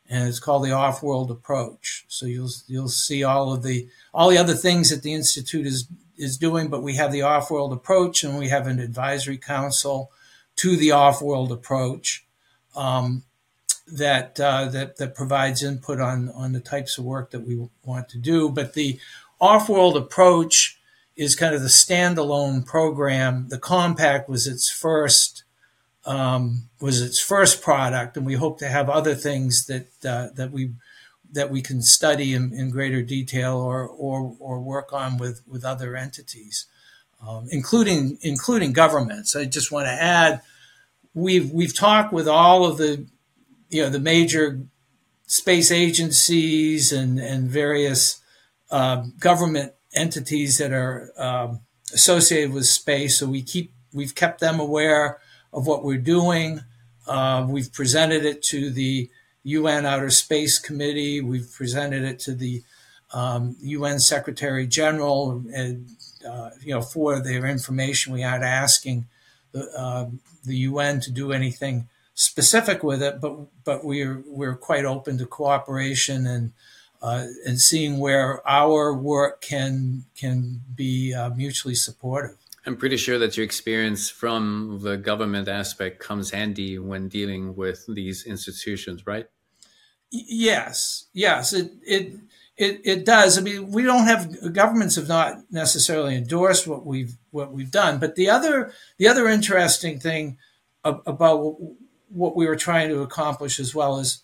and 0.09 0.29
it's 0.29 0.41
called 0.41 0.65
the 0.65 0.73
Off 0.73 1.05
World 1.05 1.31
Approach. 1.31 2.05
So 2.09 2.27
you'll 2.27 2.51
you'll 2.67 2.89
see 2.89 3.23
all 3.23 3.53
of 3.53 3.62
the 3.62 3.89
all 4.12 4.29
the 4.29 4.39
other 4.39 4.55
things 4.55 4.91
that 4.91 5.03
the 5.03 5.15
institute 5.15 5.67
is 5.67 5.87
is 6.17 6.37
doing, 6.37 6.69
but 6.69 6.83
we 6.83 6.97
have 6.97 7.12
the 7.12 7.23
off 7.23 7.51
world 7.51 7.73
approach 7.73 8.25
and 8.25 8.39
we 8.39 8.49
have 8.49 8.67
an 8.67 8.79
advisory 8.79 9.39
council 9.39 10.11
to 10.57 10.77
the 10.77 10.93
off 10.93 11.21
world 11.21 11.51
approach 11.51 12.25
um, 12.77 13.25
that, 13.87 14.39
uh, 14.39 14.67
that, 14.67 14.97
that 14.97 15.15
provides 15.15 15.62
input 15.62 16.01
on, 16.01 16.31
on 16.31 16.53
the 16.53 16.61
types 16.61 16.99
of 16.99 17.05
work 17.05 17.31
that 17.31 17.47
we 17.47 17.69
want 17.85 18.09
to 18.11 18.19
do. 18.19 18.49
But 18.49 18.75
the 18.75 18.99
off 19.41 19.69
world 19.69 19.97
approach 19.97 20.79
is 21.17 21.37
kind 21.37 21.55
of 21.55 21.62
the 21.62 21.69
standalone 21.69 22.67
program. 22.67 23.49
The 23.49 23.59
compact 23.59 24.29
was 24.29 24.47
its 24.47 24.71
first 24.71 25.45
um, 26.07 26.69
was 26.81 27.01
its 27.01 27.19
first 27.19 27.62
product, 27.62 28.17
and 28.17 28.27
we 28.27 28.35
hope 28.35 28.59
to 28.59 28.69
have 28.69 28.91
other 28.91 29.15
things 29.15 29.67
that 29.67 29.87
uh, 30.05 30.29
that 30.35 30.51
we 30.51 30.73
that 31.35 31.51
we 31.51 31.61
can 31.61 31.83
study 31.83 32.33
in, 32.33 32.53
in 32.53 32.71
greater 32.71 33.03
detail 33.03 33.57
or, 33.57 33.89
or, 33.89 34.37
or 34.39 34.61
work 34.61 34.93
on 34.93 35.19
with, 35.19 35.43
with 35.49 35.65
other 35.65 35.97
entities, 35.97 36.67
um, 37.27 37.49
including, 37.51 38.17
including 38.23 38.73
governments. 38.73 39.35
I 39.35 39.45
just 39.45 39.73
want 39.73 39.87
to 39.87 39.93
add 39.93 40.43
we've 41.12 41.51
we've 41.51 41.75
talked 41.75 42.12
with 42.12 42.29
all 42.29 42.65
of 42.65 42.77
the 42.77 43.07
you 43.71 43.83
know 43.83 43.89
the 43.89 44.01
major 44.01 44.61
space 45.27 45.71
agencies 45.71 46.93
and 46.93 47.19
and 47.19 47.49
various 47.49 48.21
uh, 48.71 49.05
government 49.19 49.73
entities 49.95 50.59
that 50.59 50.72
are 50.72 51.11
um, 51.16 51.61
associated 51.92 52.53
with 52.53 52.66
space. 52.66 53.18
So 53.18 53.26
we 53.26 53.42
keep 53.42 53.72
we've 53.92 54.14
kept 54.14 54.40
them 54.40 54.61
aware 54.61 55.18
of 55.53 55.66
what 55.66 55.84
we're 55.84 55.99
doing. 55.99 56.61
Uh, 57.07 57.47
we've 57.49 57.72
presented 57.72 58.24
it 58.24 58.42
to 58.42 58.70
the 58.70 59.09
UN 59.45 59.86
Outer 59.86 60.11
Space 60.11 60.59
Committee. 60.59 61.20
We've 61.20 61.51
presented 61.53 62.03
it 62.03 62.18
to 62.20 62.34
the 62.34 62.62
um, 63.12 63.57
UN 63.61 64.01
Secretary 64.01 64.66
General, 64.66 65.45
and 65.55 65.88
uh, 66.28 66.51
you 66.61 66.74
know, 66.74 66.80
for 66.80 67.20
their 67.20 67.47
information. 67.47 68.12
We 68.12 68.24
aren't 68.24 68.45
asking 68.45 69.07
the, 69.53 69.70
uh, 69.78 70.09
the 70.45 70.57
UN 70.57 71.01
to 71.01 71.11
do 71.11 71.32
anything 71.32 71.88
specific 72.14 72.82
with 72.82 73.03
it, 73.03 73.20
but 73.20 73.36
but 73.64 73.84
we're 73.84 74.22
we're 74.26 74.57
quite 74.57 74.84
open 74.84 75.18
to 75.18 75.26
cooperation 75.26 76.26
and 76.26 76.53
uh, 77.05 77.27
and 77.47 77.61
seeing 77.61 77.99
where 77.99 78.41
our 78.49 78.95
work 78.95 79.43
can 79.43 80.07
can 80.17 80.63
be 80.75 81.13
uh, 81.13 81.29
mutually 81.31 81.75
supportive. 81.75 82.39
I'm 82.67 82.79
pretty 82.79 82.97
sure 82.97 83.19
that 83.19 83.37
your 83.37 83.45
experience 83.45 84.09
from 84.09 84.81
the 84.83 84.97
government 84.97 85.47
aspect 85.47 85.99
comes 86.01 86.31
handy 86.31 86.79
when 86.79 87.09
dealing 87.09 87.55
with 87.57 87.85
these 87.87 88.25
institutions, 88.25 89.07
right? 89.07 89.27
yes, 90.15 91.07
yes, 91.13 91.53
it 91.53 91.73
it 91.87 92.15
it, 92.57 92.81
it 92.85 93.05
does. 93.05 93.37
I 93.37 93.41
mean, 93.41 93.71
we 93.71 93.83
don't 93.83 94.07
have 94.07 94.53
governments 94.53 94.95
have 94.95 95.09
not 95.09 95.51
necessarily 95.51 96.15
endorsed 96.17 96.67
what 96.67 96.87
we've 96.87 97.17
what 97.31 97.53
we've 97.53 97.71
done, 97.71 97.99
but 97.99 98.15
the 98.15 98.31
other 98.31 98.73
the 98.97 99.09
other 99.09 99.29
interesting 99.29 99.99
thing 99.99 100.39
about 100.85 101.57
what 102.09 102.37
we 102.37 102.47
were 102.47 102.57
trying 102.57 102.89
to 102.91 103.03
accomplish 103.03 103.59
as 103.59 103.75
well 103.75 103.99
is 103.99 104.23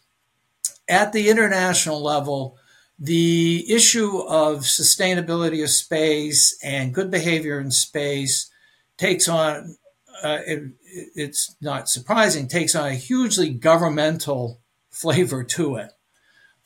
at 0.89 1.13
the 1.13 1.29
international 1.29 2.03
level, 2.03 2.59
the 3.01 3.65
issue 3.73 4.19
of 4.19 4.61
sustainability 4.61 5.63
of 5.63 5.71
space 5.71 6.57
and 6.63 6.93
good 6.93 7.11
behavior 7.11 7.59
in 7.59 7.71
space 7.71 8.51
takes 8.99 9.27
on 9.27 9.77
uh, 10.23 10.39
it, 10.47 10.73
it's 10.85 11.57
not 11.63 11.89
surprising 11.89 12.47
takes 12.47 12.75
on 12.75 12.89
a 12.89 12.95
hugely 12.95 13.49
governmental 13.49 14.61
flavor 14.91 15.43
to 15.43 15.77
it. 15.77 15.93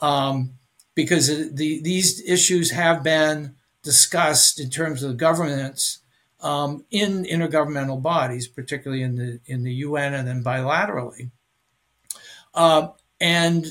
Um, 0.01 0.55
because 0.95 1.29
the, 1.29 1.81
these 1.81 2.23
issues 2.29 2.71
have 2.71 3.03
been 3.03 3.55
discussed 3.83 4.61
in 4.61 4.71
terms 4.71 5.03
of 5.03 5.17
governance 5.17 5.99
um, 6.41 6.85
in 6.91 7.25
intergovernmental 7.25 8.01
bodies, 8.01 8.47
particularly 8.47 9.03
in 9.03 9.17
the 9.17 9.41
in 9.47 9.63
the 9.63 9.73
UN 9.73 10.15
and 10.15 10.27
then 10.27 10.45
bilaterally. 10.45 11.31
Uh, 12.55 12.89
and 13.21 13.67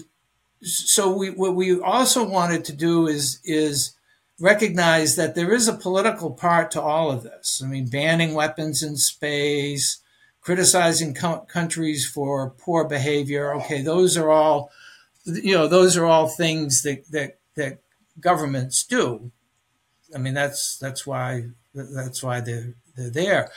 so 0.63 1.11
we, 1.15 1.29
what 1.29 1.55
we 1.55 1.79
also 1.79 2.23
wanted 2.23 2.65
to 2.65 2.73
do 2.73 3.07
is 3.07 3.39
is 3.43 3.95
recognize 4.39 5.15
that 5.15 5.35
there 5.35 5.53
is 5.53 5.67
a 5.67 5.73
political 5.73 6.31
part 6.31 6.71
to 6.71 6.81
all 6.81 7.11
of 7.11 7.23
this. 7.23 7.61
I 7.63 7.67
mean, 7.67 7.87
banning 7.87 8.33
weapons 8.33 8.81
in 8.81 8.97
space, 8.97 9.99
criticizing 10.41 11.13
co- 11.13 11.41
countries 11.41 12.05
for 12.07 12.49
poor 12.51 12.87
behavior. 12.87 13.53
Okay, 13.55 13.81
those 13.81 14.17
are 14.17 14.29
all 14.29 14.71
you 15.25 15.53
know, 15.53 15.67
those 15.67 15.95
are 15.97 16.05
all 16.05 16.27
things 16.27 16.83
that 16.83 17.09
that 17.11 17.39
that 17.55 17.79
governments 18.19 18.83
do. 18.83 19.31
I 20.13 20.17
mean, 20.17 20.33
that's 20.33 20.77
that's 20.77 21.05
why 21.05 21.49
that's 21.73 22.23
why 22.23 22.39
they're 22.39 22.75
they're 22.95 23.09
there. 23.09 23.51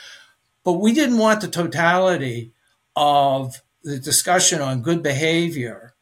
But 0.65 0.75
we 0.75 0.93
didn't 0.93 1.19
want 1.19 1.41
the 1.41 1.49
totality 1.49 2.53
of 2.97 3.63
the 3.83 3.99
discussion 3.99 4.61
on 4.61 4.83
good 4.83 5.03
behavior 5.03 5.95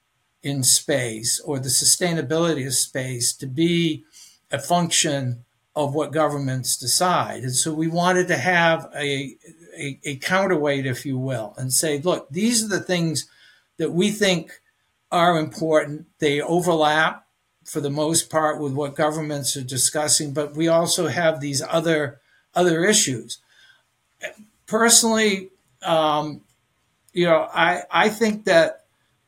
in 0.44 0.62
space 0.62 1.40
or 1.40 1.58
the 1.58 1.70
sustainability 1.70 2.66
of 2.66 2.74
space 2.74 3.32
to 3.32 3.46
be 3.46 4.04
a 4.52 4.58
function 4.58 5.42
of 5.74 5.94
what 5.94 6.12
governments 6.12 6.76
decide. 6.76 7.42
And 7.42 7.54
so 7.54 7.72
we 7.72 7.88
wanted 7.88 8.28
to 8.28 8.36
have 8.36 8.88
a, 8.94 9.36
a, 9.76 9.98
a 10.04 10.16
counterweight, 10.16 10.84
if 10.86 11.06
you 11.06 11.18
will, 11.18 11.54
and 11.56 11.72
say, 11.72 11.98
look, 11.98 12.28
these 12.30 12.62
are 12.62 12.68
the 12.68 12.78
things 12.80 13.26
that 13.78 13.90
we 13.90 14.10
think 14.10 14.60
are 15.10 15.38
important. 15.38 16.06
They 16.18 16.42
overlap 16.42 17.26
for 17.64 17.80
the 17.80 17.90
most 17.90 18.28
part 18.28 18.60
with 18.60 18.74
what 18.74 18.94
governments 18.94 19.56
are 19.56 19.64
discussing, 19.64 20.34
but 20.34 20.54
we 20.54 20.68
also 20.68 21.08
have 21.08 21.40
these 21.40 21.62
other 21.62 22.20
other 22.54 22.84
issues. 22.84 23.38
Personally, 24.66 25.48
um, 25.82 26.42
you 27.14 27.24
know, 27.26 27.48
I 27.52 27.82
I 27.90 28.10
think 28.10 28.44
that 28.44 28.83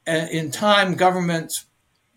in 0.06 0.50
time 0.50 0.94
governments 0.94 1.66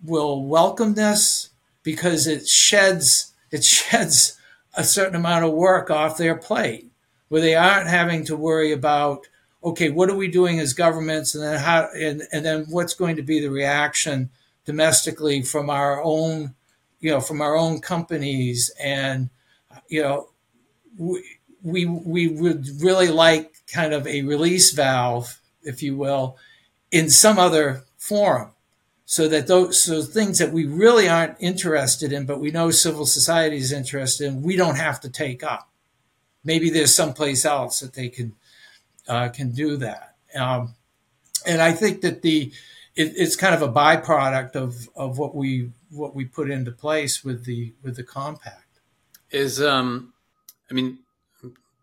will 0.04 0.44
welcome 0.44 0.94
this 0.94 1.50
because 1.84 2.28
it 2.28 2.48
sheds 2.48 3.34
it 3.52 3.64
sheds 3.64 4.38
a 4.76 4.84
certain 4.84 5.16
amount 5.16 5.46
of 5.46 5.52
work 5.52 5.90
off 5.90 6.18
their 6.18 6.36
plate 6.36 6.92
where 7.30 7.42
they 7.42 7.56
aren't 7.56 7.88
having 7.88 8.24
to 8.26 8.36
worry 8.36 8.72
about 8.72 9.28
okay, 9.64 9.90
what 9.90 10.10
are 10.10 10.16
we 10.16 10.28
doing 10.28 10.60
as 10.60 10.74
governments, 10.74 11.36
and 11.36 11.44
then 11.44 11.60
how, 11.60 11.90
and, 11.94 12.24
and 12.32 12.46
then 12.46 12.66
what's 12.70 12.94
going 12.94 13.16
to 13.18 13.22
be 13.22 13.40
the 13.40 13.50
reaction 13.50 14.30
domestically 14.66 15.42
from 15.42 15.70
our 15.70 16.02
own, 16.04 16.56
you 17.00 17.12
know, 17.12 17.20
from 17.20 17.42
our 17.42 17.56
own 17.56 17.82
companies, 17.82 18.72
and 18.82 19.30
you 19.88 20.02
know, 20.02 20.30
we 20.98 21.40
we 21.62 21.86
we 21.86 22.28
would 22.28 22.68
really 22.82 23.10
like 23.10 23.54
kind 23.72 23.94
of 23.94 24.08
a 24.08 24.22
release 24.22 24.72
valve, 24.72 25.40
if 25.64 25.84
you 25.84 25.96
will, 25.98 26.38
in 26.92 27.10
some 27.10 27.38
other 27.40 27.84
forum. 27.98 28.52
So 29.06 29.28
that 29.30 29.48
those 29.48 29.84
so 29.84 30.04
things 30.04 30.38
that 30.38 30.52
we 30.52 30.66
really 30.66 31.10
aren't 31.10 31.36
interested 31.40 32.14
in, 32.14 32.28
but 32.28 32.40
we 32.40 32.52
know 32.52 32.70
civil 32.70 33.08
society 33.08 33.58
is 33.58 33.72
interested 33.72 34.28
in, 34.28 34.44
we 34.44 34.56
don't 34.56 34.78
have 34.78 35.00
to 35.02 35.10
take 35.10 35.42
up. 35.44 35.68
Maybe 36.44 36.70
there's 36.70 36.94
someplace 36.94 37.44
else 37.44 37.80
that 37.80 37.94
they 37.94 38.10
can 38.10 38.36
uh, 39.08 39.30
can 39.30 39.52
do 39.52 39.78
that. 39.78 40.16
Um, 40.36 40.76
and 41.46 41.60
I 41.60 41.72
think 41.72 42.02
that 42.02 42.22
the 42.22 42.52
it, 42.96 43.14
it's 43.16 43.36
kind 43.36 43.56
of 43.56 43.62
a 43.62 43.72
byproduct 43.72 44.56
of, 44.56 44.90
of 44.96 45.18
what 45.18 45.34
we 45.36 45.72
what 45.90 46.14
we 46.14 46.26
put 46.26 46.52
into 46.52 46.72
place 46.72 47.24
with 47.24 47.46
the 47.46 47.74
with 47.82 47.96
the 47.96 48.04
compact. 48.04 48.80
Is 49.32 49.62
um, 49.62 50.14
I 50.70 50.74
mean, 50.74 51.00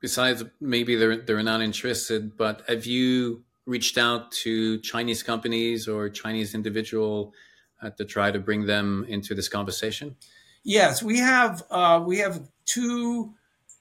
besides 0.00 0.44
maybe 0.60 0.94
they're 0.94 1.16
they're 1.16 1.42
not 1.42 1.62
interested, 1.62 2.36
but 2.36 2.62
have 2.68 2.86
you 2.86 3.42
reached 3.66 3.98
out 3.98 4.30
to 4.30 4.78
Chinese 4.80 5.22
companies 5.22 5.88
or 5.88 6.08
Chinese 6.08 6.54
individual 6.54 7.34
uh, 7.82 7.90
to 7.90 8.04
try 8.04 8.30
to 8.30 8.38
bring 8.38 8.66
them 8.66 9.04
into 9.08 9.34
this 9.34 9.48
conversation? 9.48 10.16
Yes, 10.62 11.02
we 11.02 11.18
have 11.18 11.62
uh, 11.70 12.02
we 12.04 12.18
have 12.18 12.48
two 12.64 13.34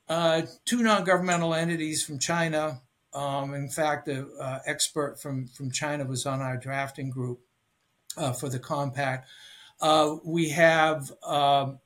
uh, 0.10 0.44
two 0.66 0.84
non 0.84 1.04
governmental 1.04 1.54
entities 1.54 2.04
from 2.04 2.20
China 2.20 2.82
um, 3.16 3.54
in 3.54 3.70
fact, 3.70 4.10
uh, 4.10 4.60
expert 4.66 5.20
from, 5.22 5.48
from 5.48 5.72
China 5.72 6.04
was 6.04 6.26
on 6.26 6.42
our 6.42 6.58
drafting 6.58 7.10
group 7.10 7.40
uh, 8.18 8.34
for 8.34 8.50
the 8.50 8.60
compact. 8.60 9.30
Uh, 9.82 10.18
we 10.26 10.50
have, 10.50 11.12
um, 11.26 11.80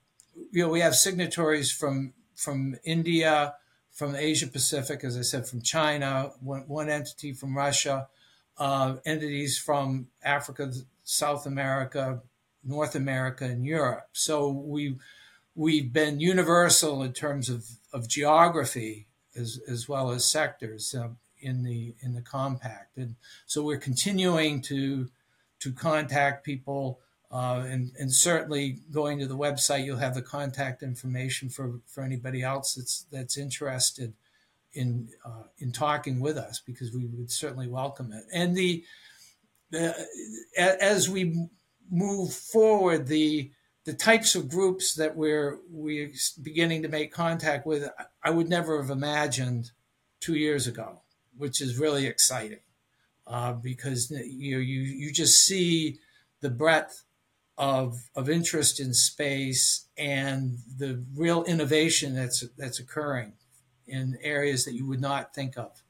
you 0.51 0.63
know, 0.63 0.69
we 0.69 0.79
have 0.79 0.95
signatories 0.95 1.71
from 1.71 2.13
from 2.35 2.75
India, 2.85 3.53
from 3.99 4.15
Asia 4.15 4.47
Pacific, 4.47 5.03
as 5.03 5.17
I 5.17 5.23
said, 5.23 5.45
from 5.45 5.61
China, 5.61 6.31
one, 6.39 6.63
one 6.67 6.89
entity 6.89 7.33
from 7.33 7.57
Russia, 7.57 8.07
uh, 8.57 8.95
entities 9.05 9.57
from 9.57 10.07
Africa, 10.23 10.71
South 11.03 11.45
America, 11.45 12.21
North 12.63 12.95
America, 12.95 13.43
and 13.43 13.65
Europe. 13.65 14.07
So 14.13 14.47
we 14.47 14.95
we've 15.53 15.91
been 15.91 16.21
universal 16.21 17.03
in 17.03 17.11
terms 17.11 17.49
of, 17.49 17.65
of 17.91 18.07
geography 18.07 19.07
as, 19.35 19.59
as 19.67 19.89
well 19.89 20.11
as 20.11 20.23
sectors 20.23 20.95
uh, 20.95 21.09
in 21.41 21.63
the 21.63 21.93
in 21.99 22.13
the 22.13 22.21
compact. 22.21 22.95
And 22.95 23.15
so 23.47 23.61
we're 23.61 23.77
continuing 23.77 24.61
to 24.63 25.09
to 25.59 25.73
contact 25.73 26.45
people. 26.45 26.99
Uh, 27.31 27.63
and, 27.67 27.91
and 27.99 28.11
certainly 28.11 28.79
going 28.91 29.19
to 29.19 29.27
the 29.27 29.37
website, 29.37 29.85
you'll 29.85 29.97
have 29.97 30.15
the 30.15 30.21
contact 30.21 30.81
information 30.81 31.47
for, 31.47 31.79
for 31.85 32.03
anybody 32.03 32.41
else 32.41 32.73
that's 32.73 33.05
that's 33.11 33.37
interested 33.37 34.13
in 34.73 35.09
uh, 35.23 35.43
in 35.59 35.71
talking 35.71 36.19
with 36.19 36.37
us 36.37 36.61
because 36.65 36.91
we 36.91 37.05
would 37.05 37.31
certainly 37.31 37.67
welcome 37.67 38.11
it. 38.11 38.23
And 38.33 38.55
the, 38.55 38.83
the 39.69 40.07
as 40.57 41.07
we 41.07 41.47
move 41.91 42.33
forward, 42.33 43.07
the 43.07 43.51
the 43.85 43.93
types 43.93 44.35
of 44.35 44.49
groups 44.49 44.95
that 44.95 45.15
we're 45.15 45.59
we're 45.69 46.11
beginning 46.41 46.81
to 46.83 46.89
make 46.89 47.11
contact 47.11 47.65
with, 47.65 47.89
I 48.23 48.29
would 48.29 48.49
never 48.49 48.81
have 48.81 48.91
imagined 48.91 49.71
two 50.19 50.35
years 50.35 50.67
ago, 50.67 51.01
which 51.37 51.61
is 51.61 51.79
really 51.79 52.05
exciting 52.05 52.59
uh, 53.25 53.53
because 53.53 54.11
you 54.11 54.57
you 54.59 54.81
you 54.81 55.11
just 55.11 55.45
see 55.45 55.99
the 56.41 56.49
breadth 56.49 57.03
of 57.59 58.09
of 58.15 58.29
interest 58.29 58.79
in 58.79 58.93
space 58.93 59.87
and 59.97 60.57
the 60.77 61.03
real 61.13 61.43
innovation 61.43 62.15
that's 62.15 62.43
that's 62.57 62.79
occurring 62.79 63.33
in 63.85 64.17
areas 64.23 64.63
that 64.63 64.73
you 64.73 64.87
would 64.87 65.01
not 65.01 65.35
think 65.35 65.57
of. 65.57 65.83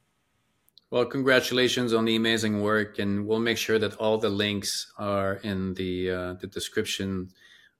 Well, 0.90 1.04
congratulations 1.04 1.92
on 1.92 2.04
the 2.04 2.16
amazing 2.16 2.60
work, 2.62 2.98
and 2.98 3.24
we'll 3.24 3.38
make 3.38 3.58
sure 3.58 3.78
that 3.78 3.94
all 3.96 4.18
the 4.18 4.28
links 4.28 4.92
are 4.98 5.34
in 5.34 5.74
the 5.74 6.10
uh, 6.10 6.32
the 6.34 6.48
description 6.48 7.30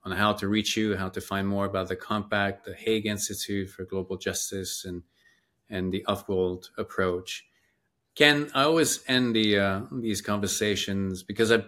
on 0.05 0.13
how 0.13 0.33
to 0.35 0.47
reach 0.47 0.77
you, 0.77 0.97
how 0.97 1.09
to 1.09 1.21
find 1.21 1.47
more 1.47 1.67
about 1.67 1.89
the 1.89 1.97
compact, 1.97 2.65
the 2.65 2.75
Hague 2.75 3.07
Institute 3.07 3.69
for 3.69 3.85
Global 3.85 4.17
Justice, 4.17 4.85
and 4.85 5.03
and 5.69 5.93
the 5.93 6.05
Offworld 6.07 6.71
approach. 6.79 7.47
Ken, 8.15 8.51
I 8.55 8.63
always 8.65 9.03
end 9.09 9.35
the 9.35 9.59
uh, 9.59 9.81
these 9.91 10.21
conversations 10.21 11.25
because 11.25 11.51
I 11.51 11.65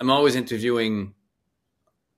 I'm 0.00 0.10
always 0.10 0.34
interviewing 0.34 1.14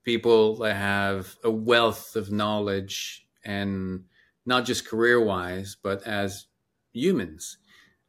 people 0.04 0.56
that 0.58 0.76
have 0.76 1.36
a 1.42 1.50
wealth 1.50 2.14
of 2.14 2.30
knowledge 2.30 3.26
and 3.44 4.04
not 4.46 4.64
just 4.64 4.86
career 4.86 5.20
wise, 5.20 5.76
but 5.82 6.02
as 6.04 6.46
humans. 6.92 7.58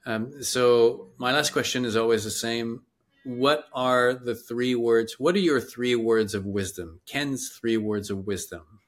Um, 0.06 0.44
so 0.44 1.10
my 1.18 1.32
last 1.32 1.52
question 1.54 1.86
is 1.86 1.96
always 1.96 2.24
the 2.24 2.32
same. 2.32 2.84
What 3.24 3.66
are 3.74 4.14
the 4.14 4.36
three 4.36 4.76
words? 4.76 5.20
What 5.20 5.36
are 5.36 5.40
your 5.40 5.62
three 5.62 5.96
words 5.96 6.36
of 6.36 6.46
wisdom? 6.46 7.00
Ken's 7.08 7.50
three 7.50 7.78
words 7.78 8.10
of 8.10 8.28
wisdom. 8.28 8.82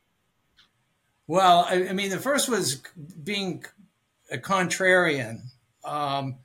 Well, 1.25 1.65
I, 1.67 1.87
I 1.89 1.93
mean, 1.93 2.09
the 2.11 2.19
first 2.19 2.49
was 2.49 2.83
being 3.23 3.63
a 4.31 4.37
contrarian, 4.37 5.39
um, 5.83 6.37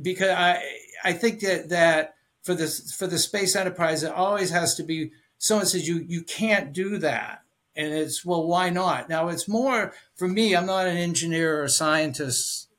because 0.00 0.30
I 0.30 0.62
I 1.04 1.12
think 1.12 1.40
that 1.40 1.70
that 1.70 2.14
for 2.48 2.54
this 2.54 2.90
for 2.94 3.06
the 3.06 3.18
space 3.18 3.54
enterprise, 3.54 4.02
it 4.02 4.10
always 4.10 4.48
has 4.48 4.74
to 4.76 4.82
be 4.82 5.12
someone 5.36 5.66
says 5.66 5.86
you 5.86 5.98
you 6.08 6.22
can't 6.22 6.72
do 6.72 6.96
that, 6.96 7.42
and 7.76 7.92
it's 7.92 8.24
well, 8.24 8.46
why 8.46 8.70
not? 8.70 9.10
Now 9.10 9.28
it's 9.28 9.46
more 9.46 9.92
for 10.16 10.26
me. 10.26 10.56
I'm 10.56 10.64
not 10.64 10.86
an 10.86 10.96
engineer 10.96 11.60
or 11.60 11.64
a 11.64 11.68
scientist 11.68 12.70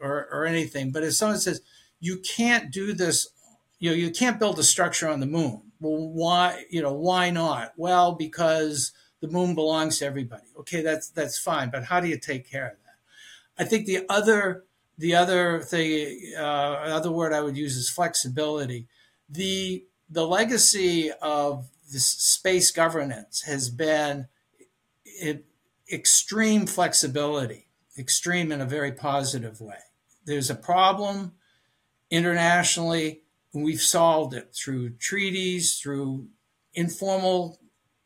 or, 0.00 0.26
or 0.32 0.46
anything. 0.46 0.90
But 0.90 1.04
if 1.04 1.14
someone 1.14 1.38
says 1.38 1.60
you 2.00 2.18
can't 2.18 2.72
do 2.72 2.92
this, 2.92 3.28
you 3.78 3.90
know, 3.90 3.96
you 3.96 4.10
can't 4.10 4.40
build 4.40 4.58
a 4.58 4.64
structure 4.64 5.08
on 5.08 5.20
the 5.20 5.26
moon. 5.26 5.62
Well, 5.78 6.08
why? 6.08 6.64
You 6.68 6.82
know, 6.82 6.92
why 6.92 7.30
not? 7.30 7.74
Well, 7.76 8.16
because 8.16 8.90
the 9.20 9.28
moon 9.28 9.54
belongs 9.54 10.00
to 10.00 10.06
everybody. 10.06 10.48
Okay, 10.58 10.82
that's 10.82 11.08
that's 11.08 11.38
fine. 11.38 11.70
But 11.70 11.84
how 11.84 12.00
do 12.00 12.08
you 12.08 12.18
take 12.18 12.50
care 12.50 12.66
of 12.66 12.78
that? 12.84 13.62
I 13.62 13.64
think 13.64 13.86
the 13.86 14.06
other 14.08 14.64
the 14.98 15.14
other 15.14 15.60
thing, 15.60 16.32
uh, 16.36 16.42
other 16.42 17.12
word 17.12 17.32
I 17.32 17.42
would 17.42 17.56
use 17.56 17.76
is 17.76 17.88
flexibility. 17.88 18.88
The 19.28 19.86
the 20.10 20.26
legacy 20.26 21.10
of 21.22 21.68
this 21.92 22.06
space 22.06 22.70
governance 22.70 23.42
has 23.42 23.70
been 23.70 24.28
it, 25.04 25.44
extreme 25.92 26.66
flexibility, 26.66 27.68
extreme 27.98 28.52
in 28.52 28.60
a 28.60 28.66
very 28.66 28.92
positive 28.92 29.60
way. 29.60 29.78
There's 30.24 30.50
a 30.50 30.54
problem 30.54 31.34
internationally, 32.10 33.22
and 33.52 33.64
we've 33.64 33.80
solved 33.80 34.34
it 34.34 34.54
through 34.54 34.96
treaties, 34.96 35.78
through 35.78 36.28
informal 36.74 37.58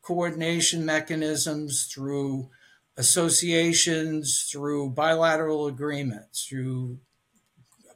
coordination 0.02 0.84
mechanisms, 0.84 1.86
through 1.86 2.50
associations, 2.96 4.48
through 4.50 4.90
bilateral 4.90 5.66
agreements, 5.66 6.46
through 6.46 6.98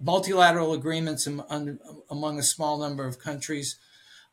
multilateral 0.03 0.73
agreements 0.73 1.27
among 1.27 2.39
a 2.39 2.43
small 2.43 2.79
number 2.79 3.07
of 3.07 3.19
countries. 3.19 3.77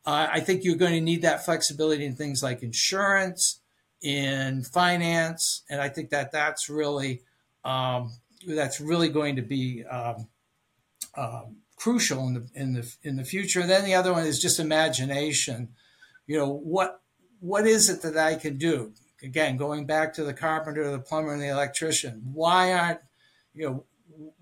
Uh, 0.06 0.28
I 0.32 0.40
think 0.40 0.64
you're 0.64 0.76
going 0.76 0.94
to 0.94 1.02
need 1.02 1.22
that 1.22 1.46
flexibility 1.46 2.06
in 2.06 2.16
things 2.16 2.42
like 2.42 2.64
insurance, 2.64 3.60
in 4.02 4.64
finance, 4.64 5.64
and 5.70 5.82
I 5.82 5.90
think 5.90 6.10
that 6.10 6.32
that's 6.32 6.70
really 6.70 7.22
um, 7.64 8.14
that's 8.48 8.80
really 8.80 9.10
going 9.10 9.36
to 9.36 9.42
be 9.42 9.84
um, 9.86 10.28
um, 11.16 11.58
crucial 11.76 12.28
in 12.28 12.34
the 12.34 12.50
in 12.54 12.74
the 12.74 12.96
in 13.04 13.16
the 13.18 13.24
future. 13.24 13.62
And 13.62 13.70
then 13.70 13.86
the 13.86 13.96
other 13.96 14.14
one 14.14 14.26
is 14.26 14.42
just 14.42 14.60
imagination. 14.60 15.70
You 16.28 16.38
know 16.38 16.50
what 16.50 17.02
what 17.40 17.68
is 17.68 17.90
it 17.90 18.02
that 18.02 18.18
I 18.18 18.36
can 18.36 18.58
do? 18.58 18.94
Again, 19.22 19.58
going 19.58 19.86
back 19.86 20.14
to 20.14 20.24
the 20.24 20.34
carpenter, 20.34 20.90
the 20.90 21.00
plumber, 21.00 21.34
and 21.34 21.42
the 21.42 21.50
electrician. 21.50 22.22
Why 22.34 22.74
aren't 22.74 23.02
you 23.54 23.70
know 23.70 23.86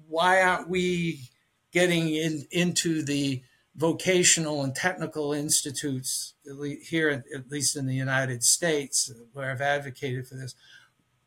why 0.07 0.41
aren't 0.41 0.69
we 0.69 1.29
getting 1.71 2.09
in, 2.09 2.45
into 2.51 3.03
the 3.03 3.41
vocational 3.75 4.63
and 4.63 4.75
technical 4.75 5.33
institutes 5.33 6.33
here, 6.81 7.23
at 7.33 7.51
least 7.51 7.75
in 7.75 7.85
the 7.85 7.95
United 7.95 8.43
States, 8.43 9.11
where 9.33 9.51
I've 9.51 9.61
advocated 9.61 10.27
for 10.27 10.35
this, 10.35 10.55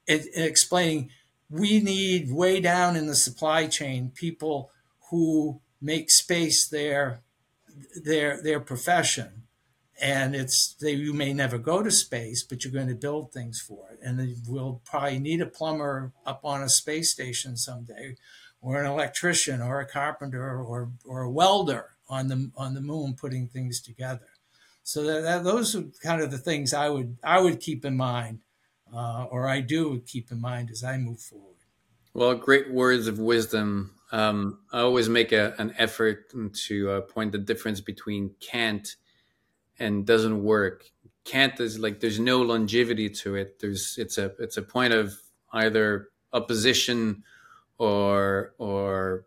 explaining 0.06 1.10
we 1.48 1.80
need 1.80 2.32
way 2.32 2.60
down 2.60 2.96
in 2.96 3.06
the 3.06 3.14
supply 3.14 3.66
chain 3.66 4.12
people 4.14 4.70
who 5.10 5.60
make 5.80 6.10
space 6.10 6.66
their 6.66 7.20
their 8.04 8.42
their 8.42 8.60
profession 8.60 9.39
and 10.00 10.34
it's 10.34 10.74
they 10.80 10.92
you 10.92 11.12
may 11.12 11.32
never 11.32 11.58
go 11.58 11.82
to 11.82 11.90
space 11.90 12.42
but 12.42 12.64
you're 12.64 12.72
going 12.72 12.88
to 12.88 12.94
build 12.94 13.32
things 13.32 13.60
for 13.60 13.90
it 13.90 13.98
and 14.02 14.36
we'll 14.48 14.80
probably 14.84 15.18
need 15.18 15.40
a 15.40 15.46
plumber 15.46 16.12
up 16.24 16.40
on 16.44 16.62
a 16.62 16.68
space 16.68 17.12
station 17.12 17.56
someday 17.56 18.16
or 18.62 18.80
an 18.80 18.90
electrician 18.90 19.60
or 19.60 19.80
a 19.80 19.86
carpenter 19.86 20.60
or 20.60 20.90
or 21.04 21.22
a 21.22 21.30
welder 21.30 21.90
on 22.08 22.28
the 22.28 22.50
on 22.56 22.74
the 22.74 22.80
moon 22.80 23.14
putting 23.14 23.46
things 23.46 23.80
together 23.80 24.28
so 24.82 25.02
that, 25.02 25.22
that 25.22 25.44
those 25.44 25.76
are 25.76 25.84
kind 26.02 26.22
of 26.22 26.30
the 26.30 26.38
things 26.38 26.72
i 26.72 26.88
would 26.88 27.16
i 27.22 27.40
would 27.40 27.60
keep 27.60 27.84
in 27.84 27.96
mind 27.96 28.40
uh, 28.94 29.26
or 29.30 29.48
I 29.48 29.60
do 29.60 30.00
keep 30.06 30.30
in 30.30 30.40
mind 30.40 30.70
as 30.70 30.82
I 30.84 30.96
move 30.96 31.20
forward. 31.20 31.56
Well, 32.14 32.34
great 32.34 32.70
words 32.72 33.06
of 33.06 33.18
wisdom. 33.18 33.94
Um, 34.12 34.58
I 34.72 34.80
always 34.80 35.08
make 35.08 35.32
a, 35.32 35.54
an 35.58 35.74
effort 35.78 36.32
to 36.66 36.90
uh, 36.90 37.00
point 37.02 37.32
the 37.32 37.38
difference 37.38 37.80
between 37.80 38.34
can't 38.40 38.96
and 39.80 40.06
doesn't 40.06 40.44
work. 40.44 40.84
Can't 41.24 41.58
is 41.58 41.78
like 41.78 42.00
there's 42.00 42.20
no 42.20 42.42
longevity 42.42 43.08
to 43.08 43.34
it. 43.34 43.58
There's 43.60 43.96
it's 43.98 44.18
a 44.18 44.32
it's 44.38 44.56
a 44.56 44.62
point 44.62 44.92
of 44.92 45.14
either 45.52 46.08
opposition 46.32 47.24
or 47.78 48.54
or 48.58 49.24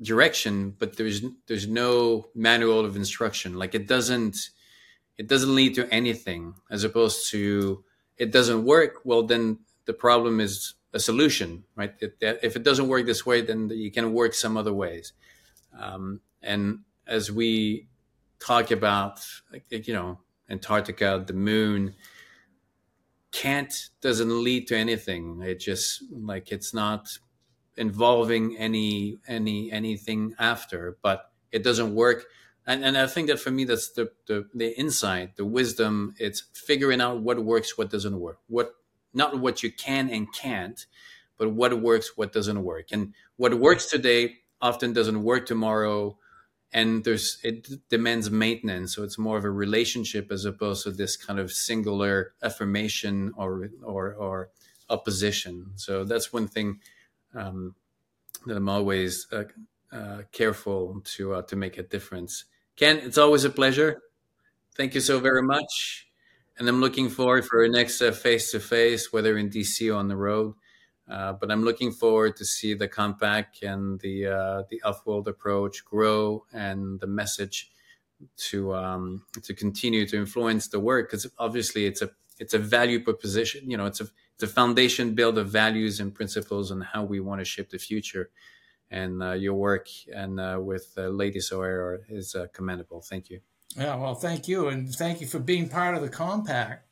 direction, 0.00 0.76
but 0.78 0.96
there's 0.96 1.22
there's 1.46 1.66
no 1.66 2.28
manual 2.34 2.84
of 2.84 2.94
instruction. 2.94 3.58
Like 3.58 3.74
it 3.74 3.88
doesn't 3.88 4.50
it 5.16 5.26
doesn't 5.26 5.54
lead 5.54 5.74
to 5.74 5.92
anything 5.92 6.54
as 6.70 6.84
opposed 6.84 7.30
to 7.30 7.84
it 8.18 8.32
doesn't 8.32 8.64
work, 8.64 9.00
well, 9.04 9.22
then 9.22 9.60
the 9.86 9.92
problem 9.92 10.40
is 10.40 10.74
a 10.92 10.98
solution, 10.98 11.64
right? 11.76 11.94
It, 12.00 12.16
if 12.20 12.56
it 12.56 12.62
doesn't 12.62 12.88
work 12.88 13.06
this 13.06 13.24
way, 13.24 13.40
then 13.40 13.70
you 13.70 13.90
can 13.90 14.12
work 14.12 14.34
some 14.34 14.56
other 14.56 14.72
ways. 14.72 15.12
Um, 15.78 16.20
and 16.42 16.80
as 17.06 17.30
we 17.30 17.86
talk 18.40 18.70
about, 18.70 19.20
you 19.70 19.94
know, 19.94 20.20
Antarctica, 20.50 21.22
the 21.26 21.34
moon, 21.34 21.94
can't 23.30 23.90
doesn't 24.00 24.42
lead 24.42 24.68
to 24.68 24.76
anything. 24.76 25.42
It 25.42 25.60
just 25.60 26.02
like 26.10 26.50
it's 26.50 26.72
not 26.72 27.18
involving 27.76 28.56
any 28.56 29.18
any 29.28 29.70
anything 29.70 30.34
after, 30.38 30.96
but 31.02 31.30
it 31.52 31.62
doesn't 31.62 31.94
work 31.94 32.26
and 32.68 32.84
and 32.84 32.98
I 32.98 33.06
think 33.06 33.28
that 33.28 33.40
for 33.40 33.50
me 33.50 33.64
that's 33.64 33.90
the 33.92 34.12
the, 34.26 34.46
the 34.54 34.78
insight, 34.78 35.36
the 35.36 35.44
wisdom. 35.46 36.14
It's 36.18 36.44
figuring 36.52 37.00
out 37.00 37.22
what 37.22 37.42
works, 37.42 37.78
what 37.78 37.90
doesn't 37.90 38.20
work, 38.20 38.38
what 38.46 38.74
not 39.14 39.40
what 39.40 39.62
you 39.62 39.72
can 39.72 40.10
and 40.10 40.32
can't, 40.32 40.84
but 41.38 41.50
what 41.50 41.80
works, 41.80 42.12
what 42.16 42.32
doesn't 42.32 42.62
work, 42.62 42.88
and 42.92 43.14
what 43.36 43.54
works 43.58 43.86
today 43.86 44.40
often 44.60 44.92
doesn't 44.92 45.22
work 45.22 45.46
tomorrow 45.46 46.18
and 46.72 47.04
there's 47.04 47.38
it 47.42 47.88
demands 47.88 48.30
maintenance 48.30 48.94
so 48.94 49.02
it's 49.02 49.18
more 49.18 49.38
of 49.38 49.44
a 49.44 49.50
relationship 49.50 50.30
as 50.30 50.44
opposed 50.44 50.84
to 50.84 50.90
this 50.90 51.16
kind 51.16 51.38
of 51.38 51.50
singular 51.50 52.34
affirmation 52.42 53.32
or 53.36 53.70
or, 53.82 54.12
or 54.14 54.50
opposition 54.90 55.72
so 55.76 56.04
that's 56.04 56.32
one 56.32 56.46
thing 56.46 56.80
um, 57.34 57.74
that 58.46 58.56
i'm 58.56 58.68
always 58.68 59.26
uh, 59.32 59.44
uh, 59.92 60.22
careful 60.32 61.00
to 61.04 61.34
uh, 61.34 61.42
to 61.42 61.56
make 61.56 61.78
a 61.78 61.82
difference 61.82 62.44
Ken, 62.78 62.98
it's 62.98 63.18
always 63.18 63.42
a 63.42 63.50
pleasure. 63.50 64.02
Thank 64.76 64.94
you 64.94 65.00
so 65.00 65.18
very 65.18 65.42
much. 65.42 66.06
And 66.56 66.68
I'm 66.68 66.80
looking 66.80 67.08
forward 67.08 67.44
for 67.44 67.62
our 67.62 67.68
next 67.68 68.00
face 68.22 68.52
to 68.52 68.60
face, 68.60 69.12
whether 69.12 69.36
in 69.36 69.50
DC 69.50 69.92
or 69.92 69.96
on 69.96 70.06
the 70.06 70.16
road. 70.16 70.54
Uh, 71.10 71.32
but 71.32 71.50
I'm 71.50 71.64
looking 71.64 71.90
forward 71.90 72.36
to 72.36 72.44
see 72.44 72.74
the 72.74 72.88
compact 72.88 73.62
and 73.62 73.98
the 74.00 74.26
uh, 74.26 74.62
the 74.70 74.82
Offworld 74.84 75.26
approach 75.26 75.84
grow 75.84 76.44
and 76.52 77.00
the 77.00 77.06
message 77.06 77.70
to 78.36 78.74
um, 78.74 79.24
to 79.42 79.54
continue 79.54 80.06
to 80.06 80.16
influence 80.16 80.68
the 80.68 80.80
work 80.80 81.10
because 81.10 81.26
obviously 81.38 81.86
it's 81.86 82.02
a 82.02 82.10
it's 82.38 82.54
a 82.54 82.58
value 82.58 83.02
proposition. 83.02 83.70
You 83.70 83.76
know, 83.76 83.86
it's 83.86 84.00
a 84.00 84.08
it's 84.34 84.42
a 84.42 84.46
foundation 84.46 85.14
build 85.14 85.38
of 85.38 85.48
values 85.48 85.98
and 85.98 86.14
principles 86.14 86.70
and 86.70 86.84
how 86.84 87.04
we 87.04 87.20
want 87.20 87.40
to 87.40 87.44
shape 87.44 87.70
the 87.70 87.78
future 87.78 88.30
and 88.90 89.22
uh, 89.22 89.32
your 89.32 89.54
work 89.54 89.88
and 90.14 90.40
uh, 90.40 90.58
with 90.60 90.92
uh, 90.96 91.08
Lady 91.08 91.40
Sohair 91.40 91.98
is 92.08 92.34
uh, 92.34 92.46
commendable. 92.52 93.00
Thank 93.00 93.30
you. 93.30 93.40
Yeah, 93.76 93.96
well, 93.96 94.14
thank 94.14 94.48
you, 94.48 94.68
and 94.68 94.90
thank 94.94 95.20
you 95.20 95.26
for 95.26 95.38
being 95.38 95.68
part 95.68 95.94
of 95.94 96.00
the 96.00 96.08
compact, 96.08 96.87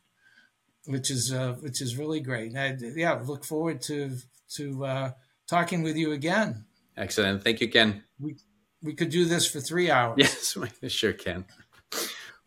which 0.87 1.11
is 1.11 1.33
uh, 1.33 1.55
which 1.61 1.81
is 1.81 1.97
really 1.97 2.21
great. 2.21 2.55
And 2.55 2.59
I, 2.59 2.77
yeah, 2.95 3.21
look 3.25 3.45
forward 3.45 3.81
to 3.83 4.17
to 4.55 4.85
uh, 4.85 5.11
talking 5.49 5.83
with 5.83 5.97
you 5.97 6.13
again. 6.13 6.65
Excellent. 6.97 7.45
Thank 7.45 7.61
you, 7.61 7.69
Ken. 7.69 8.05
We 8.19 8.37
we 8.83 8.95
could 8.95 9.11
do 9.11 9.25
this 9.25 9.47
for 9.47 9.61
three 9.61 9.91
hours. 9.91 10.17
Yes, 10.19 10.57
we 10.83 10.89
sure 10.89 11.13
can. 11.13 11.45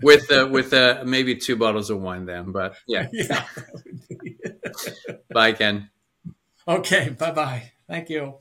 With 0.02 0.32
uh, 0.32 0.48
with 0.50 0.74
uh, 0.74 1.04
maybe 1.06 1.36
two 1.36 1.56
bottles 1.56 1.90
of 1.90 2.02
wine 2.02 2.26
then, 2.26 2.52
but 2.52 2.76
yeah. 2.88 3.10
yeah. 3.14 3.46
Bye, 5.34 5.52
Ken. 5.54 5.90
Okay. 6.68 7.10
Bye 7.10 7.32
bye. 7.32 7.72
Thank 7.88 8.10
you. 8.10 8.36